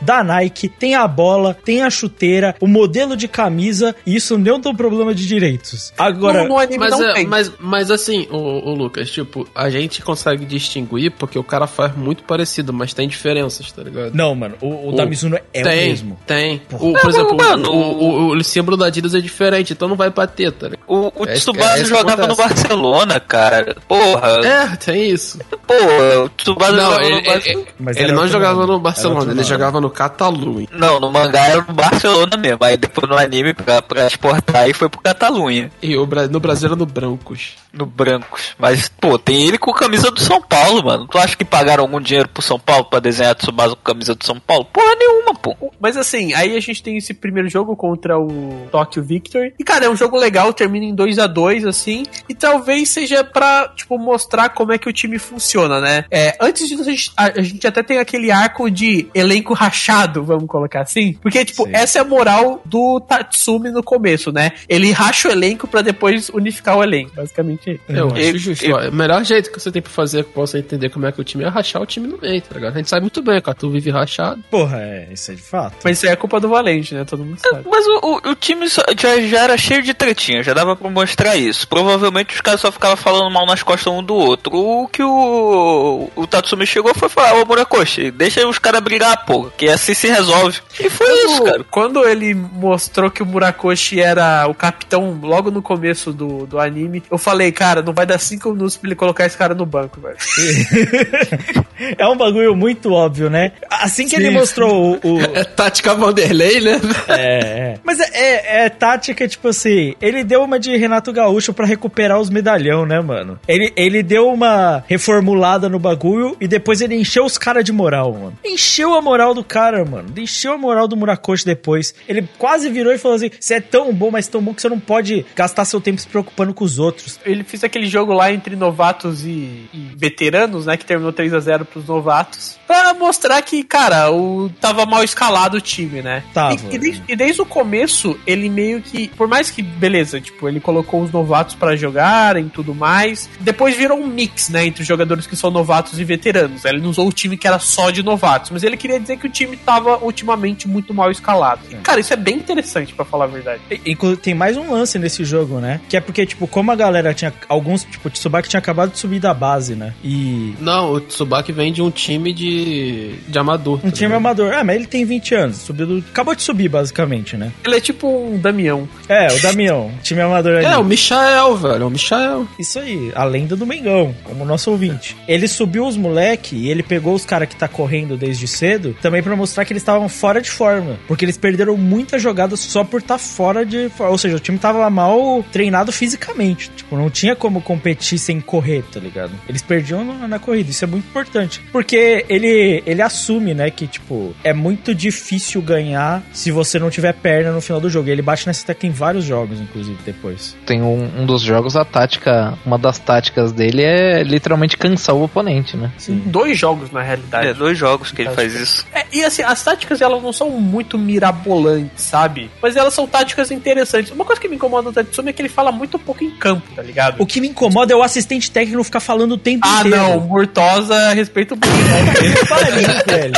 [0.00, 4.60] da Nike, tem a bola, tem a chuteira, o modelo de camisa, e isso não
[4.60, 5.92] tem problema de direitos.
[5.98, 7.26] Agora, no, no anime Mas, não é, tem.
[7.26, 11.96] mas, mas assim, o, o Lucas, tipo, a gente consegue distinguir porque o cara faz
[11.96, 14.12] muito parecido, mas tem diferenças, tá ligado?
[14.14, 16.18] não, mano, o, o da O- Mizuno é o tem, mesmo.
[16.26, 16.62] Tem.
[16.72, 20.10] O, por exemplo, mano, o, o, o símbolo da Adidas é diferente, então não vai
[20.10, 20.84] bater, tá ligado?
[20.86, 22.34] O, o É- Tsubasa é jogava no.
[22.36, 23.76] Barcelona, cara.
[23.88, 24.40] Porra.
[24.44, 25.38] É, tem isso.
[25.66, 27.60] Porra, o Tsubasa Não, jogava ele, no Barcelona.
[27.66, 30.68] ele, Mas ele era não jogava no Barcelona, ele jogava no Catalunha.
[30.72, 32.64] Não, no mangá era no Barcelona mesmo.
[32.64, 35.70] Aí depois no anime, pra, pra exportar, e foi pro Catalunha.
[35.82, 37.56] E o, no Brasil era no Brancos.
[37.72, 38.54] No Brancos.
[38.58, 41.06] Mas, pô, tem ele com camisa do São Paulo, mano.
[41.08, 44.24] Tu acha que pagaram algum dinheiro pro São Paulo pra desenhar Tsubasa com camisa do
[44.24, 44.64] São Paulo?
[44.66, 45.56] Porra nenhuma, pô.
[45.80, 49.52] Mas assim, aí a gente tem esse primeiro jogo contra o Tokyo Victor.
[49.58, 52.04] E, cara, é um jogo legal, termina em 2 a 2 assim.
[52.28, 56.04] E talvez seja pra, tipo, mostrar como é que o time funciona, né?
[56.10, 60.24] É, antes disso, a gente, a, a gente até tem aquele arco de elenco rachado,
[60.24, 61.12] vamos colocar assim.
[61.14, 61.70] Porque, tipo, Sim.
[61.74, 64.52] essa é a moral do Tatsumi no começo, né?
[64.68, 67.12] Ele racha o elenco pra depois unificar o elenco.
[67.14, 67.80] Basicamente isso.
[67.88, 68.64] Eu Eu- acho justo.
[68.64, 71.20] eu- O melhor jeito que você tem pra fazer que possa entender como é que
[71.20, 72.74] o time é rachar o time no meio, tá ligado?
[72.74, 73.54] A gente sabe muito bem, cara.
[73.56, 74.42] Tu vive rachado.
[74.50, 75.76] Porra, é, isso é de fato.
[75.84, 77.04] Mas isso aí é culpa do Valente, né?
[77.04, 77.64] Todo mundo sabe.
[77.70, 80.90] Mas o, o, o time só- já, já era cheio de tretinha, já dava pra
[80.90, 81.66] mostrar isso.
[81.68, 84.54] Provavelmente os caras só ficavam falando mal nas costas um do outro.
[84.54, 89.50] O que o, o Tatsumi chegou foi falar, ô Murakoshi, deixa os caras brigar, pô,
[89.56, 90.58] que assim se resolve.
[90.80, 91.64] E foi isso, Quando, cara.
[91.70, 97.02] quando ele mostrou que o Murakoshi era o capitão logo no começo do, do anime,
[97.10, 100.00] eu falei, cara, não vai dar cinco minutos pra ele colocar esse cara no banco,
[100.00, 100.16] velho.
[101.98, 103.52] é um bagulho muito óbvio, né?
[103.70, 105.14] Assim que ele mostrou o.
[105.16, 106.80] o- É tática Vanderlei, né?
[107.08, 107.78] é, é.
[107.82, 112.18] Mas é, é, é tática, tipo assim, ele deu uma de Renato Gaúcho pra recuperar
[112.20, 113.38] os medalhão, né, mano?
[113.48, 118.12] Ele, ele deu uma reformulada no bagulho e depois ele encheu os caras de moral,
[118.12, 118.38] mano.
[118.44, 120.08] Encheu a moral do cara, mano.
[120.16, 121.94] Encheu a moral do Murakoshi depois.
[122.08, 124.68] Ele quase virou e falou assim: você é tão bom, mas tão bom que você
[124.68, 127.18] não pode gastar seu tempo se preocupando com os outros.
[127.24, 130.76] Ele fez aquele jogo lá entre novatos e, e veteranos, né?
[130.76, 132.58] Que terminou 3 a 0 pros novatos.
[132.66, 136.24] Pra mostrar que, cara, o tava mal escalado o time, né?
[136.32, 136.54] Tava.
[136.54, 139.08] E, e desde, e desde o começo, ele meio que.
[139.08, 143.28] Por mais que, beleza, tipo, ele colocou os novatos pra jogarem e tudo mais.
[143.40, 144.66] Depois virou um mix, né?
[144.66, 146.64] Entre os jogadores que são novatos e veteranos.
[146.64, 148.50] Ele não usou o time que era só de novatos.
[148.50, 151.62] Mas ele queria dizer que o time tava ultimamente muito mal escalado.
[151.70, 153.62] E, cara, isso é bem interessante, pra falar a verdade.
[153.70, 155.80] E- tem mais um lance nesse jogo, né?
[155.88, 157.32] Que é porque, tipo, como a galera tinha.
[157.48, 159.94] Alguns, tipo, o Tsubaki tinha acabado de subir da base, né?
[160.04, 160.54] E.
[160.60, 163.78] Não, o Tsubaki vem de um time de, de amador.
[163.82, 164.52] Um tá time amador.
[164.52, 165.56] Ah, mas ele tem 20 anos.
[165.56, 165.98] Subiu do...
[166.10, 167.50] Acabou de subir, basicamente, né?
[167.64, 168.86] Ele é tipo um Damião.
[169.08, 169.90] É, o Damião.
[170.04, 170.66] time amador ali.
[170.66, 171.82] É, o Michael, velho.
[171.82, 172.46] É o Michael.
[172.58, 175.16] Isso aí, a lenda do Mengão, como nosso ouvinte.
[175.26, 179.22] Ele subiu os moleque e ele pegou os caras que tá correndo desde cedo também
[179.22, 180.98] pra mostrar que eles estavam fora de forma.
[181.06, 184.12] Porque eles perderam muitas jogadas só por estar fora de forma.
[184.12, 186.70] Ou seja, o time tava mal treinado fisicamente.
[186.70, 189.32] Tipo, não tinha como competir sem correr, tá ligado?
[189.48, 190.70] Eles perdiam na, na corrida.
[190.70, 191.60] Isso é muito importante.
[191.72, 197.12] Porque ele, ele assume, né, que, tipo, é muito difícil ganhar se você não tiver
[197.12, 198.08] perna no final do jogo.
[198.08, 200.56] E ele bate nessa tecla em vários jogos, inclusive, depois.
[200.66, 205.22] Tem um, um dos jogos, a tática, uma das táticas dele é literalmente cansar o
[205.22, 205.92] oponente, né?
[206.26, 207.48] Dois jogos, na realidade.
[207.48, 208.63] É, dois jogos que ele faz isso.
[208.92, 212.50] É, e assim, as táticas elas não são muito mirabolantes, sabe?
[212.62, 214.10] Mas elas são táticas interessantes.
[214.12, 216.66] Uma coisa que me incomoda do Tatsumi é que ele fala muito pouco em campo,
[216.74, 217.20] tá ligado?
[217.22, 219.96] O que me incomoda é o assistente técnico ficar falando o tempo Ah, inteiro.
[219.96, 221.58] não, Murtosa respeita o
[223.06, 223.34] velho.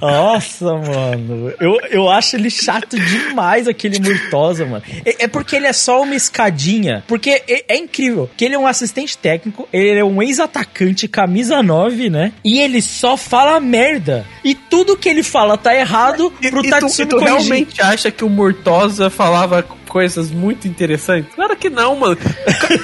[0.00, 1.52] Nossa, mano.
[1.60, 4.82] Eu, eu acho ele chato demais, aquele Murtosa, mano.
[5.04, 7.02] É, é porque ele é só uma escadinha.
[7.06, 8.28] Porque é, é incrível.
[8.36, 12.32] Que ele é um assistente técnico, ele é um ex-atacante, camisa 9, né?
[12.44, 14.26] E ele só fala merda.
[14.44, 17.36] E tudo que ele fala tá errado E, pro e tu, Tatsumi tu corrigir.
[17.36, 21.32] realmente acha que o Murtosa falava coisas muito interessantes?
[21.34, 22.18] Claro que não, mano.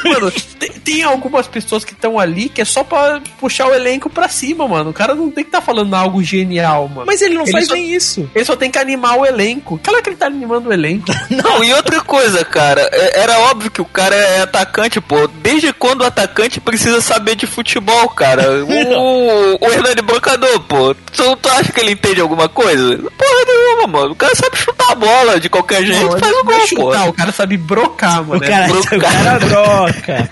[0.04, 0.30] mano,
[0.60, 4.28] tem, tem algumas pessoas que estão ali que é só pra puxar o elenco pra
[4.28, 4.90] cima, mano.
[4.90, 7.04] O cara não tem que estar falando algo genial, mano.
[7.06, 8.30] Mas ele não Ele faz só- nem isso.
[8.34, 9.78] Ele só tem que animar o elenco.
[9.82, 11.06] Claro que ele tá animando o elenco.
[11.30, 15.26] Não, e outra coisa, cara, é- era óbvio que o cara é atacante, pô.
[15.26, 18.42] Desde quando o atacante precisa saber de futebol, cara?
[19.00, 20.94] O, o Hernani Brocador, pô.
[20.94, 22.96] Tu, tu acha que ele entende alguma coisa?
[22.98, 24.12] Porra nenhuma, mano.
[24.12, 26.66] O cara sabe chutar a bola de qualquer jeito, Não, faz o não gol, pô.
[26.66, 28.40] chutar, o cara sabe brocar, O mano.
[28.40, 30.30] cara, É o cara troca.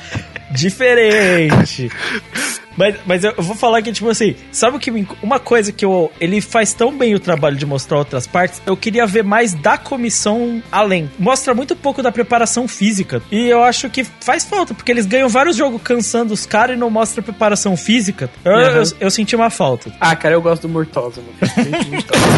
[0.51, 1.91] Diferente.
[2.79, 5.85] Mas, mas eu vou falar que, tipo assim, sabe o que me, Uma coisa que
[5.85, 9.53] eu, ele faz tão bem o trabalho de mostrar outras partes, eu queria ver mais
[9.53, 11.11] da comissão além.
[11.19, 13.21] Mostra muito pouco da preparação física.
[13.33, 16.79] E eu acho que faz falta, porque eles ganham vários jogos cansando os caras e
[16.79, 18.31] não mostra preparação física.
[18.45, 18.59] Eu, Uhum.
[18.61, 19.93] eu, eu senti uma falta.
[20.01, 21.37] Ah, cara, eu gosto do Murtosa, mano.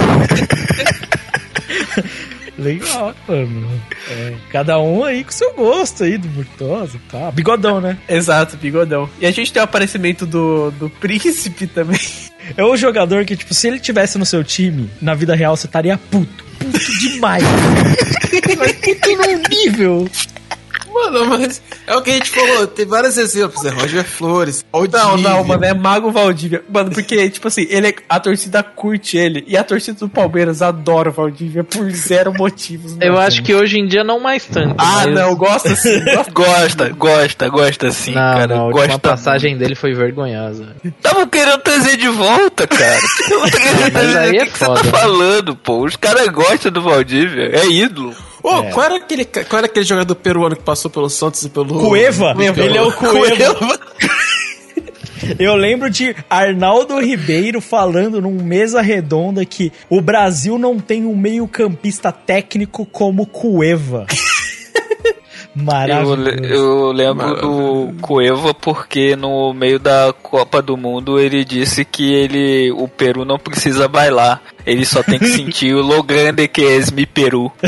[2.61, 3.83] Legal, mano.
[4.11, 7.33] É, cada um aí com seu gosto aí do Murtosa e tal.
[7.33, 7.97] Bigodão, né?
[8.07, 9.09] Exato, bigodão.
[9.19, 11.99] E a gente tem o aparecimento do, do príncipe também.
[12.57, 15.67] É o jogador que, tipo, se ele tivesse no seu time, na vida real, você
[15.67, 16.45] estaria puto.
[16.59, 17.45] Puto demais.
[18.59, 20.09] Mas puto num nível.
[20.93, 24.81] Mano, mas é o que a gente falou, tem vários exemplos, é Roger Flores, Não,
[24.81, 25.31] Valdívia.
[25.31, 26.63] não, mano, é Mago Valdívia.
[26.69, 30.63] Mano, porque, tipo assim, ele é- a torcida curte ele e a torcida do Palmeiras
[30.63, 32.97] adora o Valdívia por zero motivos.
[33.01, 33.27] Eu mano.
[33.27, 34.75] acho que hoje em dia não mais tanto.
[34.79, 36.01] Ah, mas- não, gosta sim.
[36.05, 36.31] gosta.
[36.33, 38.47] Gosta, gosta, gosta sim, Não, cara.
[38.47, 38.99] não, a gosta.
[38.99, 40.77] passagem dele foi vergonhosa.
[41.03, 43.01] Tava querendo trazer de volta, cara.
[43.29, 45.85] Tava querendo Mas aí é o que, que você tá falando, pô?
[45.85, 48.15] Os caras gostam do Valdívia, é ídolo.
[48.43, 51.79] Ô, qual, era aquele, qual era aquele jogador peruano que passou pelo Santos e pelo...
[51.81, 52.35] Cueva?
[52.57, 53.55] Ele é o Cueva.
[53.55, 53.81] Cueva.
[55.39, 61.15] Eu lembro de Arnaldo Ribeiro falando num mesa redonda que o Brasil não tem um
[61.15, 64.07] meio-campista técnico como Cueva.
[65.57, 66.15] Eu, Maravilhoso.
[66.23, 72.15] le- eu lembro do Cueva porque no meio da Copa do Mundo ele disse que
[72.15, 76.63] ele o Peru não precisa bailar, ele só tem que sentir o lo grande que
[76.63, 77.51] es mi Peru.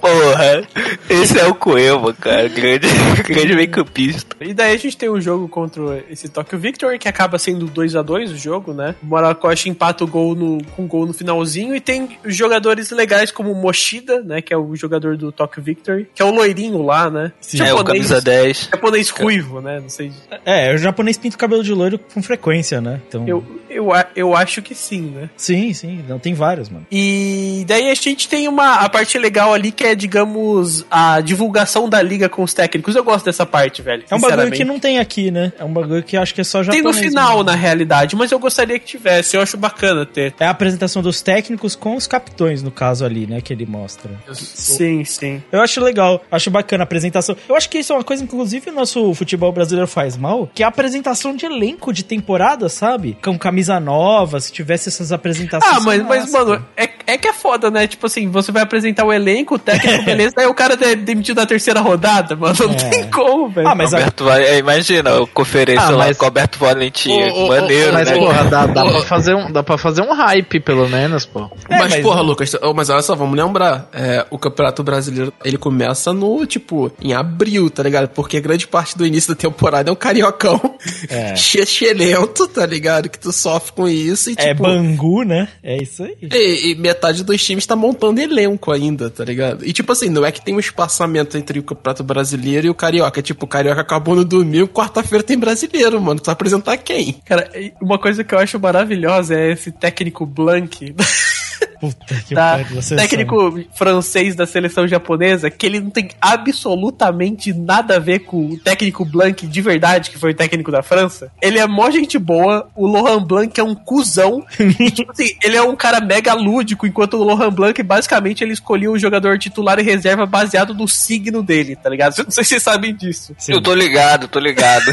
[0.00, 0.66] Porra,
[1.08, 2.86] esse é o Cueva, cara, grande,
[3.26, 4.36] grande meio campista.
[4.40, 7.96] E daí a gente tem um jogo contra esse Tokyo Victor, que acaba sendo 2
[7.96, 8.94] a 2 o jogo, né?
[9.02, 13.52] O Morakoshi empata o gol no, com gol no finalzinho e tem jogadores legais como
[13.52, 14.40] o Moshida, né?
[14.40, 17.32] Que é o jogador do Tokyo Victor, que é o loirinho lá, né?
[17.58, 18.70] É o camisa 10.
[18.72, 19.80] japonês ruivo, né?
[19.80, 20.12] Não sei.
[20.44, 23.00] É, o japonês pinta o cabelo de loiro com frequência, né?
[23.08, 23.44] Então, Eu,
[23.78, 25.30] eu, eu acho que sim, né?
[25.36, 26.04] Sim, sim.
[26.08, 26.84] Não, tem vários, mano.
[26.90, 31.88] E daí a gente tem uma a parte legal ali que é, digamos, a divulgação
[31.88, 32.96] da liga com os técnicos.
[32.96, 34.02] Eu gosto dessa parte, velho.
[34.10, 35.52] É um bagulho que não tem aqui, né?
[35.56, 36.96] É um bagulho que acho que é só Tem japonês.
[36.96, 37.44] no final, mesmo.
[37.44, 39.36] na realidade, mas eu gostaria que tivesse.
[39.36, 40.34] Eu acho bacana ter.
[40.40, 43.40] É a apresentação dos técnicos com os capitões, no caso ali, né?
[43.40, 44.10] Que ele mostra.
[44.32, 45.40] Sim, sim.
[45.52, 47.36] Eu acho legal, acho bacana a apresentação.
[47.48, 50.62] Eu acho que isso é uma coisa, inclusive, o nosso futebol brasileiro faz mal, que
[50.64, 53.16] é a apresentação de elenco de temporada, sabe?
[53.22, 55.72] Com camisa nova, se tivesse essas apresentações.
[55.76, 57.86] Ah, mas, mas mano, é, é que é foda, né?
[57.86, 61.36] Tipo assim, você vai apresentar o elenco, o técnico, beleza, aí o cara é demitido
[61.38, 62.54] na terceira rodada, mano.
[62.58, 62.88] Não É.
[62.88, 63.68] tem como, velho.
[63.68, 66.58] Ah, mas a- Roberto Val- é, imagina, a conferência Ah, lá mas- com o Roberto
[66.58, 68.16] Valentim, ô, maneiro, Mas, né?
[68.18, 71.50] porra, dá, dá, pra fazer um, dá pra fazer um hype, pelo menos, pô.
[71.68, 73.88] É, mas, mas- porra, Lucas, mas olha só, vamos lembrar.
[73.92, 78.08] é, o Campeonato Brasileiro, ele começa no, tipo, em abril, tá ligado?
[78.08, 80.60] Porque grande parte do início da temporada é um cariocão
[81.08, 81.34] É.
[82.54, 83.08] tá ligado?
[83.08, 84.62] Que tu sofre com isso e, É tipo...
[84.62, 85.48] Bangu, né?
[85.62, 86.16] É isso aí.
[86.22, 89.66] E, e metade dos times tá montando elenco ainda, tá ligado?
[89.66, 92.74] E tipo assim, não é que tem um espaçamento entre o Campeonato Brasileiro e o
[92.74, 93.20] Carioca.
[93.20, 96.20] Tipo, o Carioca acabou no domingo, quarta-feira tem brasileiro, mano.
[96.20, 97.14] Tu vai apresentar quem?
[97.24, 100.94] Cara, uma coisa que eu acho maravilhosa é esse técnico Blank.
[101.80, 107.96] Puta que da, pariu, técnico francês da seleção japonesa, que ele não tem absolutamente nada
[107.96, 111.30] a ver com o técnico Blanc de verdade, que foi o técnico da França.
[111.40, 114.44] Ele é mó gente boa, o Laurent Blanc é um cuzão.
[114.58, 118.52] e, tipo assim, ele é um cara mega lúdico, enquanto o Laurent Blanc, basicamente, ele
[118.52, 122.16] escolhia o jogador titular e reserva baseado no signo dele, tá ligado?
[122.18, 123.34] Não sei se vocês sabem disso.
[123.38, 123.52] Sim.
[123.52, 124.86] Eu tô ligado, tô ligado.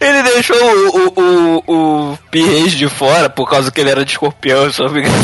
[0.00, 4.18] ele deixou o, o, o, o Pires de fora por causa que ele era de
[4.32, 5.14] escorpião, só me engano.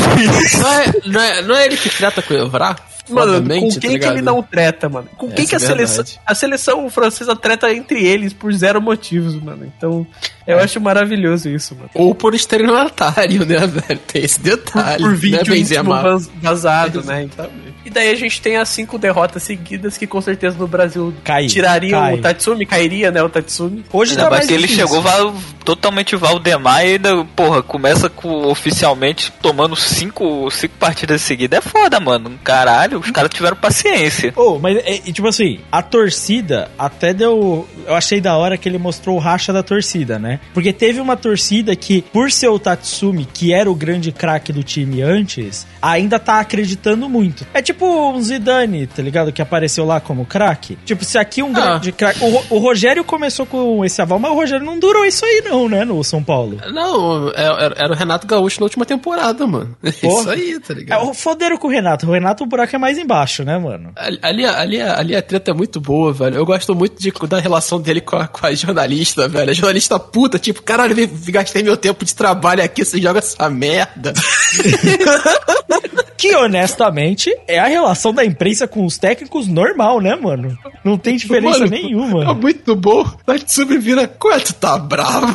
[0.59, 2.75] Não é, não é, não é ele que trata com o Evra?
[3.09, 4.13] Mano, com tá quem que ligado?
[4.13, 5.09] ele não treta, mano?
[5.17, 6.05] Com quem que a é seleção.
[6.23, 9.65] A seleção francesa treta entre eles por zero motivos, mano.
[9.75, 10.05] Então,
[10.45, 11.89] eu acho maravilhoso isso, mano.
[11.95, 13.99] Ou por estelionatário, né, velho?
[14.05, 15.01] Tem esse detalhe.
[15.01, 16.01] por né, vídeo íntimo Benzema?
[16.03, 17.23] vaz- vazado, né?
[17.23, 17.49] Então,
[17.89, 21.47] e daí a gente tem as cinco derrotas seguidas que com certeza no Brasil Cai,
[21.47, 22.13] tirariam cai.
[22.13, 23.21] o Tatsumi, cairia, né?
[23.23, 23.83] O Tatsumi.
[23.91, 25.33] Hoje Ainda tá mais mais que ele chegou val-
[25.65, 31.59] totalmente Valdemar e ainda, porra, começa com oficialmente tomando cinco, cinco partidas seguidas.
[31.59, 32.39] É foda, mano.
[32.43, 34.31] Caralho, os caras tiveram paciência.
[34.35, 37.67] Oh, mas, é, tipo assim, a torcida até deu.
[37.87, 40.39] Eu achei da hora que ele mostrou o racha da torcida, né?
[40.53, 44.63] Porque teve uma torcida que, por ser o Tatsumi, que era o grande craque do
[44.63, 47.45] time antes, ainda tá acreditando muito.
[47.53, 49.31] É tipo um Zidane, tá ligado?
[49.31, 50.77] Que apareceu lá como craque.
[50.85, 52.19] Tipo, se aqui um grande craque.
[52.23, 55.67] O, o Rogério começou com esse aval, mas o Rogério não durou isso aí, não,
[55.69, 56.57] né, no São Paulo.
[56.73, 59.75] Não, é- era, era o Renato Gaúcho na última temporada, mano.
[59.81, 59.89] Pô.
[60.19, 61.09] Isso aí, tá É, ligado?
[61.09, 62.07] o foderam com o Renato.
[62.07, 63.91] O Renato, o buraco é mais embaixo, né, mano?
[63.95, 66.35] Ali, ali, ali, ali a treta é muito boa, velho.
[66.37, 69.49] Eu gosto muito de, da relação dele com a, com a jornalista, velho.
[69.51, 70.95] A jornalista puta, tipo, caralho,
[71.27, 74.13] gastei meu tempo de trabalho aqui, você joga essa merda.
[76.19, 80.57] Que, honestamente, é a relação da imprensa com os técnicos normal, né, mano?
[80.83, 82.33] Não tem diferença Mano, É nenhuma.
[82.33, 83.05] muito bom.
[83.25, 85.33] Natsumi vira, quanto tá brava?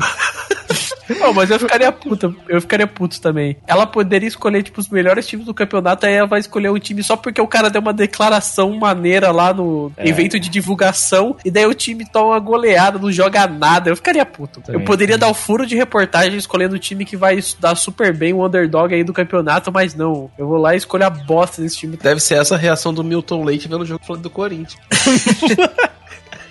[1.21, 2.33] Não, mas eu ficaria puta.
[2.49, 3.57] Eu ficaria puto também.
[3.67, 7.03] Ela poderia escolher, tipo, os melhores times do campeonato, aí ela vai escolher um time
[7.03, 10.09] só porque o cara deu uma declaração maneira lá no É.
[10.09, 13.91] evento de divulgação, e daí o time toma uma goleada, não joga nada.
[13.91, 14.61] Eu ficaria puto.
[14.61, 18.15] Também, eu poderia dar o furo de reportagem escolhendo o time que vai dar super
[18.17, 20.31] bem o underdog aí do campeonato, mas não.
[20.39, 21.97] Eu vou lá e escolho a bosta desse time.
[21.97, 24.77] Deve ser essa a reação do Milton Leite vendo o jogo falando do Corinthians.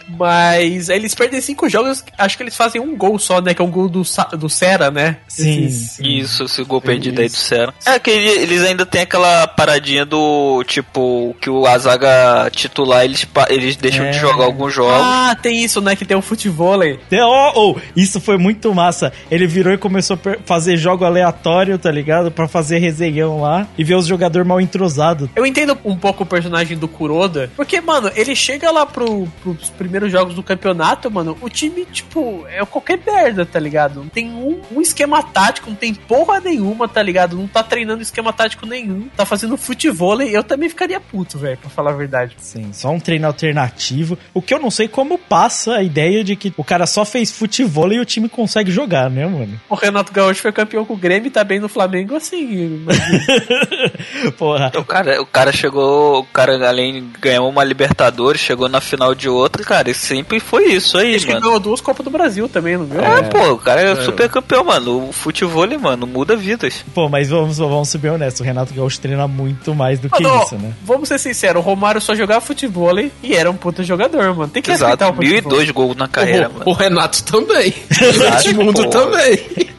[0.07, 3.53] Mas aí eles perdem cinco jogos, acho que eles fazem um gol só, né?
[3.53, 4.03] Que é um gol do,
[4.37, 5.17] do Sera, né?
[5.27, 6.03] Sim, sim.
[6.17, 7.73] Isso, esse gol perdido aí do Sera.
[7.85, 13.27] É que ele- eles ainda tem aquela paradinha do tipo que o Azaga titular eles,
[13.49, 14.11] eles deixam É.
[14.11, 14.93] de jogar alguns jogos.
[15.01, 15.95] Ah, tem isso, né?
[15.95, 16.99] Que tem o futevôlei.
[17.25, 19.11] Oh, oh, isso foi muito massa.
[19.31, 22.31] Ele virou e começou a fazer jogo aleatório, tá ligado?
[22.31, 25.29] Pra fazer resenhão lá e ver os jogadores mal entrosados.
[25.35, 29.69] Eu entendo um pouco o personagem do Kuroda, porque, mano, ele chega lá pro, pros
[29.69, 33.99] primeiros jogos do campeonato, mano, o time, tipo, é qualquer merda, tá ligado?
[33.99, 37.35] Não tem um, um esquema tático, não tem porra nenhuma, tá ligado?
[37.37, 41.69] Não tá treinando esquema tático nenhum, tá fazendo futevôlei, eu também ficaria puto, velho, pra
[41.69, 42.35] falar a verdade.
[42.39, 44.17] Sim, só um treino alternativo.
[44.33, 47.31] O que eu não sei como passa a ideia de que o cara só fez
[47.31, 49.59] futebol e o time consegue jogar, né, mano?
[49.69, 52.83] O Renato Gaúcho foi campeão com o Grêmio e tá bem no Flamengo, assim.
[52.85, 54.71] mas- Porra.
[54.77, 59.13] O cara, o cara chegou, o cara além de ganhar uma Libertadores, chegou na final
[59.15, 61.45] de outra, cara, e sempre foi isso aí, Acho que ele mano.
[61.47, 63.01] ganhou duas Copas do Brasil também, não viu?
[63.01, 65.09] É, pô, o cara é, super campeão, mano.
[65.09, 66.83] O futebol, mano, muda vidas.
[66.93, 70.23] Pô, mas vamos, vamos ser bem honestos, o Renato Gaúcho treina muito mais do que
[70.23, 70.73] isso, né?
[70.83, 72.93] Vamos ser sinceros, o Romário só jogava futebol
[73.23, 74.49] e era um puta jogador, mano.
[74.49, 75.51] Tem que Exato, respeitar o futebol.
[75.51, 76.63] 1002 gols na carreira, o, mano.
[76.67, 77.73] o Renato também.
[77.89, 79.72] Exato, o Edmundo também.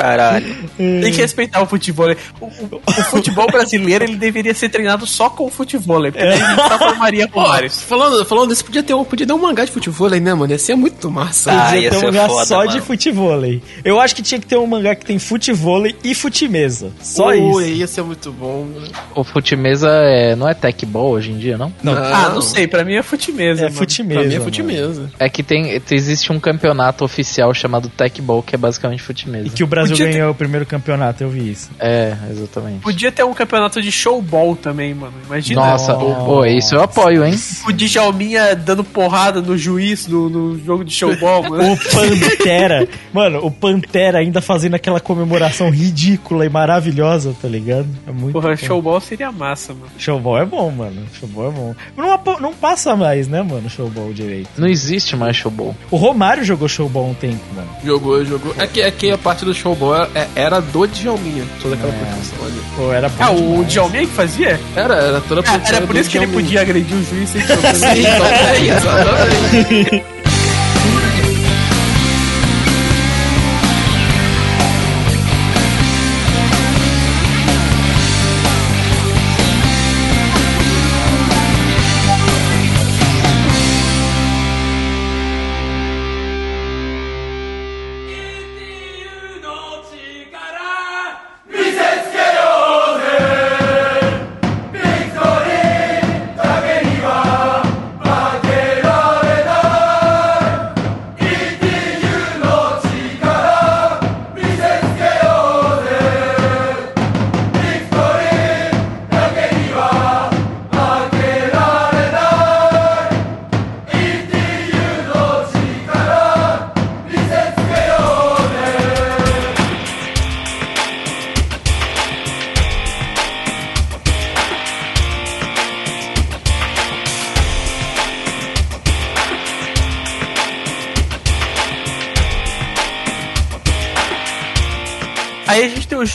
[0.00, 0.54] Caralho.
[0.76, 2.06] Tem que respeitar o futebol.
[2.40, 6.56] O, o- o futebol brasileiro ele deveria ser treinado só com futebol, porque daí ele
[6.68, 7.80] só formaria Ó, Romários.
[7.82, 10.52] falando, falando disso, podia ter, um, podia ter um mangá de futebol aí, né, mano?
[10.52, 11.52] Ia ser muito massa.
[11.52, 12.70] Ah, Podia ia ter um mangá foda, só mano.
[12.72, 13.62] de futevôlei.
[13.84, 16.90] Eu acho que tinha que ter um mangá que tem futevôlei e futimesa.
[17.00, 17.60] Só Ui, isso.
[17.80, 18.64] Ia ser muito bom.
[18.72, 18.88] mano.
[19.14, 21.72] O futimesa é, não é tech ball hoje em dia, não?
[21.86, 23.60] Ah, não sei, pra mim é futimesa.
[23.62, 23.76] É mano.
[23.76, 24.20] futimesa.
[24.20, 24.44] Pra mim é mano.
[24.50, 25.10] futimesa.
[25.18, 29.46] É que tem, existe um campeonato oficial chamado tech ball que é basicamente futimesa.
[29.46, 31.70] E que o Brasil Podia ter- ganhou o primeiro campeonato, eu vi isso.
[31.78, 32.80] É, exatamente.
[32.80, 35.14] Podia ter um campeonato de showball também, mano.
[35.26, 35.60] Imagina.
[35.60, 36.24] Nossa, Nossa.
[36.24, 37.34] pô, isso eu apoio, hein?
[37.68, 41.72] O Djalminha dando porrada no juiz no, no jogo de showball, mano.
[41.72, 47.86] O Pantera, mano, o Pantera ainda fazendo aquela comemoração ridícula e maravilhosa, tá ligado?
[48.06, 48.56] É muito Porra, bom.
[48.56, 49.86] showball seria massa, mano.
[49.98, 51.02] Showball é bom, mano.
[51.18, 51.74] Showball é bom.
[51.96, 54.48] Não, não passa mais, né, mano, showball direito.
[54.56, 55.74] Não existe mais showball.
[55.90, 57.68] O Romário jogou showball um tempo, mano.
[57.84, 58.54] Jogou, jogou.
[58.58, 59.65] É que, é que a parte do showball
[60.14, 61.44] é- era do Djalminha.
[61.62, 61.96] Toda aquela É.
[61.96, 62.62] produção ali.
[62.76, 63.64] Pô, era bom Ah, o.
[63.64, 64.60] Djalminha que fazia?
[64.76, 66.44] Era, era toda a Ah, produção era por isso que ele Djalminha.
[66.46, 67.74] podia agredir o juiz sem problema.
[67.74, 70.04] Sim, também, exatamente.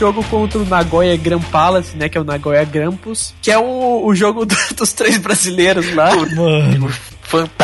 [0.01, 2.09] jogo contra o Nagoya Grand Palace, né?
[2.09, 6.09] Que é o Nagoya Grampus, que é o, o jogo do- dos três brasileiros lá.
[6.15, 6.89] Mano,
[7.21, 7.60] fantástico,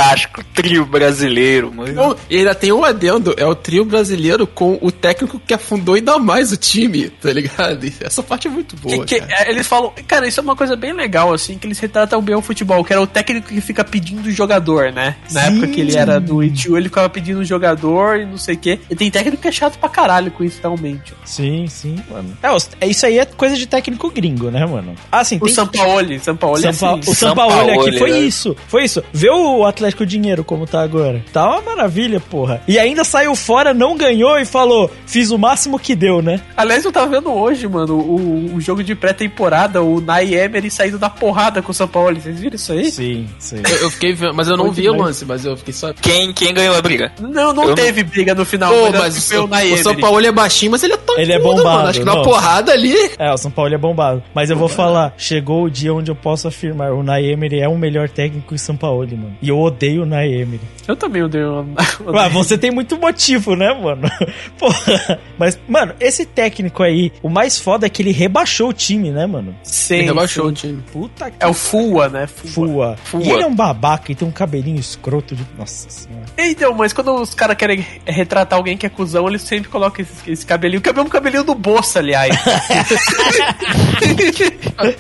[0.53, 1.93] trio brasileiro, mano.
[1.93, 5.95] Não, e ainda tem um adendo, é o trio brasileiro com o técnico que afundou
[5.95, 7.87] ainda mais o time, tá ligado?
[8.01, 9.43] Essa parte é muito boa, Que- que, cara.
[9.47, 12.35] é, eles falam, cara, isso é uma coisa bem legal, assim, que eles retratam bem
[12.35, 15.15] o futebol, que era o técnico que fica pedindo jogador, né?
[15.31, 15.47] Na Sim.
[15.47, 18.79] época que ele era do Itu, ele ficava pedindo jogador e não sei o quê.
[18.89, 21.13] E tem técnico que é chato pra caralho com isso, realmente.
[21.25, 22.37] Sim, sim, mano.
[22.41, 24.95] É, é, isso aí é coisa de técnico gringo, né, mano?
[25.11, 25.53] Ah, sim, O tem...
[25.53, 27.11] Sampaoli, Sampaoli é Sampa- assim.
[27.11, 28.19] o Sampaoli aqui Sampaoli, foi né?
[28.19, 28.55] isso.
[28.67, 29.03] Foi isso.
[29.13, 31.23] Vê o Atlético Dinheiro como tá agora.
[31.33, 32.61] Tá uma maravilha, porra.
[32.67, 36.41] E ainda saiu fora, não ganhou e falou: fiz o máximo que deu, né?
[36.55, 40.97] Aliás, eu tava vendo hoje, mano, o, o jogo de pré-temporada, o Nai Emery saindo
[40.97, 42.21] da porrada com o Sampaoli.
[42.21, 42.91] Vocês viram isso aí?
[42.91, 43.61] Sim, sim.
[43.69, 45.93] Eu, eu fiquei vendo, mas eu não vi o lance, mas eu fiquei só.
[45.93, 47.11] Quem, quem ganhou a briga?
[47.19, 48.71] Não, não Eu não- teve briga no final.
[48.73, 49.77] Pô, mas, o Nai o, o.
[49.77, 51.87] São Paulo é baixinho, mas ele é tão Ele é bombado, mano.
[51.89, 52.23] Acho que na não.
[52.23, 52.95] porrada ali.
[53.17, 54.23] É, o São Paulo é bombado.
[54.33, 57.67] Mas eu vou falar, chegou o dia onde eu posso afirmar, o Nay Emery é
[57.67, 59.37] o melhor técnico em São Paulo, mano.
[59.41, 60.61] E eu odeio o Nay Emery.
[60.87, 61.61] Eu também odeio
[62.05, 64.09] o Ah, você tem muito motivo, né, mano?
[64.57, 65.19] Porra.
[65.37, 69.25] Mas, mano, esse técnico aí, o mais foda é que ele rebaixou o time, né,
[69.25, 69.55] mano?
[69.63, 70.49] Sim, Ele rebaixou sim.
[70.49, 70.83] o time.
[70.91, 72.27] Puta que É o Fua, né?
[72.27, 72.95] Fua.
[73.03, 73.23] Fua.
[73.23, 75.45] E ele é um babaca e tem um cabelinho escroto de.
[75.57, 76.25] Nossa senhora.
[76.37, 80.31] Então, mas quando os caras querem retratar alguém que é cuzão, eles sempre colocam esse,
[80.31, 82.35] esse cabelinho, que é o mesmo cabelinho do Bolsa, aliás.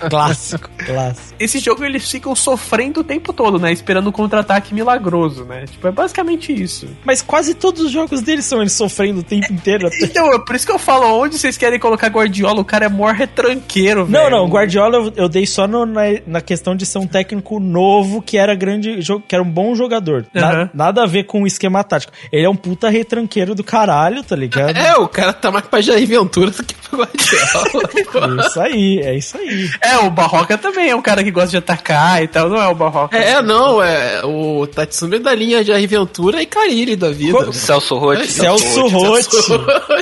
[0.09, 1.35] Clássico, clássico.
[1.39, 3.71] Esse jogo eles ficam sofrendo o tempo todo, né?
[3.71, 5.65] Esperando um contra-ataque milagroso, né?
[5.65, 6.87] Tipo, é basicamente isso.
[7.03, 9.87] Mas quase todos os jogos dele são eles sofrendo o tempo inteiro.
[9.87, 12.61] até- Então, é por isso que eu falo, onde vocês querem colocar Guardiola?
[12.61, 14.29] O cara é maior retranqueiro, Não, velho.
[14.37, 17.59] não, o Guardiola eu, eu dei só no- na, na questão de ser um técnico
[17.59, 20.25] novo que era grande, que era um bom jogador.
[20.33, 20.69] Na- Aham.
[20.73, 22.13] nada a ver com o esquema tático.
[22.31, 24.77] Ele é um puta retranqueiro do caralho, tá ligado?
[24.77, 27.87] É, o cara tá mais pra Jair Ventura do que pra Guardiola.
[28.37, 29.69] É isso aí, é isso aí.
[29.81, 32.67] É, o Barroca também é um cara que gosta de atacar e tal, não é
[32.67, 33.17] o Barroca.
[33.17, 37.45] é, não, é o Tatsumi da linha Jair Ventura e Carilli da vida.
[37.45, 38.27] Co- Celso Rotti.
[38.31, 39.35] Celso Rotti.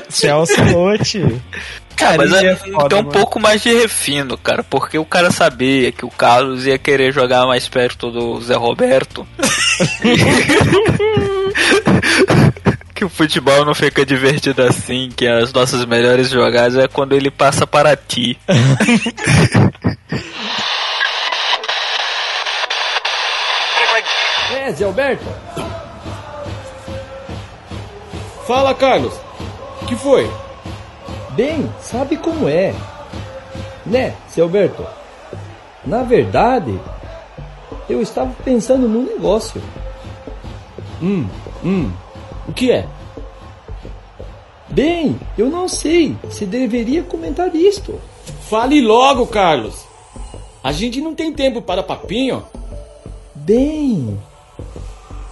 [0.09, 1.23] Celso Rotti.
[1.95, 3.11] Cara, Mas é, é foda, tem um mano.
[3.13, 7.45] pouco mais de refino, cara, porque o cara sabia que o Carlos ia querer jogar
[7.47, 9.25] mais perto do Zé Roberto.
[12.93, 17.31] que o futebol não fica divertido assim, que as nossas melhores jogadas é quando ele
[17.31, 18.37] passa para ti.
[24.51, 25.25] É, Zé Alberto?
[28.45, 29.13] Fala, Carlos.
[29.87, 30.29] que foi?
[31.31, 32.73] Bem, sabe como é?
[33.85, 34.85] Né, seu Alberto?
[35.85, 36.79] Na verdade,
[37.89, 39.61] eu estava pensando num negócio.
[41.01, 41.27] Hum,
[41.63, 41.91] hum.
[42.47, 42.87] O que é?
[44.69, 47.99] Bem, eu não sei se deveria comentar isto.
[48.49, 49.85] Fale logo, Carlos.
[50.63, 52.43] A gente não tem tempo para papinho.
[53.33, 54.19] Bem,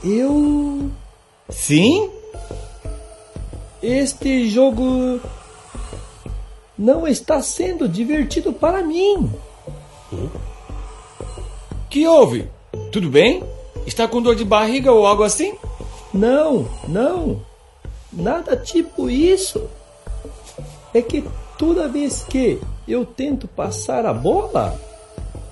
[0.03, 0.89] eu.
[1.49, 2.09] Sim?
[3.81, 5.19] Este jogo
[6.77, 9.31] não está sendo divertido para mim.
[11.89, 12.49] Que houve?
[12.91, 13.43] Tudo bem?
[13.85, 15.55] Está com dor de barriga ou algo assim?
[16.13, 17.41] Não, não.
[18.11, 19.69] Nada tipo isso.
[20.93, 21.23] É que
[21.57, 24.79] toda vez que eu tento passar a bola,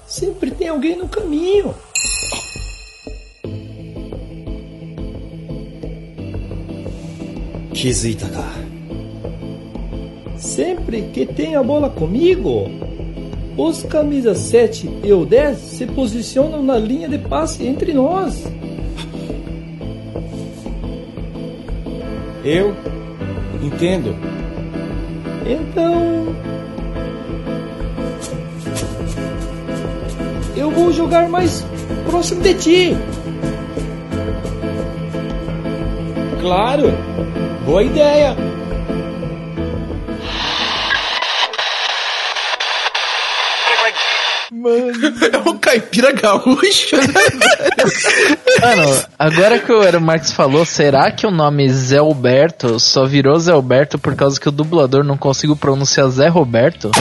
[0.08, 1.74] sempre tem alguém no caminho.
[10.38, 12.70] Sempre que tem a bola comigo,
[13.58, 18.44] os camisas 7 e o 10 se posicionam na linha de passe entre nós.
[22.44, 22.76] Eu
[23.62, 24.16] entendo.
[25.46, 26.36] Então.
[30.56, 31.64] Eu vou jogar mais
[32.06, 32.98] próximo de ti.
[36.42, 36.92] Claro.
[37.72, 38.36] Boa ideia.
[45.32, 47.14] É um caipira gaúcho, né?
[48.62, 53.40] Mano, agora que o Aero Marx falou, será que o nome Zé Alberto só virou
[53.40, 56.92] Zé Alberto por causa que o dublador não conseguiu pronunciar Zé Roberto?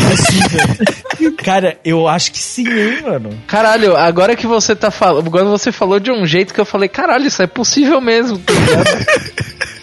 [1.45, 3.31] Cara, eu acho que sim, hein, mano.
[3.47, 5.27] Caralho, agora que você tá falando.
[5.27, 8.53] Agora você falou de um jeito que eu falei, caralho, isso é possível mesmo, tá
[8.53, 9.71] ligado?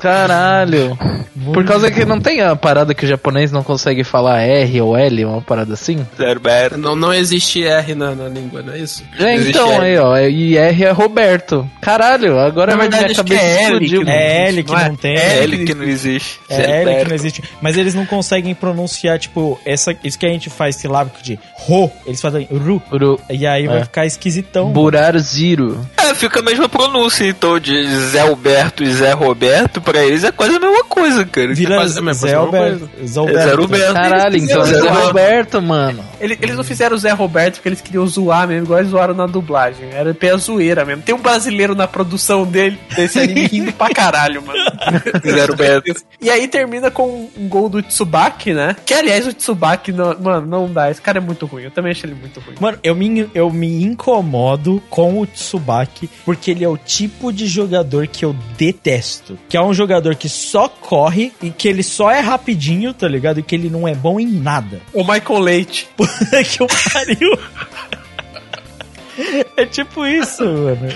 [0.00, 0.98] Caralho.
[1.54, 4.96] Por causa que não tem a parada que o japonês não consegue falar R ou
[4.96, 6.04] L, uma parada assim?
[6.16, 6.76] Zerberto.
[6.76, 9.04] Não, não existe R na, na língua, não é isso?
[9.18, 9.84] É, então, R.
[9.86, 10.18] aí, ó.
[10.18, 11.68] E R é Roberto.
[11.80, 14.00] Caralho, agora Na verdade, minha cabeça é L explodiu.
[14.00, 14.88] que não- É L que Não é?
[14.88, 15.16] não tem.
[15.16, 16.40] É ele que não existe.
[16.50, 17.42] É L que não existe.
[17.62, 21.90] Mas eles não conseguem pronunciar, tipo, essa, isso que a gente faz silábico de ro.
[22.04, 22.82] Eles fazem ru.
[22.90, 23.84] Uru- E aí vai É.
[23.84, 24.70] ficar esquisitão.
[24.70, 25.86] Burar Ziro.
[25.96, 30.32] É, fica a mesma pronúncia, então, de Zé Alberto e Zé Roberto, pra eles é
[30.32, 31.54] quase a mesma coisa, cara.
[31.54, 32.46] Vira quase a mesma Zé coisa.
[32.46, 32.88] Alberto.
[33.06, 33.20] Zé
[33.50, 33.54] É.
[33.54, 33.94] Roberto.
[33.94, 34.88] Caralho, então é Zé.
[34.88, 36.04] Roberto, mano.
[36.20, 39.14] Ele- Eles não fizeram o Zé Roberto porque eles queriam zoar mesmo, igual eles zoaram
[39.14, 39.88] na dublagem.
[39.92, 41.02] Era pé zoeira mesmo.
[41.02, 44.58] Tem um brasileiro na produção dele, desse anime, rindo pra caralho, mano.
[46.20, 48.76] E aí termina com um gol do Tsubaki, né?
[48.84, 50.90] Que aliás o Tsubaki, não, mano, não dá.
[50.90, 51.64] Esse cara é muito ruim.
[51.64, 52.56] Eu também achei ele muito ruim.
[52.60, 57.46] Mano, eu me, eu me incomodo com o Tsubaki porque ele é o tipo de
[57.46, 59.38] jogador que eu detesto.
[59.48, 63.40] Que é um jogador que só corre e que ele só é rapidinho, tá ligado?
[63.40, 64.80] E que ele não é bom em nada.
[64.92, 65.88] O Michael Leite.
[65.96, 67.38] Puta que o pariu.
[69.56, 70.88] É tipo isso, mano.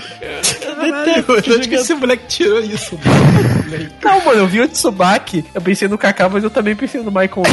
[0.61, 2.97] Caralho, Eu detesto onde que esse moleque tirou isso?
[4.03, 7.11] Não, mano, eu vi o Tsubaki, eu pensei no Kaká, mas eu também pensei no
[7.11, 7.43] Michael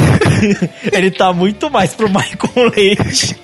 [0.41, 0.71] Leite.
[0.93, 3.37] Ele tá muito mais pro Michael Leite.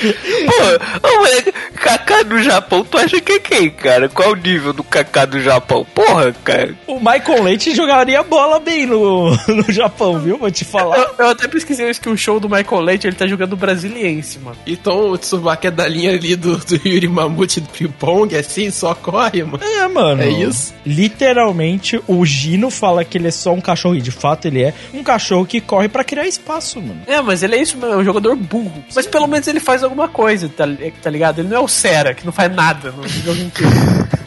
[0.00, 4.08] Pô, ô, moleque, Kaká do Japão, tu acha que é quem, cara?
[4.08, 5.86] Qual o nível do Kaká do Japão?
[5.94, 6.74] Porra, cara.
[6.86, 10.38] O Michael Leite jogaria bola bem no, no Japão, viu?
[10.38, 10.98] Vou te falar.
[10.98, 14.38] Eu, eu até pesquisei isso que o show do Michael Leite, ele tá jogando brasiliense,
[14.38, 14.56] mano.
[14.66, 18.94] Então o Tsubaki é da linha ali do, do Yuri Mamute do ping-pong, assim, só
[18.94, 19.62] corre, mano.
[19.62, 20.22] É, mano.
[20.22, 20.74] É isso?
[20.84, 24.74] Literalmente, o Gino fala que ele é só um cachorro, e de fato ele é
[24.92, 27.02] um cachorro que corre pra criar espaço, mano.
[27.06, 28.84] É, mas ele é isso mesmo, é um jogador burro.
[28.94, 30.64] Mas pelo menos ele faz alguma coisa, tá,
[31.02, 31.40] tá ligado?
[31.40, 33.72] Ele não é o Sera, que não faz nada no jogo inteiro.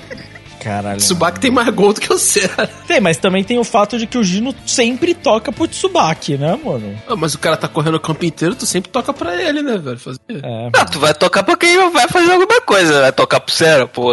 [0.60, 0.98] Caralho.
[0.98, 2.68] Tsubaki tem mais gol do que o Sera.
[2.88, 6.58] Tem, mas também tem o fato de que o Gino sempre toca pro Tsubaki, né,
[6.66, 7.00] mano?
[7.08, 9.78] Ah, mas o cara tá correndo o campo inteiro, tu sempre toca pra ele, né,
[9.78, 10.00] velho?
[10.00, 10.20] Fazer.
[10.28, 13.02] É, Ah, tu vai tocar pra quem vai fazer alguma coisa.
[13.02, 14.12] Vai tocar pro Sera, pô.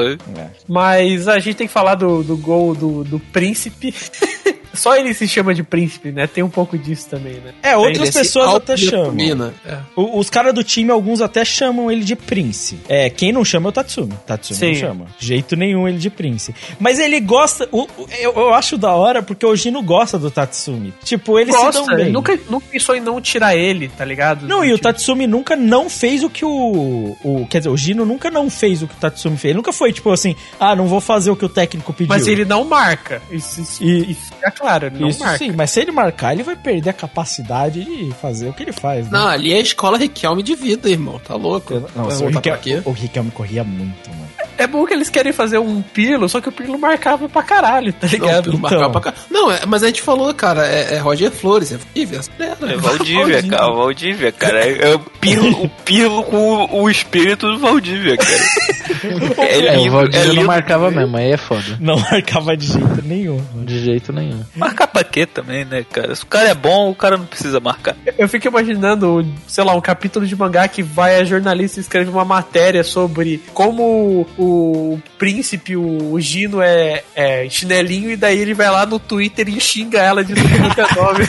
[0.69, 3.95] Mas a gente tem que falar do, do gol do, do príncipe.
[4.75, 6.27] Só ele se chama de príncipe, né?
[6.27, 7.53] Tem um pouco disso também, né?
[7.63, 9.53] É, outras Ele pessoas se até chamam.
[9.67, 9.79] É.
[9.97, 12.79] O- Os caras do time, alguns até chamam ele de Prince.
[12.89, 14.13] É, quem não chama é o Tatsumi.
[14.27, 14.67] Tatsumi Sim.
[14.69, 15.07] não chama.
[15.19, 16.55] De jeito nenhum ele de Prince.
[16.79, 17.69] Mas ele gosta.
[17.71, 20.93] o- o- eu, eu acho da hora porque o Gino gosta do Tatsumi.
[21.05, 22.01] Tipo, eles se Gosta, dão bem.
[22.07, 24.47] ele nunca, nunca pensou em não tirar ele, tá ligado?
[24.49, 27.47] Não, e o Tipo, Tatsumi nunca não fez o que o, o.
[27.49, 29.51] Quer dizer, o Gino nunca não fez o que o Tatsumi fez.
[29.51, 32.09] Ele nunca foi tipo assim, ah, não vou fazer o que o técnico pediu.
[32.09, 33.21] Mas ele não marca.
[33.31, 35.39] Isso, isso, E- isso fica claro, não Isso marca.
[35.39, 38.73] sim, mas se ele marcar, ele vai perder a capacidade de fazer o que ele
[38.73, 39.11] faz.
[39.11, 39.19] Né?
[39.19, 41.21] Não, ali é a escola Riquelme de vida, irmão.
[41.27, 41.75] Tá louco.
[41.95, 42.83] Não, Vai o, Riquelme, quê?
[42.85, 44.23] o Riquelme corria muito, mano.
[44.59, 47.93] É bom que eles querem fazer um Pirlo, só que o Pirlo marcava pra caralho,
[47.93, 48.45] tá Não, ligado?
[48.45, 48.71] pelo Então.
[48.79, 49.15] marcar pra cá.
[49.31, 52.21] Não, é- mas a gente falou, cara, é, é Roger Flores, é Valdívia.
[52.39, 53.73] É Valdívia, cara.
[53.75, 54.61] Valdívia, cara.
[54.65, 59.49] É, é o, Pirlo, o Pirlo com o, o espírito do Valdívia, cara.
[59.49, 60.47] É, o Valdívia não lindo.
[60.47, 61.79] marcava mesmo, aí é foda.
[61.81, 63.43] Não marcava de jeito nenhum.
[63.65, 64.43] De jeito nenhum.
[64.55, 66.15] Marcar pra quê também, né, cara?
[66.15, 67.97] Se o cara é bom, o cara não precisa marcar.
[68.19, 72.11] Eu fico imaginando, sei lá, um capítulo de mangá que vai a jornalista e escreve
[72.11, 78.71] uma matéria sobre como o, príncipe, o, Gino, é, é chinelinho, e daí ele vai
[78.71, 81.27] lá no Twitter e xinga ela de tudo quanto é nome.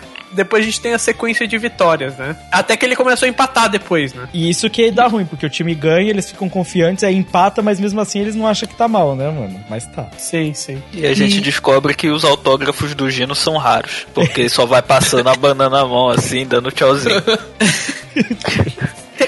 [0.40, 2.34] Depois a gente tem a sequência de vitórias, né?
[2.50, 4.28] Até que ele começou a empatar depois, né?
[4.32, 7.78] E isso que dá ruim, porque o time ganha, eles ficam confiantes, aí empata, mas
[7.78, 9.62] mesmo assim eles não acham que tá mal, né, mano?
[9.68, 10.08] Mas tá.
[10.16, 10.82] Sim, sim.
[10.92, 14.06] E a gente descobre que os autógrafos do Gino são raros.
[14.14, 17.22] Porque ele só vai passando a banana na mão, assim, dando tchauzinho.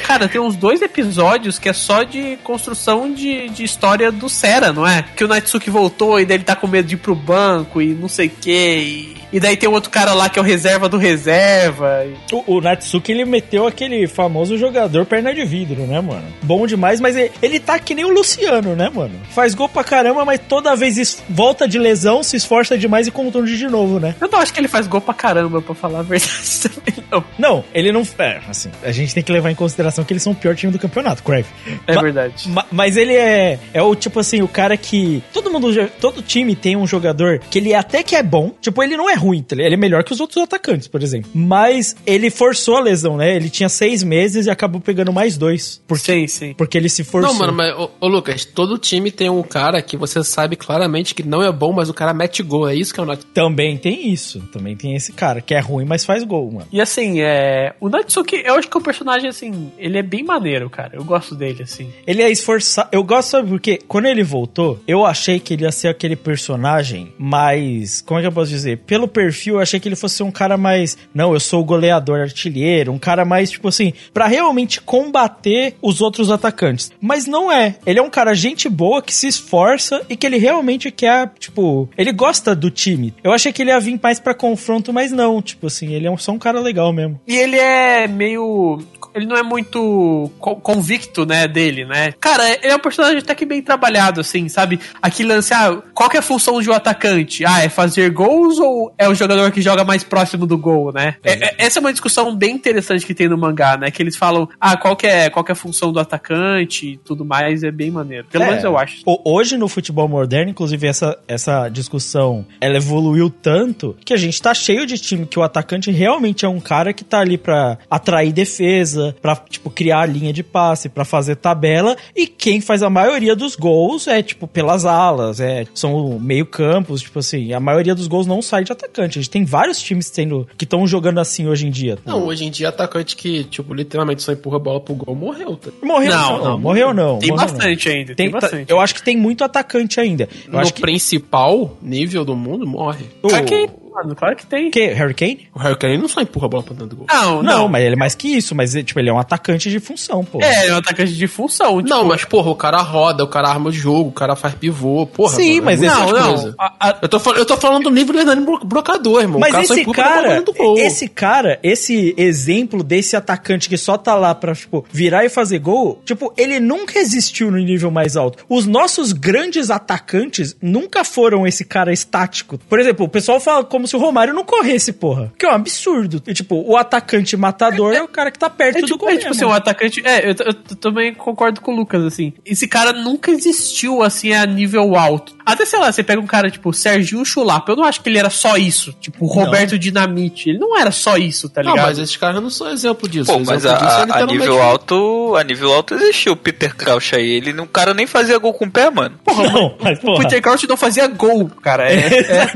[0.05, 4.73] Cara, tem uns dois episódios que é só de construção de, de história do Sera,
[4.73, 5.05] não é?
[5.17, 7.95] Que o Natsuki voltou e daí ele tá com medo de ir pro banco e
[7.95, 9.22] não sei o que.
[9.33, 12.07] E, daí tem outro cara lá que é o reserva do reserva.
[12.33, 16.25] O, o Natsuki, ele meteu aquele famoso jogador perna de vidro, né, mano?
[16.43, 19.15] Bom demais, mas ele, ele tá que nem o Luciano, né, mano?
[19.31, 23.57] Faz gol pra caramba, mas toda vez volta de lesão, se esforça demais e contunde
[23.57, 24.15] de novo, né?
[24.21, 26.33] Eu não acho que ele faz gol pra caramba, pra falar a verdade
[26.63, 27.25] também, não.
[27.39, 28.03] Não, ele não.
[28.19, 30.73] É, assim, a gente tem que levar em consideração que eles são o pior time
[30.73, 31.47] do campeonato, Crave.
[31.87, 32.49] É Ma- verdade.
[32.49, 35.23] Ma- mas ele é, é o tipo assim, o cara que.
[35.33, 35.73] Todo mundo.
[36.01, 38.53] Todo time tem um jogador que ele até que é bom.
[38.61, 41.31] Tipo, ele não é ruim, tá ele é melhor que os outros atacantes, por exemplo.
[41.35, 43.35] Mas ele forçou a lesão, né?
[43.37, 45.81] Ele tinha seis meses e acabou pegando mais dois.
[45.87, 46.55] Por, Sim, sim.
[46.55, 47.33] porque ele se forçou.
[47.33, 51.15] Não, mano, mas, ô, ô, Lucas, todo time tem um cara que você sabe claramente
[51.15, 52.69] que não é bom, mas o cara mete gol.
[52.69, 53.33] É isso que é o Natsuki.
[53.33, 54.41] Também tem isso.
[54.53, 56.67] Também tem esse cara, que é ruim, mas faz gol, mano.
[56.73, 57.75] E assim, é.
[57.81, 60.93] O Natsuki, eu acho que o personagem, assim, ele é bem maneiro, cara.
[60.95, 61.91] Eu gosto dele, assim.
[62.07, 62.89] Ele é esforçado.
[62.93, 67.13] Eu gosto, sabe, porque quando ele voltou, eu achei que ele ia ser aquele personagem
[67.19, 68.01] mais.
[68.03, 68.79] Como é que eu posso dizer?
[68.79, 70.97] Pelo perfil, eu achei que ele fosse um cara mais.
[71.15, 72.93] Não, eu sou o goleador artilheiro.
[72.93, 76.91] Um cara mais, tipo assim, pra realmente combater os outros atacantes.
[77.01, 77.77] Mas não é.
[77.87, 81.89] Ele é um cara gente boa que se esforça e que ele realmente quer, tipo.
[81.97, 83.15] Ele gosta do time.
[83.23, 85.41] Eu achei que ele ia vir mais pra confronto, mas não.
[85.43, 87.21] Tipo assim, ele é só um cara legal mesmo.
[87.27, 88.81] E ele é meio.
[89.15, 92.13] Ele não é muito co- convicto, né, dele, né?
[92.21, 94.81] Cara, ele é um personagem até que bem trabalhado, assim, sabe?
[95.01, 97.45] Aquele lance, ah, qual que é a função de um atacante?
[97.45, 101.17] Ah, é fazer gols ou é o jogador que joga mais próximo do gol, né?
[101.23, 103.91] É- é- essa é uma discussão bem interessante que tem no mangá, né?
[103.91, 106.97] Que eles falam, ah, qual que é, qual que é a função do atacante e
[106.99, 108.27] tudo mais, é bem maneiro.
[108.31, 108.49] Pelo É.
[108.49, 109.03] menos eu acho.
[109.07, 114.41] Ho- Hoje no futebol moderno, inclusive essa, essa discussão, ela evoluiu tanto que a gente
[114.41, 117.79] tá cheio de time que o atacante realmente é um cara que tá ali pra
[117.91, 122.83] atrair defesa, pra, tipo, criar a linha de passe, pra fazer tabela, e quem faz
[122.83, 127.61] a maioria dos gols é, tipo, pelas alas, é, são meio campos, tipo assim, a
[127.61, 129.19] maioria dos gols não sai de atacante.
[129.19, 131.99] A gente tem vários times tendo, que estão jogando assim hoje em dia.
[132.05, 135.57] Não, hoje em dia, atacante que, tipo, literalmente só empurra a bola pro gol morreu,
[135.57, 135.71] tá?
[135.83, 136.59] Morreu Não, não, não.
[136.59, 137.19] morreu não.
[137.19, 137.55] Tem morreu não.
[137.55, 138.71] bastante ainda, tem, Tem, bastante.
[138.71, 140.29] eu acho que tem muito atacante ainda.
[140.47, 143.07] Eu no acho que principal nível do mundo, morre.
[143.23, 144.71] o, Claro que, mano, claro que tem.
[144.71, 145.49] que Harry Kane?
[145.55, 147.07] O Harry Kane não só empurra a bola pra dentro do gol.
[147.11, 147.69] Não, Não, não.
[147.69, 150.41] mas ele é mais que isso, mas tipo, ele é um atacante de função, pô.
[150.43, 151.77] É, é um atacante de função.
[151.77, 154.55] Não, tipo, mas, porra, o cara roda, o cara arma o jogo, o cara faz
[154.55, 155.35] pivô, porra.
[155.37, 156.55] Sim, mano, mas é esse- muita Não, não.
[156.59, 159.41] A- a- Eu tô, eu tô falando do nível do Hernani Bro- Brocador, irmão.
[159.41, 160.79] Mas o cara só esse empurra a bola cara, dentro do gol.
[160.79, 165.59] esse cara, esse exemplo desse atacante que só tá lá pra, tipo, virar e fazer
[165.59, 168.45] gol, tipo, ele nunca existiu no nível mais alto.
[168.49, 172.59] Os nossos grandes atacantes nunca foram esse cara estático.
[172.69, 175.33] Por exemplo, o pessoal fala como se o Romário não corresse, porra.
[175.39, 176.23] Que é um absurdo.
[176.27, 179.11] E, tipo, o atacante matador é, o cara que tá perto É do tipo, gol
[179.11, 180.03] é, tipo assim, um atacante.
[180.05, 182.33] É, eu, eu também concordo com o Lucas, assim.
[182.45, 185.35] Esse cara nunca existiu, assim, a nível alto.
[185.45, 187.73] Até, sei lá, você pega um cara tipo o Serginho Chulapa.
[187.73, 188.93] Eu não acho que ele era só isso.
[189.01, 190.51] Tipo, o Roberto Dinamite.
[190.51, 191.87] Ele não era só isso, tá Não, ligado?
[191.87, 193.27] mas esses caras não são exemplo disso.
[193.33, 196.37] Pô, Exemplo mas a, disso é a- a nível alto, a nível alto existiu o
[196.37, 197.29] Peter Crouch aí.
[197.33, 199.17] Ele, não- o cara nem fazia gol com o pé, mano.
[199.27, 200.23] Não, mas, O porra.
[200.25, 201.91] Peter Crouch não fazia gol, cara.
[201.93, 202.47] É, é,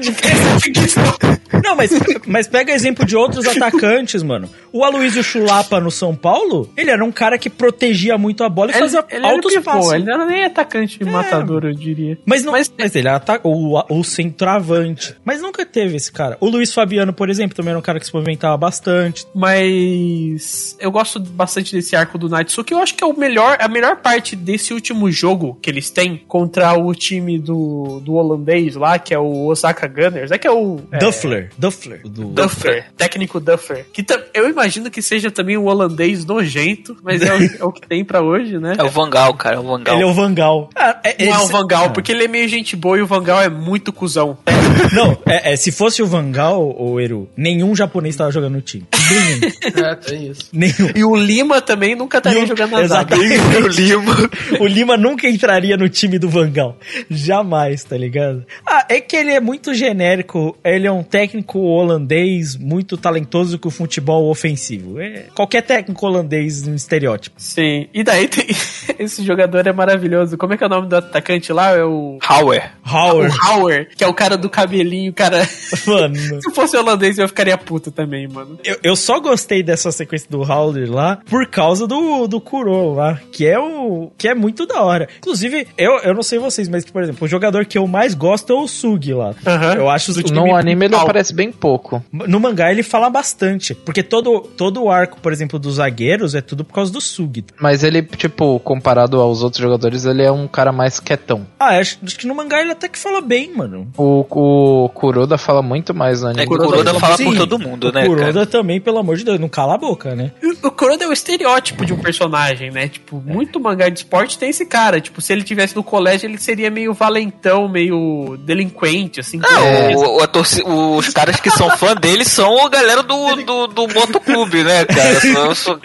[1.63, 1.91] Não, mas,
[2.27, 4.49] mas pega exemplo de outros atacantes, mano.
[4.73, 8.71] O Aloysio Chulapa no São Paulo, ele era um cara que protegia muito a bola
[8.71, 12.19] e ele, fazia ele era altos pivô, ele não era nem atacante matador, eu diria.
[12.25, 15.17] Mas, não, mas, Mas- ele era o, o centroavante.
[15.25, 16.37] Mas nunca teve esse cara.
[16.41, 19.27] O Luiz Fabiano, por exemplo, também era um cara que se movimentava bastante.
[19.35, 22.73] Mas eu gosto bastante desse arco do Natsuki.
[22.73, 26.23] Eu acho que é o melhor, a melhor parte desse último jogo que eles têm
[26.29, 30.31] contra o time do, do holandês lá, que é o Osaka Gunners.
[30.31, 30.81] É que é o.
[30.93, 31.51] É, Duffler.
[31.59, 32.01] Duffler.
[32.05, 33.87] Do, Duffer, técnico Duffer.
[33.93, 34.05] Que
[34.35, 38.05] eu imagino que seja também um holandês nojento, mas é o, é o que tem
[38.05, 38.75] pra hoje, né?
[38.79, 39.95] É o Vangal, cara, é o Vangal.
[39.95, 40.71] Ele é o Vangal.
[40.75, 41.91] Ah, é- Não é o Vangal, Ah.
[41.91, 44.39] porque ele é meio gente boa e o Vangal é muito cuzão.
[44.93, 48.85] Não, é, é, se fosse o Vangal, o Eru, nenhum japonês tava jogando no time.
[49.11, 49.57] Nenhum.
[49.87, 50.49] É, tem isso.
[50.53, 50.91] nenhum.
[50.95, 53.15] E o Lima também nunca estaria o- jogando na zaga.
[53.17, 53.63] Exatamente.
[53.65, 54.31] o Lima.
[54.61, 56.77] O Lima nunca entraria no time do Vangal.
[57.11, 58.45] Jamais, tá ligado?
[58.67, 60.57] Ah, é que ele é muito genérico.
[60.65, 65.01] Ele é um técnico holandês muito talentoso com futebol ofensivo.
[65.01, 67.37] É qualquer técnico holandês um estereótipo.
[67.39, 67.89] Sim.
[67.93, 68.47] E daí tem.
[68.99, 70.39] Esse jogador é maravilhoso.
[70.39, 71.73] Como é que é o nome do atacante lá?
[71.73, 72.19] É o.
[72.23, 72.73] Hauer.
[72.85, 73.35] Howard.
[73.37, 75.47] O Hauer, que é o cara do cabelinho, cara.
[75.87, 76.17] Mano.
[76.41, 78.59] Se fosse holandês, eu ficaria puto também, mano.
[78.65, 83.21] Eu, eu só gostei dessa sequência do Howler lá por causa do, do Kuro lá,
[83.33, 85.09] que é o que é muito da hora.
[85.19, 88.53] Inclusive, eu, eu não sei vocês, mas, por exemplo, o jogador que eu mais gosto
[88.53, 89.35] é o Sugi lá.
[89.47, 89.75] Aham.
[89.75, 92.03] Eu acho o No anime ele aparece bem pouco.
[92.13, 96.41] No mangá ele fala bastante, porque todo, todo o arco, por exemplo, dos zagueiros é
[96.41, 97.45] tudo por causa do Sugi.
[97.61, 101.47] Mas ele, tipo, comparado aos outros jogadores, ele é um cara mais quietão.
[101.59, 103.89] Ah, acho, acho que no mangá ele até que fala bem, mano.
[103.97, 106.47] O, o Kuroda fala muito mais no É anime.
[106.47, 108.47] que o Kuroda fala por Sim, todo mundo, o né, Kuroda cara?
[108.47, 110.33] também, pelo amor de Deus, não cala a boca, né?
[110.63, 112.89] O Kuroda é o estereótipo de um personagem, né?
[112.89, 115.01] Tipo, muito mangá de esporte tem esse cara.
[115.01, 119.39] Tipo, se ele tivesse no colégio, ele seria meio valentão, meio delinquente, assim.
[119.39, 123.37] Não, o- o- a torci- os caras que são fã dele são a galera do,
[123.37, 125.19] do, do motoclube, né, cara?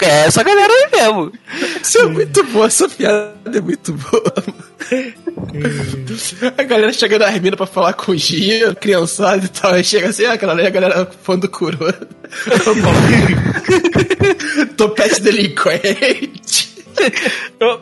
[0.02, 1.32] É essa galera aí mesmo.
[1.82, 4.34] Isso é muito boa, essa piada é muito boa.
[6.58, 9.74] A galera chega na Hermina pra falar com o Gia, criançada e tal.
[9.74, 11.78] Aí chega assim, ah, aquela ali, a galera fã do Kuro.
[14.78, 16.71] Topete delinquente.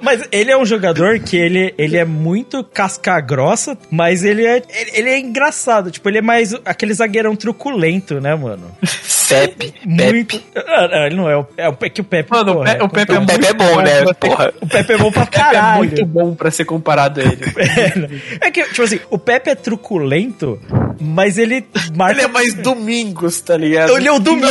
[0.02, 4.58] Mas ele é um jogador que ele, ele é muito casca grossa, mas ele é,
[4.70, 5.92] ele, ele é engraçado.
[5.92, 8.72] Tipo, ele é mais aquele zagueirão truculento, né, mano?
[9.30, 9.74] Pepe.
[9.86, 10.42] Muito.
[10.56, 11.38] Ah, não, ele não é.
[11.38, 12.32] o- É o Pe- que o Pepe.
[12.32, 14.14] Mano, o porra, Pe- o Pepe é O Pepe é bom, né?
[14.20, 14.54] Porra.
[14.60, 15.78] O Pepe é bom pra Pepe é caralho.
[15.78, 17.40] muito bom pra ser comparado a ele.
[18.42, 20.60] É, é que, tipo assim, o Pepe é truculento,
[21.00, 21.64] mas ele
[21.96, 22.14] marca.
[22.20, 23.96] Ele é mais Domingos, tá ligado?
[23.96, 24.48] Ele é o domingo.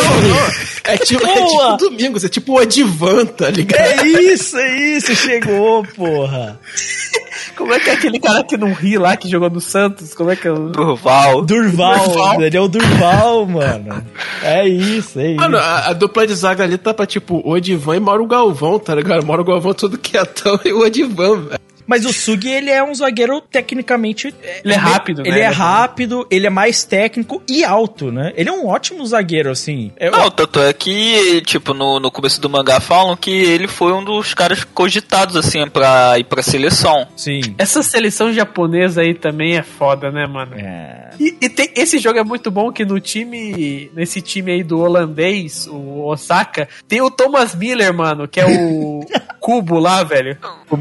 [0.84, 3.80] É tipo, é tipo Domingos, é tipo o Advan, tá ligado?
[3.80, 6.58] É isso, é isso, chegou, porra.
[7.56, 10.14] Como é que é aquele cara que não ri lá, que jogou no Santos?
[10.14, 10.68] Como é que é o...
[10.68, 11.42] Durval.
[11.42, 12.42] Durval, Durval.
[12.42, 14.04] ele é o Durval, mano.
[14.42, 15.40] É isso, é isso.
[15.40, 18.78] Mano, a, a dupla de zaga ali tá pra tipo o Odivan e Mauro Galvão,
[18.78, 19.26] tá ligado?
[19.26, 21.67] Mauro Galvão todo quietão e o Odivan, velho.
[21.88, 24.32] Mas o Sugi, ele é um zagueiro tecnicamente.
[24.62, 25.28] Ele é rápido, né?
[25.28, 28.32] Ele é Ele é rápido, ele é mais técnico e alto, né?
[28.36, 29.90] Ele é um ótimo zagueiro, assim.
[29.96, 33.92] É- Não, tanto é que, tipo, no, no começo do mangá falam que ele foi
[33.92, 37.06] um dos caras cogitados, assim, pra ir pra seleção.
[37.16, 37.40] Sim.
[37.56, 40.54] Essa seleção japonesa aí também é foda, né, mano?
[40.56, 41.10] É.
[41.18, 44.78] E, e tem- esse jogo é muito bom que no time, nesse time aí do
[44.80, 49.00] holandês, o Osaka, tem o Thomas Miller, mano, que é o
[49.40, 50.36] Cubo lá, velho.
[50.70, 50.76] O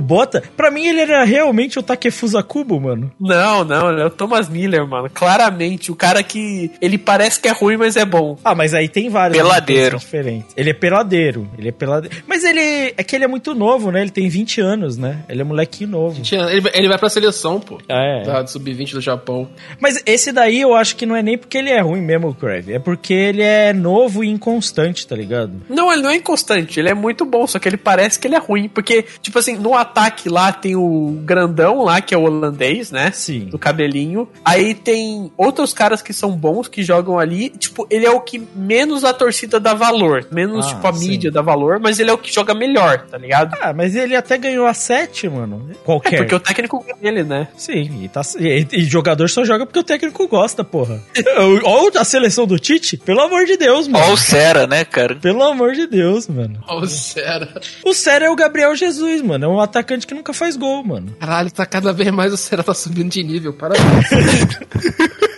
[0.00, 0.33] Bota.
[0.34, 3.10] Kubota, pra mim ele era realmente o Takefusa Kubo, mano.
[3.20, 5.08] Não, não, ele é o Thomas Miller, mano.
[5.12, 8.38] Claramente, o cara que ele parece que é ruim, mas é bom.
[8.44, 9.98] Ah, mas aí tem vários Peladeiro.
[9.98, 10.52] diferentes.
[10.56, 12.16] Ele é peladeiro, ele é peladeiro.
[12.26, 14.00] Mas ele é que ele é muito novo, né?
[14.02, 15.20] Ele tem 20 anos, né?
[15.28, 16.22] Ele é molequinho novo.
[16.32, 17.78] Ele, ele vai pra seleção, pô.
[17.88, 18.22] É.
[18.24, 19.48] Da do Sub-20 do Japão.
[19.80, 22.72] Mas esse daí eu acho que não é nem porque ele é ruim mesmo, Crave.
[22.72, 25.52] É porque ele é novo e inconstante, tá ligado?
[25.68, 28.34] Não, ele não é inconstante, ele é muito bom, só que ele parece que ele
[28.34, 32.22] é ruim, porque, tipo assim, no ataque lá tem o grandão lá, que é o
[32.22, 33.10] holandês, né?
[33.12, 33.46] Sim.
[33.46, 34.28] Do cabelinho.
[34.44, 37.50] Aí tem outros caras que são bons, que jogam ali.
[37.50, 40.26] Tipo, ele é o que menos a torcida dá valor.
[40.32, 41.08] Menos, Ah, tipo, a sim.
[41.08, 43.56] mídia dá valor, mas ele é o que joga melhor, tá ligado?
[43.60, 45.70] Ah, mas ele até ganhou a 7, mano.
[45.84, 46.14] Qualquer.
[46.14, 47.48] É porque o técnico é dele, né?
[47.56, 51.00] Sim, e, tá, e, e jogador só joga porque o técnico gosta, porra.
[51.64, 54.04] Olha a seleção do Tite, pelo amor de Deus, mano.
[54.06, 55.14] Ó o Sera, né, cara?
[55.16, 56.58] Pelo amor de Deus, mano.
[56.66, 57.48] Ó, sério.
[57.84, 59.44] O sério é o Gabriel Jesus, mano.
[59.44, 61.14] É um atacante que nunca faz gol, mano.
[61.18, 63.84] Caralho, tá cada vez mais o Sera tá subindo de nível, parabéns.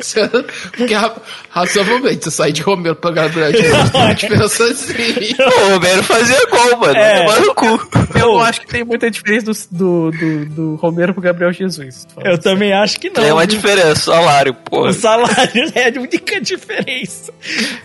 [0.76, 1.14] Porque ra-
[1.50, 5.34] razoavelmente, você sai de Romero pra Gabriel Jesus, tem uma diferença assim.
[5.38, 6.96] O Romero fazia gol, mano.
[6.96, 7.40] É.
[7.40, 7.88] No cu.
[8.18, 12.06] Eu acho que tem muita diferença do, do, do, do Romero pro Gabriel Jesus.
[12.24, 13.22] Eu também acho que não.
[13.22, 13.56] Tem uma viu?
[13.56, 14.90] diferença, salário, porra.
[14.90, 17.32] O salário é a única diferença.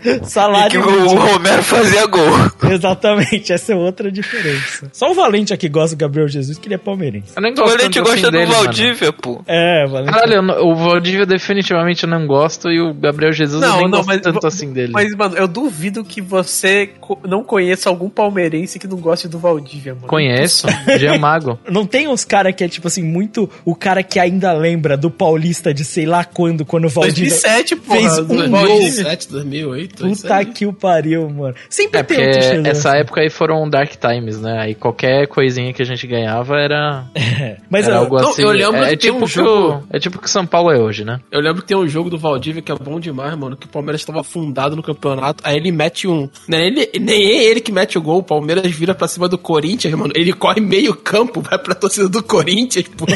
[0.03, 0.81] E que Salário.
[0.81, 2.29] o, o Romero fazia gol.
[2.69, 4.89] Exatamente, essa é outra diferença.
[4.91, 7.33] Só o Valente aqui gosta do Gabriel Jesus, que ele é palmeirense.
[7.35, 8.63] Eu nem O Valente assim gosta do dele, mano.
[8.63, 9.43] Valdívia, pô.
[9.47, 10.11] É, Valente.
[10.13, 14.19] Caralho, não- o Valdívia definitivamente eu não gosto e o Gabriel Jesus eu nem gosto
[14.21, 14.91] tanto assim dele.
[14.93, 19.37] Mas, mano, eu duvido que você co- não conheça algum palmeirense que não goste do
[19.39, 20.07] Valdívia, mano.
[20.07, 20.67] Conheço,
[20.97, 21.59] Jean Mago.
[21.69, 25.09] Não tem uns cara que é tipo assim, muito o cara que ainda lembra do
[25.09, 27.99] Paulista de sei lá quando, quando o Valdívia 2007, porra.
[27.99, 28.37] fez um gol.
[28.49, 28.77] Valdívia.
[28.79, 30.07] 2007, 2008.
[30.07, 30.45] isso Puta aí.
[30.45, 31.55] que o pariu, mano.
[31.69, 34.59] Sempre É tem um t-shirt essa época aí foram Dark Times, né?
[34.61, 37.05] Aí qualquer coisinha que a gente ganhava era,
[37.69, 38.41] Mas era eu- algo não, assim.
[38.41, 40.45] eu lembro é, que é tem tipo um que jogo- o- é tipo que São
[40.45, 41.19] Paulo é hoje, né?
[41.31, 43.55] Eu lembro que tem um jogo do Valdívia que é bom demais, mano.
[43.55, 45.43] Que o Palmeiras estava afundado no campeonato.
[45.45, 46.27] Aí ele mete um.
[46.47, 48.19] Nem ele, nem é ele que mete o gol.
[48.19, 50.11] O Palmeiras vira pra cima do Corinthians, mano.
[50.15, 53.05] Ele corre meio campo, vai pra torcida do Corinthians, pô.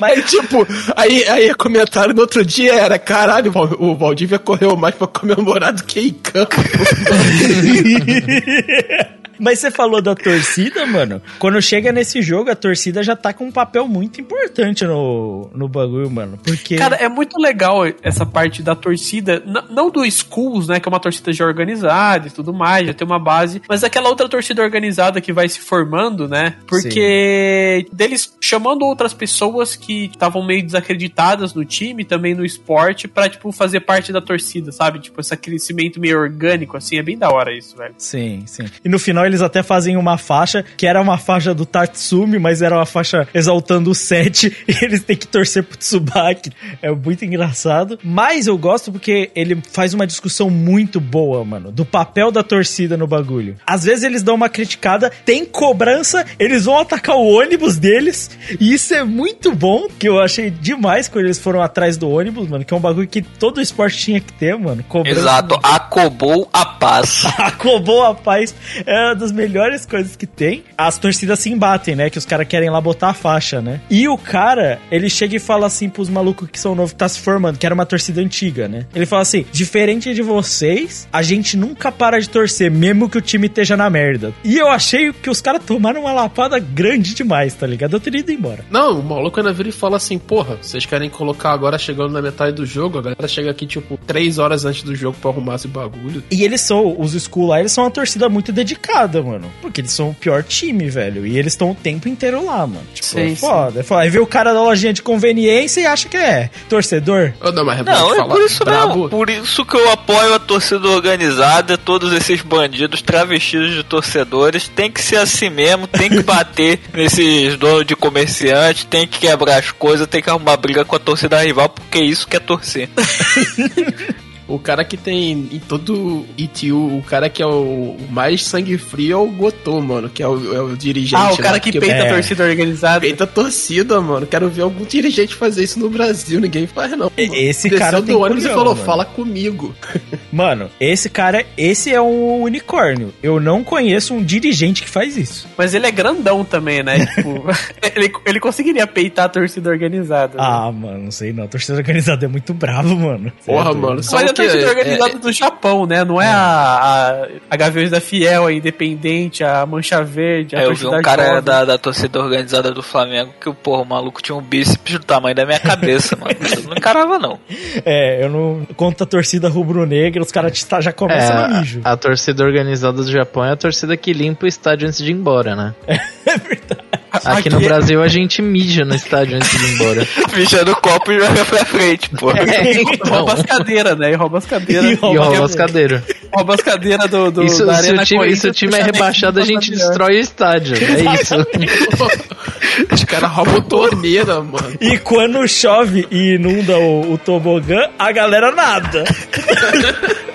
[0.00, 0.64] Aí, tipo,
[0.96, 5.08] aí, aí comentário no outro dia era: caralho, o Val- o Valdívia correu mais pra
[5.08, 6.54] comemorar do que em campo.
[9.38, 11.20] Mas você falou da torcida, mano.
[11.38, 15.68] Quando chega nesse jogo, a torcida já tá com um papel muito importante no, no
[15.68, 16.38] bagulho, mano.
[16.42, 16.76] Porque.
[16.76, 21.00] Cara, é muito legal essa parte da torcida, não do Schools, né, que é uma
[21.00, 25.20] torcida já organizada e tudo mais, já tem uma base, mas aquela outra torcida organizada
[25.20, 31.64] que vai se formando, né, porque deles chamando outras pessoas que estavam meio desacreditadas no
[31.64, 34.98] time, também no esporte, pra, tipo, fazer parte da torcida, sabe?
[35.00, 37.94] Tipo, esse crescimento meio orgânico, assim, é bem da hora isso, velho.
[37.98, 38.64] Sim, sim.
[38.84, 42.62] E no final eles até fazem uma faixa, que era uma faixa do Tatsumi, mas
[42.62, 46.50] era uma faixa exaltando o 7, e eles têm que torcer pro Tsubaki.
[46.82, 47.98] É muito engraçado.
[48.02, 52.96] Mas eu gosto porque ele faz uma discussão muito boa, mano, do papel da torcida
[52.96, 53.56] no bagulho.
[53.66, 58.72] Às vezes eles dão uma criticada, tem cobrança, eles vão atacar o ônibus deles, e
[58.72, 62.64] isso é muito bom, que eu achei demais quando eles foram atrás do ônibus, mano,
[62.64, 64.82] que é um bagulho que todo esporte tinha que ter, mano.
[64.88, 67.24] Cobrança Exato, acobou a paz.
[67.38, 68.54] Acobou a paz.
[68.86, 70.64] É das melhores coisas que tem.
[70.76, 72.10] As torcidas se embatem, né?
[72.10, 73.80] Que os caras querem lá botar a faixa, né?
[73.90, 77.08] E o cara, ele chega e fala assim pros malucos que são novos que tá
[77.08, 78.86] se formando, que era uma torcida antiga, né?
[78.94, 83.20] Ele fala assim: diferente de vocês, a gente nunca para de torcer, mesmo que o
[83.20, 84.32] time esteja na merda.
[84.44, 87.94] E eu achei que os caras tomaram uma lapada grande demais, tá ligado?
[87.94, 88.64] Eu teria ido embora.
[88.70, 92.22] Não, o maluco ainda vira e fala assim, porra, vocês querem colocar agora chegando na
[92.22, 95.56] metade do jogo, a galera chega aqui, tipo, três horas antes do jogo pra arrumar
[95.56, 96.22] esse bagulho.
[96.30, 99.50] E eles são, os Skull lá, eles são uma torcida muito dedicada, mano.
[99.60, 101.26] Porque eles são o pior time, velho.
[101.26, 102.86] E eles estão o tempo inteiro lá, mano.
[102.94, 103.80] Tipo, Sim, é foda.
[103.80, 104.02] É foda.
[104.02, 107.32] Aí vê o cara da lojinha de conveniência e acha que é torcedor.
[107.40, 109.08] Oh, não, mas Não, é por isso mesmo.
[109.08, 114.68] Por isso que eu apoio a torcida organizada, todos esses bandidos travestidos de torcedores.
[114.68, 119.58] Tem que ser assim mesmo, tem que bater nesses donos de comerciante, tem que quebrar
[119.58, 122.40] as coisas, tem que arrumar briga com a torcida rival, porque é isso que é
[122.40, 122.88] torcer.
[124.48, 129.12] O cara que tem em todo ITU, o cara que é o mais sangue frio
[129.12, 131.14] é o Gotô, mano, que é o, é o dirigente.
[131.16, 132.08] Ah, o lá, cara que porque- peita é.
[132.10, 133.00] a torcida organizada.
[133.00, 134.26] Peita a torcida, mano.
[134.26, 136.40] Quero ver algum dirigente fazer isso no Brasil.
[136.40, 136.98] Ninguém faz, não.
[137.16, 137.34] Mano.
[137.34, 138.86] esse Desceu cara do tem ônibus e falou: mano.
[138.86, 139.74] fala comigo.
[140.30, 143.14] Mano, esse cara, esse é um unicórnio.
[143.22, 145.48] Eu não conheço um dirigente que faz isso.
[145.56, 147.06] Mas ele é grandão também, né?
[147.16, 147.44] tipo,
[147.96, 150.36] ele, ele conseguiria peitar a torcida organizada.
[150.36, 150.44] né?
[150.46, 151.44] Ah, mano, não sei não.
[151.44, 153.32] A torcida organizada é muito bravo, mano.
[153.44, 154.02] Porra, É, mano.
[154.02, 156.04] Só Mas a que torcida é- organizada do Japão, né?
[156.04, 160.64] Não é, a, a, a Gaviões da Fiel, a Independente, a Mancha Verde, a É,
[160.66, 161.42] eu vi torcida um cara jovem.
[161.42, 165.34] da, da torcida organizada do Flamengo que, porra, o maluco tinha um bíceps do tamanho
[165.34, 166.32] da minha cabeça, mano.
[166.58, 167.38] Eu não encarava, não.
[167.84, 168.66] É, eu não.
[168.76, 171.80] Contra a torcida rubro-negra, os caras tá- já É, começam no mijo.
[171.84, 175.10] a, a torcida organizada do Japão é a torcida que limpa o estádio antes de
[175.10, 175.74] ir embora, né?
[176.26, 176.87] É verdade.
[177.24, 180.04] Aqui no Brasil a gente mija no estádio antes de ir embora.
[180.30, 182.40] Fechando o copo e joga pra frente, porra.
[182.40, 183.10] É, E então.
[183.16, 184.12] rouba as cadeiras, né?
[184.12, 184.84] E rouba as cadeiras.
[184.84, 186.02] E E rouba as cadeiras.
[186.32, 188.74] rouba as cadeiras do, do, Isso, da se, Arena o time, Corinthians, se o time
[188.78, 190.76] é rebaixado, a gente destrói o estádio.
[190.76, 191.34] É isso.
[192.92, 194.72] Os caras roubam torneira, mano.
[194.80, 199.04] E quando chove e inunda o, o tobogã, a galera nada.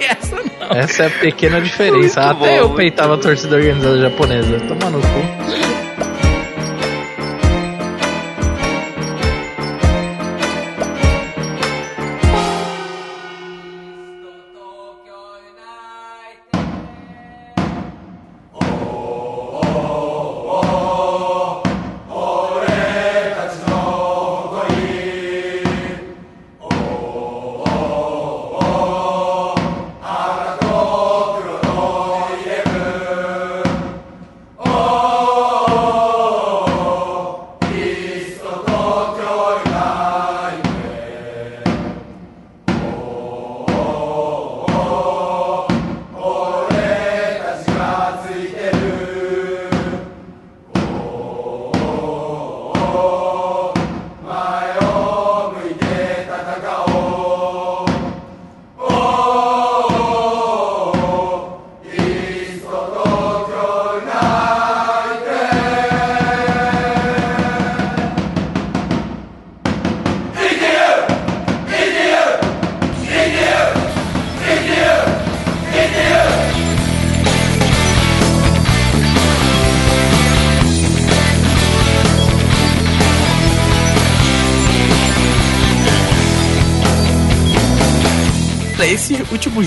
[0.00, 0.76] Essa não.
[0.76, 2.20] Essa é a pequena diferença.
[2.20, 4.60] Muito Até bom, eu peitava a torcida organizada japonesa.
[4.68, 5.87] Toma no cu.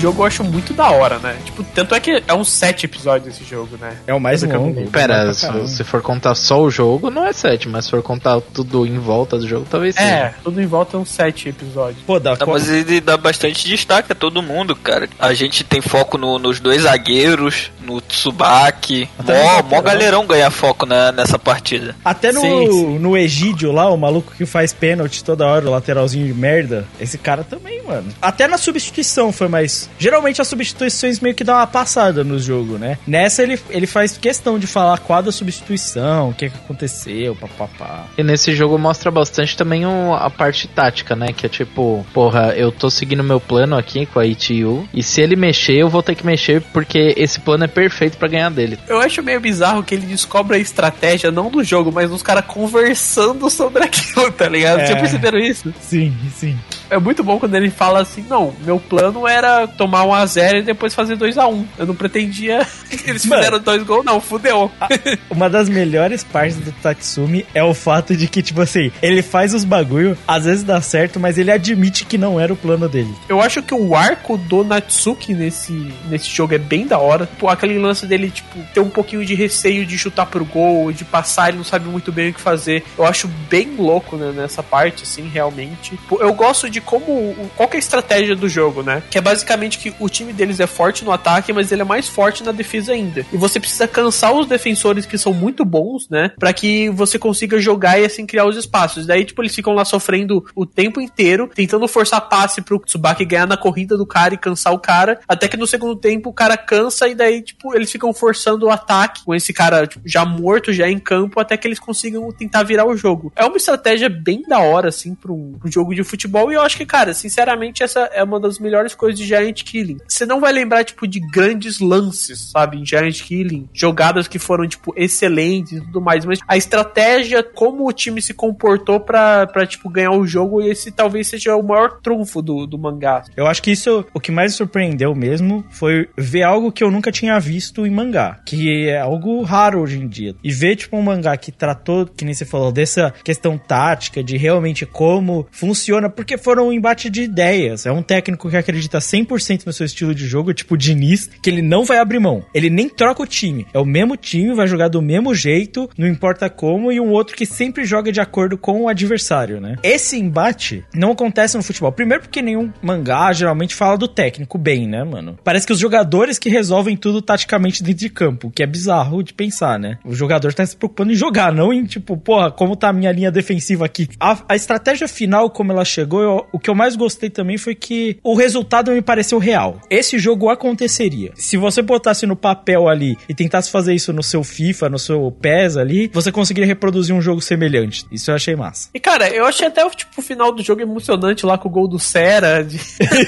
[0.02, 1.36] Jogo eu acho muito da hora, né?
[1.44, 3.96] Tipo, tanto é que é uns sete episódios esse jogo, né?
[4.06, 4.90] É o mais Coisa que eu longo.
[4.90, 8.40] Pera, se, se for contar só o jogo, não é 7, mas se for contar
[8.40, 10.06] tudo em volta do jogo, talvez seja.
[10.08, 12.02] É, tudo em volta é uns sete episódios.
[12.06, 15.08] Pô, dá Tá, mas ele dá bastante destaque a todo mundo, cara.
[15.18, 19.08] A gente tem foco no- nos dois zagueiros, no Tsubaki.
[19.18, 19.82] Até Mó, mó lateral.
[19.82, 21.94] galerão ganha foco né, nessa partida.
[22.04, 22.98] Até no, Sim, sim.
[22.98, 26.86] no Egídio lá, o maluco que faz pênalti toda hora, o lateralzinho de merda.
[27.00, 28.08] Esse cara também, mano.
[28.20, 29.88] Até na substituição foi mais.
[29.98, 32.98] Geralmente as substituições meio que dão uma passada no jogo, né?
[33.06, 38.06] Nessa ele, ele faz questão de falar qual da substituição, o que, que aconteceu, papapá.
[38.16, 41.28] E nesse jogo mostra bastante também o- a parte tática, né?
[41.36, 44.88] Que é tipo, porra, eu tô seguindo meu plano aqui com a ITU.
[44.92, 48.28] E se ele mexer, eu vou ter que mexer porque esse plano é perfeito pra
[48.28, 48.78] ganhar dele.
[48.88, 52.44] Eu acho meio bizarro que ele descobre a estratégia, não do jogo, mas dos caras
[52.46, 54.80] conversando sobre aquilo, tá ligado?
[54.80, 54.86] É.
[54.86, 55.72] Já perceberam isso?
[55.80, 56.58] Sim, sim.
[56.90, 60.58] é muito bom quando ele fala assim: não, meu plano era tomar um a 0
[60.58, 62.66] e depois fazer 2 a 1 Eu não pretendia.
[63.06, 63.42] Eles Mano.
[63.42, 64.70] fizeram dois gols, não, fudeu.
[65.30, 69.54] Uma das melhores partes do Tatsumi é o fato de que, tipo assim, ele faz
[69.54, 73.12] os bagulho, às vezes dá certo, mas ele admite que não era o plano dele.
[73.28, 75.72] Eu acho que o arco do Natsuki nesse,
[76.08, 77.28] nesse jogo é bem da hora.
[77.38, 81.04] Pô, aquele lance dele, tipo, ter um pouquinho de receio de chutar pro gol, de
[81.04, 82.84] passar, ele não sabe muito bem o que fazer.
[82.96, 85.98] Eu acho bem louco né, nessa parte, assim, realmente.
[86.08, 87.06] Pô, eu gosto de como.
[87.10, 89.04] o- Qual é a estratégia do jogo, né?
[89.08, 92.08] Que é basicamente que o time deles é forte no ataque, mas ele é mais
[92.08, 93.24] forte na defesa ainda.
[93.32, 96.32] E você precisa cansar os defensores que são muito bons, né?
[96.40, 99.06] Pra que você consiga jogar e assim criar os espaços.
[99.06, 103.46] Daí, tipo, eles ficam lá sofrendo o tempo inteiro, tentando forçar passe pro Tsubaki ganhar
[103.46, 105.20] na corrida do cara e cansar o cara.
[105.28, 108.70] Até que no segundo tempo o cara cansa e daí, tipo, eles ficam forçando o
[108.70, 112.64] ataque com esse cara tipo, já morto, já em campo, até que eles consigam tentar
[112.64, 113.32] virar o jogo.
[113.36, 116.50] É uma estratégia bem da hora, assim, pro, pro jogo de futebol.
[116.50, 117.51] E eu acho que, cara, sinceramente,
[117.82, 119.98] essa é uma das melhores coisas de Giant Killing.
[120.06, 123.68] Você não vai lembrar, tipo, de grandes lances, sabe, em Giant Killing.
[123.72, 126.24] Jogadas que foram, tipo, excelentes e tudo mais.
[126.24, 131.28] Mas a estratégia, como o time se comportou pra tipo, ganhar o jogo, esse talvez
[131.28, 133.24] seja o maior trunfo do, do mangá.
[133.36, 137.12] Eu acho que isso, o que mais surpreendeu mesmo, foi ver algo que eu nunca
[137.12, 140.34] tinha visto em mangá, que é algo raro hoje em dia.
[140.42, 144.36] E ver, tipo, um mangá que tratou, que nem você falou, dessa questão tática, de
[144.36, 147.41] realmente como funciona, porque foram um embate de ideias.
[147.42, 151.50] É um técnico que acredita 100% no seu estilo de jogo, tipo o Diniz, que
[151.50, 152.44] ele não vai abrir mão.
[152.54, 153.66] Ele nem troca o time.
[153.72, 157.36] É o mesmo time, vai jogar do mesmo jeito, não importa como, e um outro
[157.36, 159.76] que sempre joga de acordo com o adversário, né?
[159.82, 161.92] Esse embate não acontece no futebol.
[161.92, 165.38] Primeiro porque nenhum mangá geralmente fala do técnico bem, né, mano?
[165.44, 169.32] Parece que os jogadores que resolvem tudo taticamente dentro de campo, que é bizarro de
[169.32, 169.98] pensar, né?
[170.04, 173.12] O jogador tá se preocupando em jogar, não em, tipo, porra, como tá a minha
[173.12, 174.08] linha defensiva aqui.
[174.20, 177.74] A, a estratégia final, como ela chegou, eu- o que eu mais gostei também foi
[177.74, 179.80] que o resultado me pareceu real.
[179.90, 181.32] Esse jogo aconteceria.
[181.34, 185.30] Se você botasse no papel ali e tentasse fazer isso no seu FIFA, no seu
[185.32, 188.06] PES ali, você conseguiria reproduzir um jogo semelhante.
[188.12, 188.88] Isso eu achei massa.
[188.94, 191.88] E, cara, eu achei até tipo, o final do jogo emocionante lá com o gol
[191.88, 192.62] do Sera.
[192.62, 192.78] de-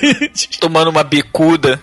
[0.60, 1.80] Tomando uma bicuda.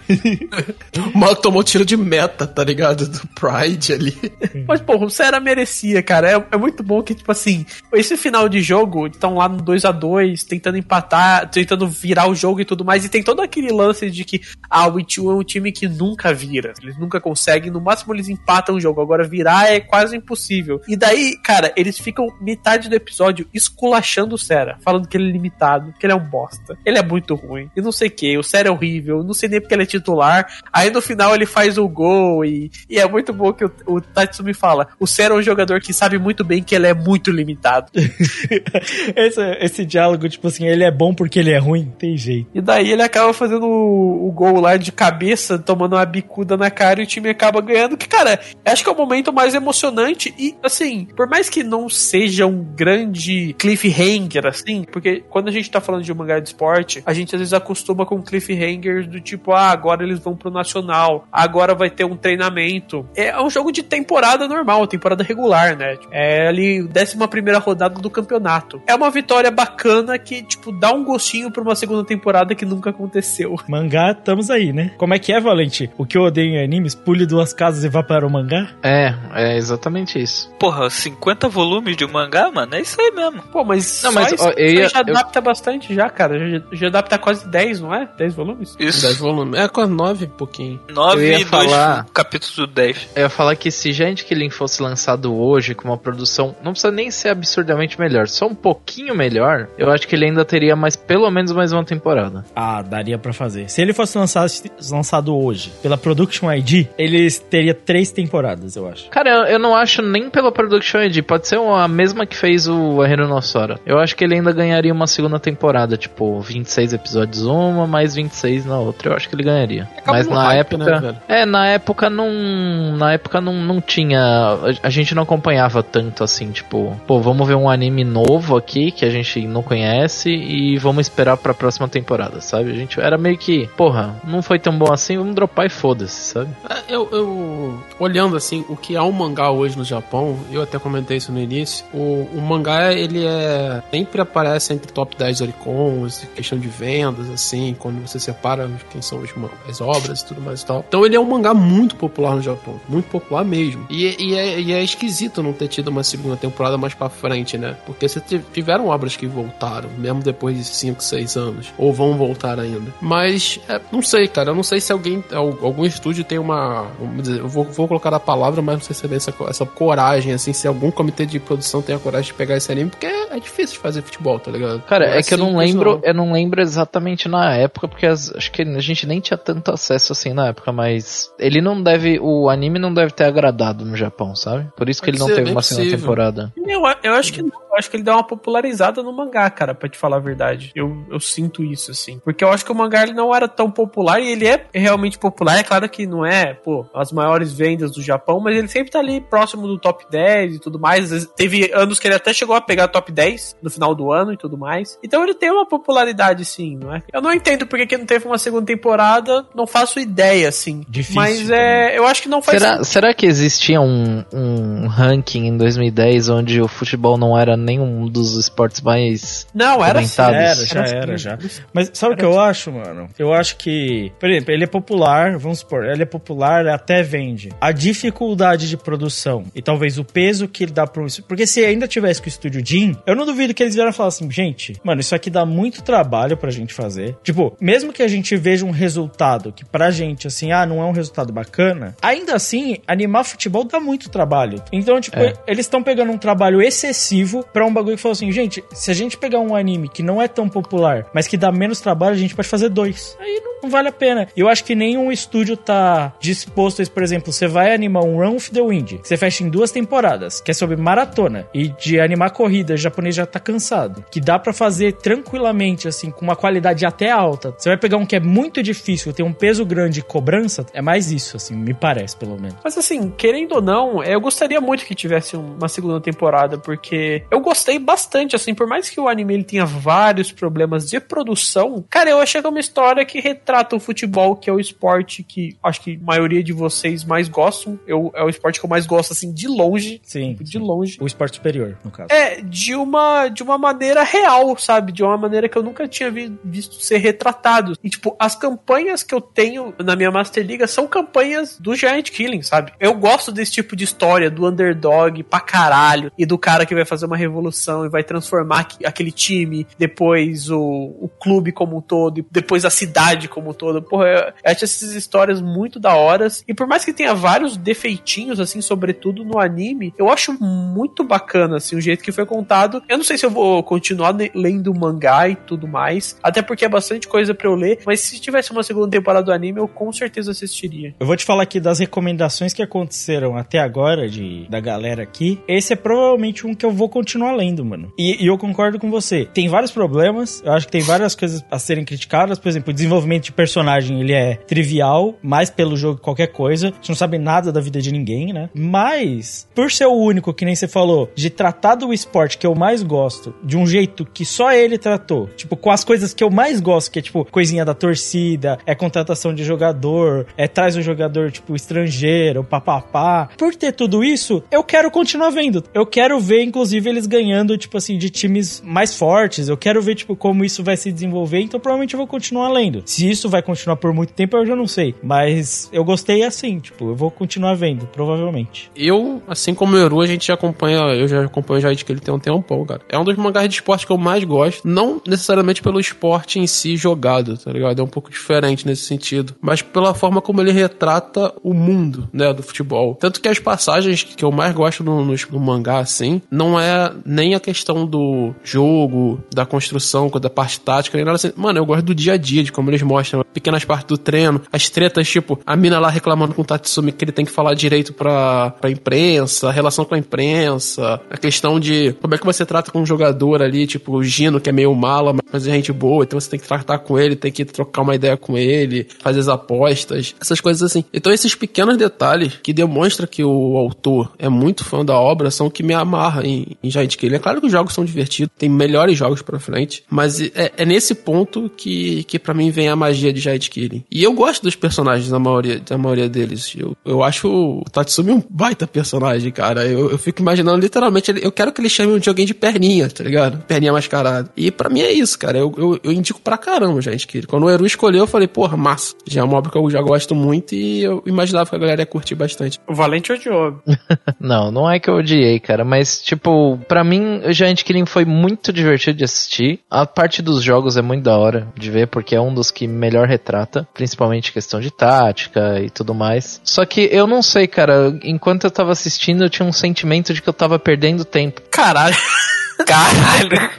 [1.13, 3.07] O maluco tomou tiro de meta, tá ligado?
[3.07, 4.15] Do Pride ali.
[4.67, 6.31] Mas, pô, o Sera merecia, cara.
[6.31, 9.85] É, é muito bom que, tipo assim, esse final de jogo, estão lá no 2
[9.85, 13.05] a 2 tentando empatar, tentando virar o jogo e tudo mais.
[13.05, 16.73] E tem todo aquele lance de que, ah, o é um time que nunca vira.
[16.81, 17.71] Eles nunca conseguem.
[17.71, 19.01] No máximo, eles empatam o jogo.
[19.01, 20.81] Agora, virar é quase impossível.
[20.87, 25.31] E daí, cara, eles ficam metade do episódio esculachando o Sera, falando que ele é
[25.31, 26.77] limitado, que ele é um bosta.
[26.85, 27.69] Ele é muito ruim.
[27.75, 28.37] E não sei o que.
[28.37, 29.23] O Sera é horrível.
[29.23, 30.47] Não sei nem porque ele é titular.
[30.73, 34.01] Aí no final ele faz o gol e, e é muito bom que o, o
[34.01, 37.31] Tatsumi fala: o Sera é um jogador que sabe muito bem que ele é muito
[37.31, 37.89] limitado.
[39.15, 42.49] esse, esse diálogo, tipo assim, ele é bom porque ele é ruim, tem jeito.
[42.51, 46.71] E daí ele acaba fazendo o, o gol lá de cabeça, tomando uma bicuda na
[46.71, 47.95] cara e o time acaba ganhando.
[47.95, 50.33] Que, cara, acho que é o momento mais emocionante.
[50.37, 55.69] E, assim, por mais que não seja um grande cliffhanger, assim, porque quando a gente
[55.69, 59.21] tá falando de um mangá de esporte, a gente às vezes acostuma com cliffhangers do
[59.21, 63.07] tipo, ah, agora eles vão pro Nacional, agora vai ter um treinamento.
[63.15, 65.97] É um jogo de temporada normal, temporada regular, né?
[66.11, 68.81] É ali, 11 primeira rodada do campeonato.
[68.87, 72.89] É uma vitória bacana que, tipo, dá um gostinho pra uma segunda temporada que nunca
[72.89, 73.55] aconteceu.
[73.67, 74.91] Mangá, estamos aí, né?
[74.97, 75.89] Como é que é, Valente?
[75.97, 78.69] O que eu odeio em animes, pule duas casas e vá para o mangá?
[78.83, 80.51] É, é exatamente isso.
[80.59, 82.75] Porra, 50 volumes de um mangá, mano?
[82.75, 83.41] É isso aí mesmo.
[83.51, 86.09] Pô, mas, Não, mas, isso, ó, eu isso aí ia- já eu- adapta bastante já,
[86.09, 86.39] cara.
[86.49, 88.07] Já, já adapta quase 10, não é?
[88.17, 88.75] 10 volumes?
[88.75, 89.19] 10 Isso.
[89.19, 89.59] volumes.
[89.59, 90.79] É com 9 pouquinho.
[90.93, 93.09] 9 Eu ia e 2 falar- capítulos do 10.
[93.15, 96.91] Eu ia falar que se Giant Killing fosse lançado hoje com uma produção, não precisa
[96.91, 100.95] nem ser absurdamente melhor, só um pouquinho melhor, eu acho que ele ainda teria mais
[100.95, 102.45] pelo menos mais uma temporada.
[102.55, 103.69] Ah, daria pra fazer.
[103.69, 104.51] Se ele fosse lançado,
[104.91, 109.09] lançado hoje pela Production ID, ele teria três temporadas, eu acho.
[109.09, 113.01] Cara, eu, não acho nem pela Production ID, pode ser a mesma que fez o
[113.01, 113.79] Rhinossora.
[113.85, 118.65] Eu acho que ele ainda ganharia uma segunda temporada, tipo, 26 episódios uma, mais 26
[118.65, 119.09] na outra.
[119.11, 119.87] Eu acho que ele ganharia.
[119.97, 121.01] Acaba Mas no na hype, época.
[121.01, 122.97] né, é, na época não.
[122.97, 124.19] Na época não, não tinha.
[124.19, 128.91] A, a gente não acompanhava tanto assim, tipo, pô, vamos ver um anime novo aqui
[128.91, 132.71] que a gente não conhece e vamos esperar pra próxima temporada, sabe?
[132.71, 136.33] A gente era meio que, porra, não foi tão bom assim, vamos dropar e foda-se,
[136.33, 136.49] sabe?
[136.69, 140.77] É, Eu, eu- olhando assim, o que é um mangá hoje no Japão, eu até
[140.77, 141.85] comentei isso no início.
[141.93, 143.81] O, o mangá, ele é.
[143.91, 149.21] Sempre aparece entre top 10 Oricons, questão de vendas, assim, quando você separa quem são
[149.69, 150.83] as obras e tudo mais e tal.
[150.87, 153.85] Então ele é um mangá muito popular no Japão, muito popular mesmo.
[153.89, 157.57] E, e é, e é esquisito não ter tido uma segunda temporada mais pra frente,
[157.57, 157.75] né?
[157.85, 161.50] Porque te- tiveram obras que voltaram, mesmo depois de 5, 6 anos.
[161.77, 162.93] Ou vão voltar ainda.
[163.01, 164.49] Mas, é, não sei, cara.
[164.51, 166.87] Eu não sei se alguém, algum estúdio tem uma.
[166.99, 169.65] Vamos dizer, eu vou, vou colocar a palavra, mas não sei se é essa, essa
[169.65, 173.05] coragem, assim, se algum comitê de produção tem a coragem de pegar esse anime, porque
[173.05, 174.81] é, é difícil de fazer futebol, tá ligado?
[174.83, 176.01] Cara, Não é, que eu não simples, lembro, não.
[176.03, 179.71] eu não lembro exatamente na época, porque as- acho que a gente nem tinha tanto
[179.71, 183.95] acesso assim na época, mas ele não deve, o anime não deve ter agradado no
[183.95, 184.67] Japão, sabe?
[184.75, 186.53] Por isso que Pode ele não teve uma segunda temporada.
[186.57, 187.61] Eu, eu acho que não.
[187.71, 190.73] Eu acho que ele dá uma popularizada no mangá, cara, pra te falar a verdade.
[190.75, 192.19] Eu, eu sinto isso, assim.
[192.19, 195.17] Porque eu acho que o mangá ele não era tão popular e ele é realmente
[195.17, 195.57] popular.
[195.57, 198.99] É claro que não é, pô, as maiores vendas do Japão, mas ele sempre tá
[198.99, 201.05] ali próximo do top 10 e tudo mais.
[201.05, 204.11] Às vezes, teve anos que ele até chegou a pegar top 10 no final do
[204.11, 204.97] ano e tudo mais.
[205.03, 207.01] Então ele tem uma popularidade, sim, não é?
[207.11, 210.83] Eu não entendo porque que não teve uma segunda temporada, não faço ideia, assim.
[210.87, 215.47] Difícil Mas é, eu acho que não faz Será, será que existia um, um ranking
[215.47, 220.35] em 2010 onde o futebol não era nenhum dos esportes mais Não, era comentados?
[220.35, 221.30] Era, já era, já.
[221.73, 223.09] Mas sabe o que eu acho, mano?
[223.17, 227.49] Eu acho que, por exemplo, ele é popular, vamos supor, ele é popular, até vende.
[227.59, 231.23] A dificuldade de produção e talvez o peso que ele dá pro isso.
[231.23, 234.09] Porque se ainda tivesse com o estúdio Jim, eu não duvido que eles vieram falar
[234.09, 237.15] assim, gente, mano, isso aqui dá muito trabalho pra gente fazer.
[237.23, 240.85] Tipo, mesmo que a gente veja um resultado que pra gente, assim, ah, não é
[240.85, 244.61] um resultado bacana, ainda assim, animar futebol dá muito trabalho.
[244.71, 245.33] Então, tipo, É.
[245.47, 248.93] eles estão pegando um trabalho excessivo pra um bagulho que falou assim, gente, se a
[248.93, 252.17] gente pegar um anime que não é tão popular, mas que dá menos trabalho, a
[252.17, 253.17] gente pode fazer dois.
[253.19, 254.27] Aí não, não vale a pena.
[254.35, 256.91] Eu acho que nenhum estúdio tá disposto a isso.
[256.91, 259.71] Por exemplo, você vai animar um Run of the Wind, que você fecha em duas
[259.71, 264.03] temporadas, que é sobre maratona, e de animar corrida, o japonês já tá cansado.
[264.09, 267.53] Que dá pra fazer tranquilamente, assim, com uma qualidade até alta.
[267.57, 270.81] Você vai pegar um que é muito difícil, tem um peso grande e cobrança, é
[270.81, 272.57] mais isso, assim, me parece, pelo menos.
[272.63, 277.39] Mas assim, querendo ou não, eu gostaria muito que tivesse uma segunda temporada, porque eu
[277.39, 282.09] gostei bastante, assim, por mais que o anime ele tenha vários problemas de produção, cara,
[282.09, 285.57] eu achei que é uma história que retrata o futebol, que é o esporte que
[285.61, 287.77] acho que a maioria de vocês mais gostam.
[287.85, 290.01] Eu, é o esporte que eu mais gosto, assim, de longe.
[290.03, 290.37] Sim.
[290.39, 290.97] De longe.
[291.01, 292.07] O esporte superior, no caso.
[292.11, 294.91] É, de uma, de uma maneira real, sabe?
[294.91, 297.73] De uma maneira que eu nunca tinha vi- visto ser retratado.
[297.83, 302.09] E, tipo, as campanhas que eu tenho na minha Master Liga são campanhas do Giant
[302.09, 302.71] Killing, sabe?
[302.79, 306.85] Eu gosto desse tipo de história, do underdog pra caralho, e do cara que vai
[306.85, 311.81] fazer uma revolução e vai transformar aqu- aquele time, depois o, o clube como um
[311.81, 313.81] todo, e depois a cidade como um todo.
[313.81, 316.43] Porra, eu, acho essas histórias muito da horas.
[316.47, 321.57] E por mais que tenha vários defeitinhos, assim, sobretudo no anime, eu acho muito bacana,
[321.57, 322.83] assim, o jeito que foi contado.
[322.87, 326.69] Eu não sei se eu vou continuar lendo mangá e tudo mais, até porque é
[326.69, 329.91] bastante coisa pra eu ler, mas se tivesse uma segunda temporada do anime, eu com
[329.91, 330.93] certeza assistiria.
[330.99, 335.39] Eu vou te falar aqui das recomendações que aconteceram até agora de, da galera aqui.
[335.47, 337.91] Esse é provavelmente um que eu vou continuar lendo, mano.
[337.97, 339.25] E, e eu concordo com você.
[339.25, 340.41] Tem vários problemas.
[340.45, 342.37] Eu acho que tem várias coisas a serem criticadas.
[342.37, 346.67] Por exemplo, o desenvolvimento de personagem, ele é trivial, mais pelo jogo que qualquer coisa.
[346.67, 348.49] Gente não sabe nada da vida de ninguém, né?
[348.53, 352.53] Mas, por ser o único, que nem você falou, de tratar do esporte que eu
[352.53, 356.29] mais gosto, de um jeito que só ele tratou, tipo, com as coisas que eu
[356.29, 360.81] mais gosto, que é tipo, coisinha da torcida, é contratação de jogador, é traz o
[360.81, 363.29] jogador, tipo, estrangeiro, papapá.
[363.37, 365.63] Por ter tudo isso, eu quero continuar vendo.
[365.73, 369.47] Eu quero ver, inclusive, eles ganhando, tipo assim, de times mais fortes.
[369.47, 372.83] Eu quero ver, tipo, como isso vai se desenvolver, então provavelmente eu vou continuar lendo.
[372.85, 374.95] Se isso vai continuar por muito tempo, eu já não sei.
[375.03, 378.71] Mas eu gostei assim, tipo, eu vou continuar vendo, provavelmente.
[378.75, 381.91] Eu, assim como o Yoru, a gente já acompanha, eu já acompanho já de que
[381.91, 382.81] ele tem um tempão, cara.
[382.89, 384.67] É um dos mangás de esporte que eu mais gosto.
[384.67, 387.79] Não necessariamente pelo esporte em si jogado, tá ligado?
[387.79, 389.35] É um pouco diferente nesse sentido.
[389.41, 392.95] Mas pela forma como ele retrata o mundo, né, do futebol.
[392.95, 396.91] Tanto que as passagens que eu mais gosto no, no, no mangá, assim, não é
[397.05, 401.31] nem a questão do jogo, da construção, da parte tática, nem nada assim.
[401.35, 404.41] Mano, eu gosto do dia a dia, de como eles mostram pequenas partes do treino,
[404.51, 407.53] as tretas, tipo, a mina lá reclamando com o Tatsumi que ele tem que falar
[407.53, 412.25] direito pra, pra imprensa, a relação com a imprensa, a questão de como é que
[412.25, 415.51] você trata com um jogador ali, tipo, o Gino, que é meio mala, mas é
[415.51, 418.37] gente boa, então você tem que tratar com ele, tem que trocar uma ideia com
[418.37, 420.83] ele, fazer as apostas, essas coisas assim.
[420.93, 425.47] Então esses pequenos detalhes que demonstram que o autor é muito fã da obra são
[425.47, 427.15] o que me amarra em, em Giant Killing.
[427.15, 430.65] É claro que os jogos são divertidos, tem melhores jogos pra frente, mas é, é
[430.65, 433.83] nesse ponto que, que para mim vem a magia de Giant Killing.
[433.91, 436.53] E eu gosto dos personagens, da maioria, da maioria deles.
[436.57, 439.65] Eu, eu acho o Tatsumi um baita personagem, cara.
[439.65, 442.89] Eu, eu fico imaginando literalmente, eu quero que ele chame um de alguém de perninha,
[442.89, 443.43] tá ligado?
[443.45, 444.29] Perninha mascarada.
[444.35, 445.37] E pra mim é isso, cara.
[445.37, 447.07] Eu, eu, eu indico pra caramba, gente.
[447.07, 448.95] Que quando o Eru escolheu, eu falei, porra, massa.
[449.07, 451.81] Já é uma obra que eu já gosto muito e eu imaginava que a galera
[451.81, 452.59] ia curtir bastante.
[452.67, 453.61] O Valente odiou.
[454.19, 458.05] Não, não é que eu odiei, cara, mas tipo, pra mim, o Giant Killing foi
[458.05, 459.59] muito divertido de assistir.
[459.69, 462.67] A parte dos jogos é muito da hora de ver, porque é um dos que
[462.67, 466.41] melhor retrata, principalmente questão de tática e tudo mais.
[466.43, 470.21] Só que eu não sei, cara, enquanto eu tava assistindo, eu tinha um sentimento de
[470.21, 471.41] que eu tava perdendo tempo.
[471.51, 471.95] Caralho.
[472.65, 473.49] Caralho,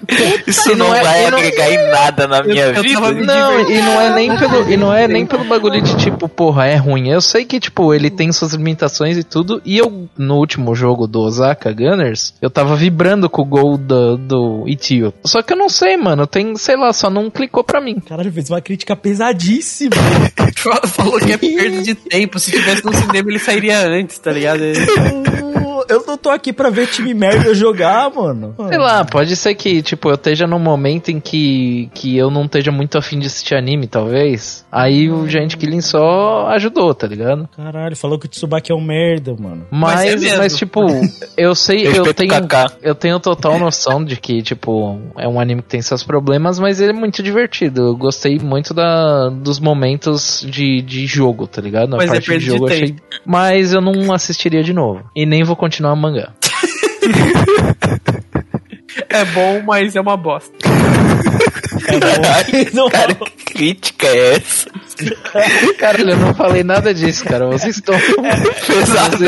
[0.47, 3.01] isso E não, não é- vai não- agregar em nada na minha eu vida.
[3.13, 6.67] Não, e não é nem pelo, e não é nem pelo bagulho de tipo, porra,
[6.67, 7.09] é ruim.
[7.11, 11.07] Eu sei que tipo, ele tem suas limitações e tudo, e eu no último jogo
[11.07, 15.13] do Osaka Gunners, eu tava vibrando com o gol do, do Itio.
[15.25, 18.01] Só que eu não sei, mano, tem, sei lá, só não clicou pra mim.
[18.01, 19.97] Caralho, fez uma crítica pesadíssima.
[20.87, 22.39] Falou que é perda de tempo.
[22.39, 24.61] Se tivesse no cinema, ele sairia antes, tá ligado?
[25.89, 28.55] eu não tô aqui pra ver time merda jogar, mano.
[28.69, 32.45] Sei lá, pode ser que, tipo, eu esteja num momento em que, que eu não
[32.45, 34.65] esteja muito afim de assistir anime, talvez.
[34.71, 37.49] Aí o Giant Killing só ajudou, tá ligado?
[37.57, 39.67] Caralho, falou que o Tsubaki é um merda, mano.
[39.71, 40.39] Mas é Mas, mesmo.
[40.39, 40.81] mas, tipo,
[41.37, 42.67] eu sei, eu o tenho, Kaká.
[42.83, 46.81] eu tenho total noção de que, tipo, é um anime que tem seus problemas, mas
[46.81, 47.83] ele é muito divertido.
[47.89, 51.95] Eu gostei muito da, dos momentos de, de jogo, tá ligado?
[51.95, 52.97] A Mas é parte de jogo eu achei.
[53.25, 55.03] Mas eu não assistiria de novo.
[55.15, 56.33] E nem vou continuar o mangá.
[59.09, 60.53] É bom, mas é uma bosta.
[62.73, 64.71] Não, Cara, que crítica é essa?
[65.79, 67.47] Caralho, eu não falei nada disso, cara.
[67.47, 67.95] Vocês estão.
[68.67, 69.25] Pesado.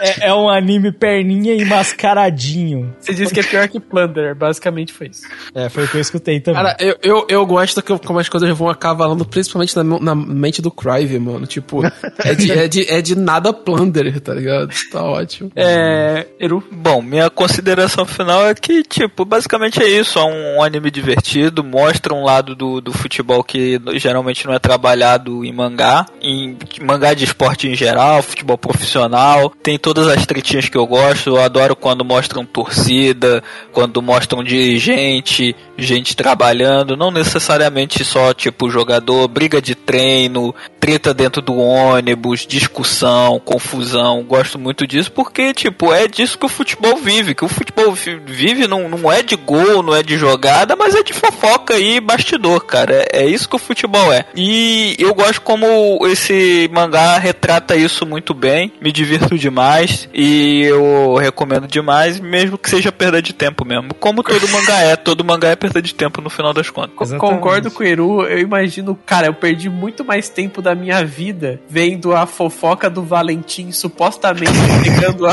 [0.00, 2.94] é, é um anime perninha e mascaradinho.
[3.00, 5.22] Você disse que é pior que Plunder, basicamente foi isso.
[5.54, 6.62] É, foi o que eu escutei também.
[6.62, 10.60] Cara, eu, eu, eu gosto que como as coisas vão acavalando, principalmente na, na mente
[10.62, 11.46] do Crive, mano.
[11.46, 11.82] Tipo,
[12.18, 14.74] é de, é, de, é de nada plunder, tá ligado?
[14.90, 15.50] Tá ótimo.
[15.56, 16.26] É.
[16.38, 16.62] Eru.
[16.70, 20.18] Bom, minha consideração final é que, tipo, basicamente é isso.
[20.18, 24.98] É um anime divertido, mostra um lado do, do futebol que geralmente não é trabalhado
[25.44, 29.52] em mangá, em mangá de esporte em geral, futebol profissional.
[29.62, 31.30] Tem todas as tretinhas que eu gosto.
[31.30, 39.28] Eu adoro quando mostram torcida, quando mostram dirigente, gente trabalhando, não necessariamente só, tipo, jogador,
[39.28, 44.24] briga de treino, treta dentro do ônibus, discussão, confusão.
[44.24, 47.34] Gosto muito disso porque, tipo, é disso que o futebol vive.
[47.34, 50.94] Que o futebol vi- vive não, não é de gol, não é de jogada, mas
[50.96, 53.06] é de fofoca e bastidor, cara.
[53.12, 54.24] É, é isso que o futebol é.
[54.34, 58.72] E eu gosto como esse mangá retrata isso muito bem.
[58.80, 63.94] Me divirto demais e eu recomendo demais, mesmo que seja perda de tempo mesmo.
[63.94, 66.94] Como todo mangá é, todo mangá é perda de tempo no final das contas.
[66.96, 67.34] Co- Exatamente.
[67.36, 71.60] Concordo com o Eru, eu imagino, cara, eu perdi muito mais tempo da minha vida
[71.68, 75.32] vendo a fofoca do Valentim supostamente pegando a,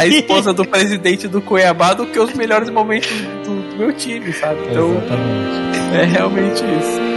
[0.00, 3.10] a esposa do presidente do Cuiabá do que os melhores momentos
[3.44, 4.60] do, do meu time, sabe?
[4.70, 5.96] Então Exatamente.
[5.96, 7.15] é realmente isso.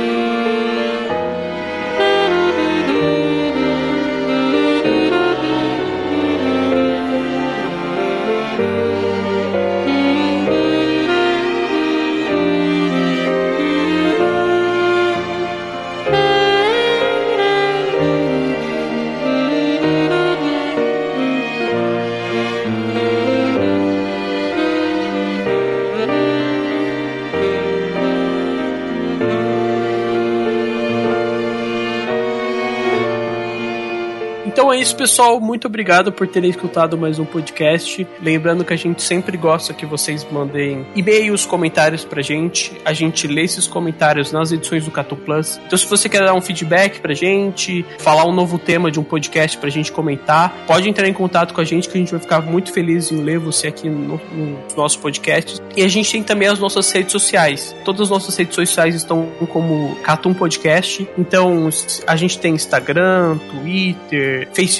[34.90, 35.40] Isso, pessoal.
[35.40, 38.08] Muito obrigado por terem escutado mais um podcast.
[38.22, 42.72] Lembrando que a gente sempre gosta que vocês mandem e-mails, comentários pra gente.
[42.84, 45.60] A gente lê esses comentários nas edições do Catu Plus.
[45.66, 49.04] Então, se você quer dar um feedback pra gente, falar um novo tema de um
[49.04, 52.20] podcast pra gente comentar, pode entrar em contato com a gente que a gente vai
[52.20, 55.62] ficar muito feliz em ler você aqui no, nos nossos podcasts.
[55.76, 57.76] E a gente tem também as nossas redes sociais.
[57.86, 61.08] Todas as nossas redes sociais estão como Catum Podcast.
[61.16, 61.70] Então,
[62.08, 64.79] a gente tem Instagram, Twitter, Facebook.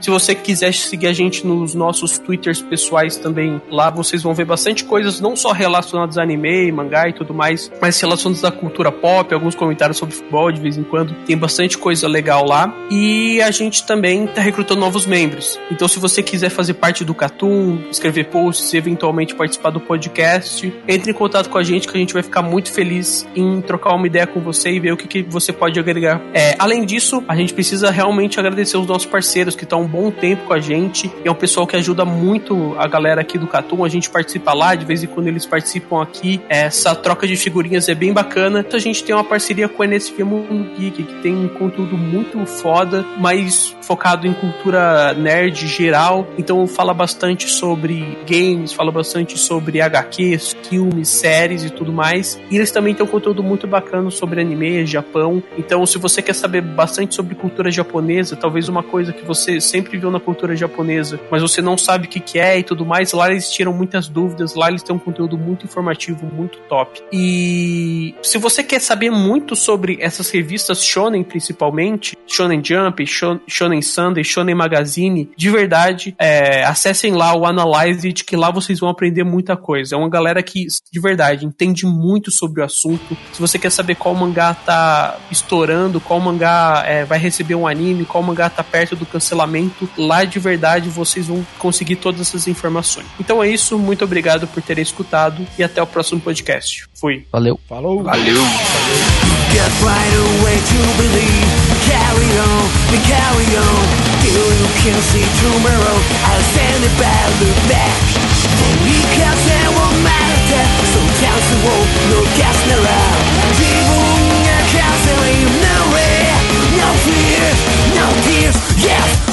[0.00, 4.44] Se você quiser seguir a gente nos nossos Twitters pessoais também, lá vocês vão ver
[4.44, 8.90] bastante coisas, não só relacionadas a anime, mangá e tudo mais, mas relacionadas à cultura
[8.90, 11.14] pop, alguns comentários sobre futebol de vez em quando.
[11.26, 12.72] Tem bastante coisa legal lá.
[12.90, 15.58] E a gente também tá recrutando novos membros.
[15.70, 21.10] Então, se você quiser fazer parte do Catum, escrever posts, eventualmente participar do podcast, entre
[21.10, 24.06] em contato com a gente que a gente vai ficar muito feliz em trocar uma
[24.06, 26.20] ideia com você e ver o que, que você pode agregar.
[26.34, 30.10] É, além disso, a gente precisa realmente agradecer os nossos parceiros que estão um bom
[30.10, 31.12] tempo com a gente.
[31.22, 33.84] E é um pessoal que ajuda muito a galera aqui do Catum.
[33.84, 36.40] A gente participa lá, de vez em quando eles participam aqui.
[36.48, 38.60] Essa troca de figurinhas é bem bacana.
[38.60, 41.98] Então a gente tem uma parceria com a NSV Mundo Geek, que tem um conteúdo
[41.98, 46.26] muito foda, mas focado em cultura nerd geral.
[46.38, 52.40] Então fala bastante sobre games, fala bastante sobre HQs, filmes, séries e tudo mais.
[52.50, 55.42] E eles também têm um conteúdo muito bacana sobre anime, Japão.
[55.58, 59.96] Então, se você quer saber bastante sobre cultura japonesa, talvez uma coisa que você sempre
[59.96, 63.10] viu na cultura japonesa, mas você não sabe o que, que é e tudo mais,
[63.14, 67.02] lá eles tiram muitas dúvidas, lá eles têm um conteúdo muito informativo, muito top.
[67.10, 73.04] E se você quer saber muito sobre essas revistas shonen, principalmente, Shonen Jump,
[73.48, 78.78] Shonen Sunday, Shonen Magazine, de verdade, é, acessem lá o Analyze It, que lá vocês
[78.78, 79.94] vão aprender muita coisa.
[79.94, 83.16] É uma galera que, de verdade, entende muito sobre o assunto.
[83.32, 88.04] Se você quer saber qual mangá tá estourando, qual mangá é, vai receber um anime,
[88.04, 93.06] qual mangá tá perto do cancelamento, lá de verdade vocês vão conseguir todas essas informações.
[93.18, 96.86] Então é isso, muito obrigado por terem escutado e até o próximo podcast.
[96.94, 97.26] Fui.
[97.30, 97.58] Valeu.
[97.68, 98.02] Falou.
[98.02, 98.42] Valeu.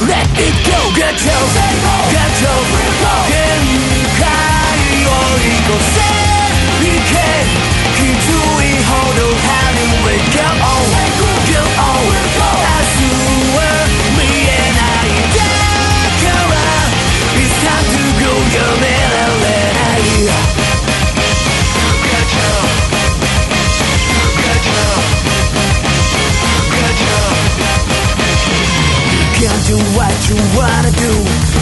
[0.06, 1.44] Let it go, get your
[2.12, 2.60] get your
[3.28, 3.40] 限
[4.20, 4.22] 界
[5.06, 5.96] を越せ
[6.82, 7.12] いけ
[7.96, 9.24] きついほど
[9.64, 10.84] Anyway, go on,
[11.50, 12.37] go on 明日
[29.68, 31.12] do what you wanna do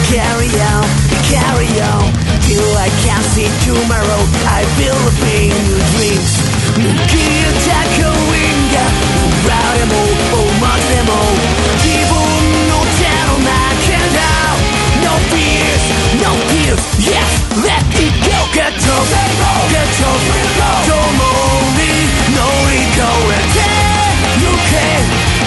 [0.07, 0.87] Carry on,
[1.27, 2.07] carry on
[2.47, 6.31] Till I can see tomorrow I believe in your dreams
[6.79, 7.19] 抜き
[7.67, 8.79] たコインが
[9.43, 11.11] 奪われも思っても
[11.83, 12.15] 自分
[12.71, 14.23] の手の中だ
[15.03, 15.83] No fears,
[16.23, 17.31] no fears Yes,
[17.67, 19.03] let it go Get your,
[19.69, 20.15] get your
[20.87, 20.95] 共
[21.75, 21.83] に
[22.31, 22.39] 乗
[22.71, 23.67] り越えて
[24.39, 24.73] ゆけ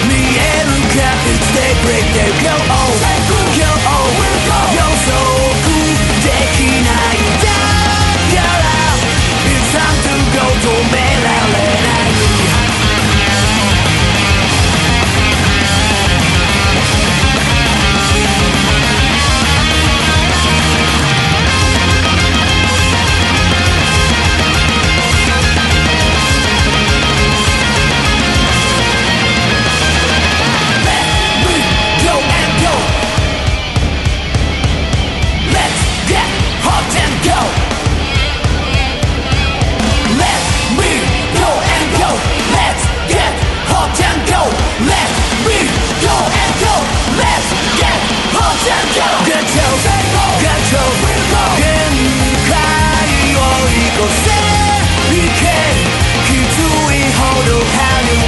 [1.54, 3.91] they break, they go on.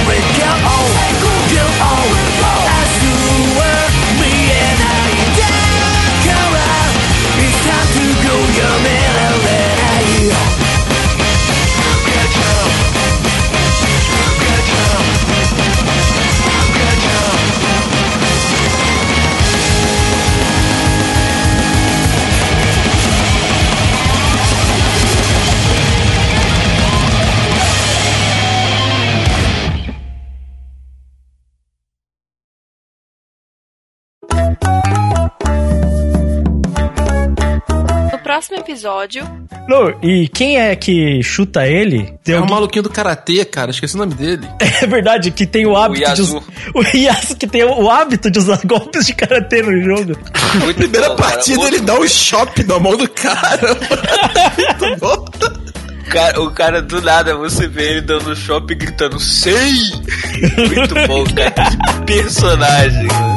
[0.07, 0.74] No
[38.89, 39.23] episódio,
[39.67, 42.13] Não, e quem é que chuta ele?
[42.23, 43.71] Tem É o alguém- maluquinho do Karatê, cara.
[43.71, 44.47] Esqueci o nome dele.
[44.81, 46.37] É verdade, que tem o hábito de Yasu.
[46.37, 46.43] us-
[46.75, 50.15] O Yasu que tem o, o hábito de usar golpes de karatê no jogo.
[50.63, 51.31] Muito Primeira bom, cara.
[51.31, 53.75] partida Outro- ele dá um chope na mão do cara.
[54.79, 55.25] Muito bom.
[56.05, 59.73] O cara, o cara do nada, você vê ele dando shopping gritando Sei!
[60.67, 61.71] Muito bom, cara.
[62.05, 63.07] Que personagem.
[63.07, 63.34] cara.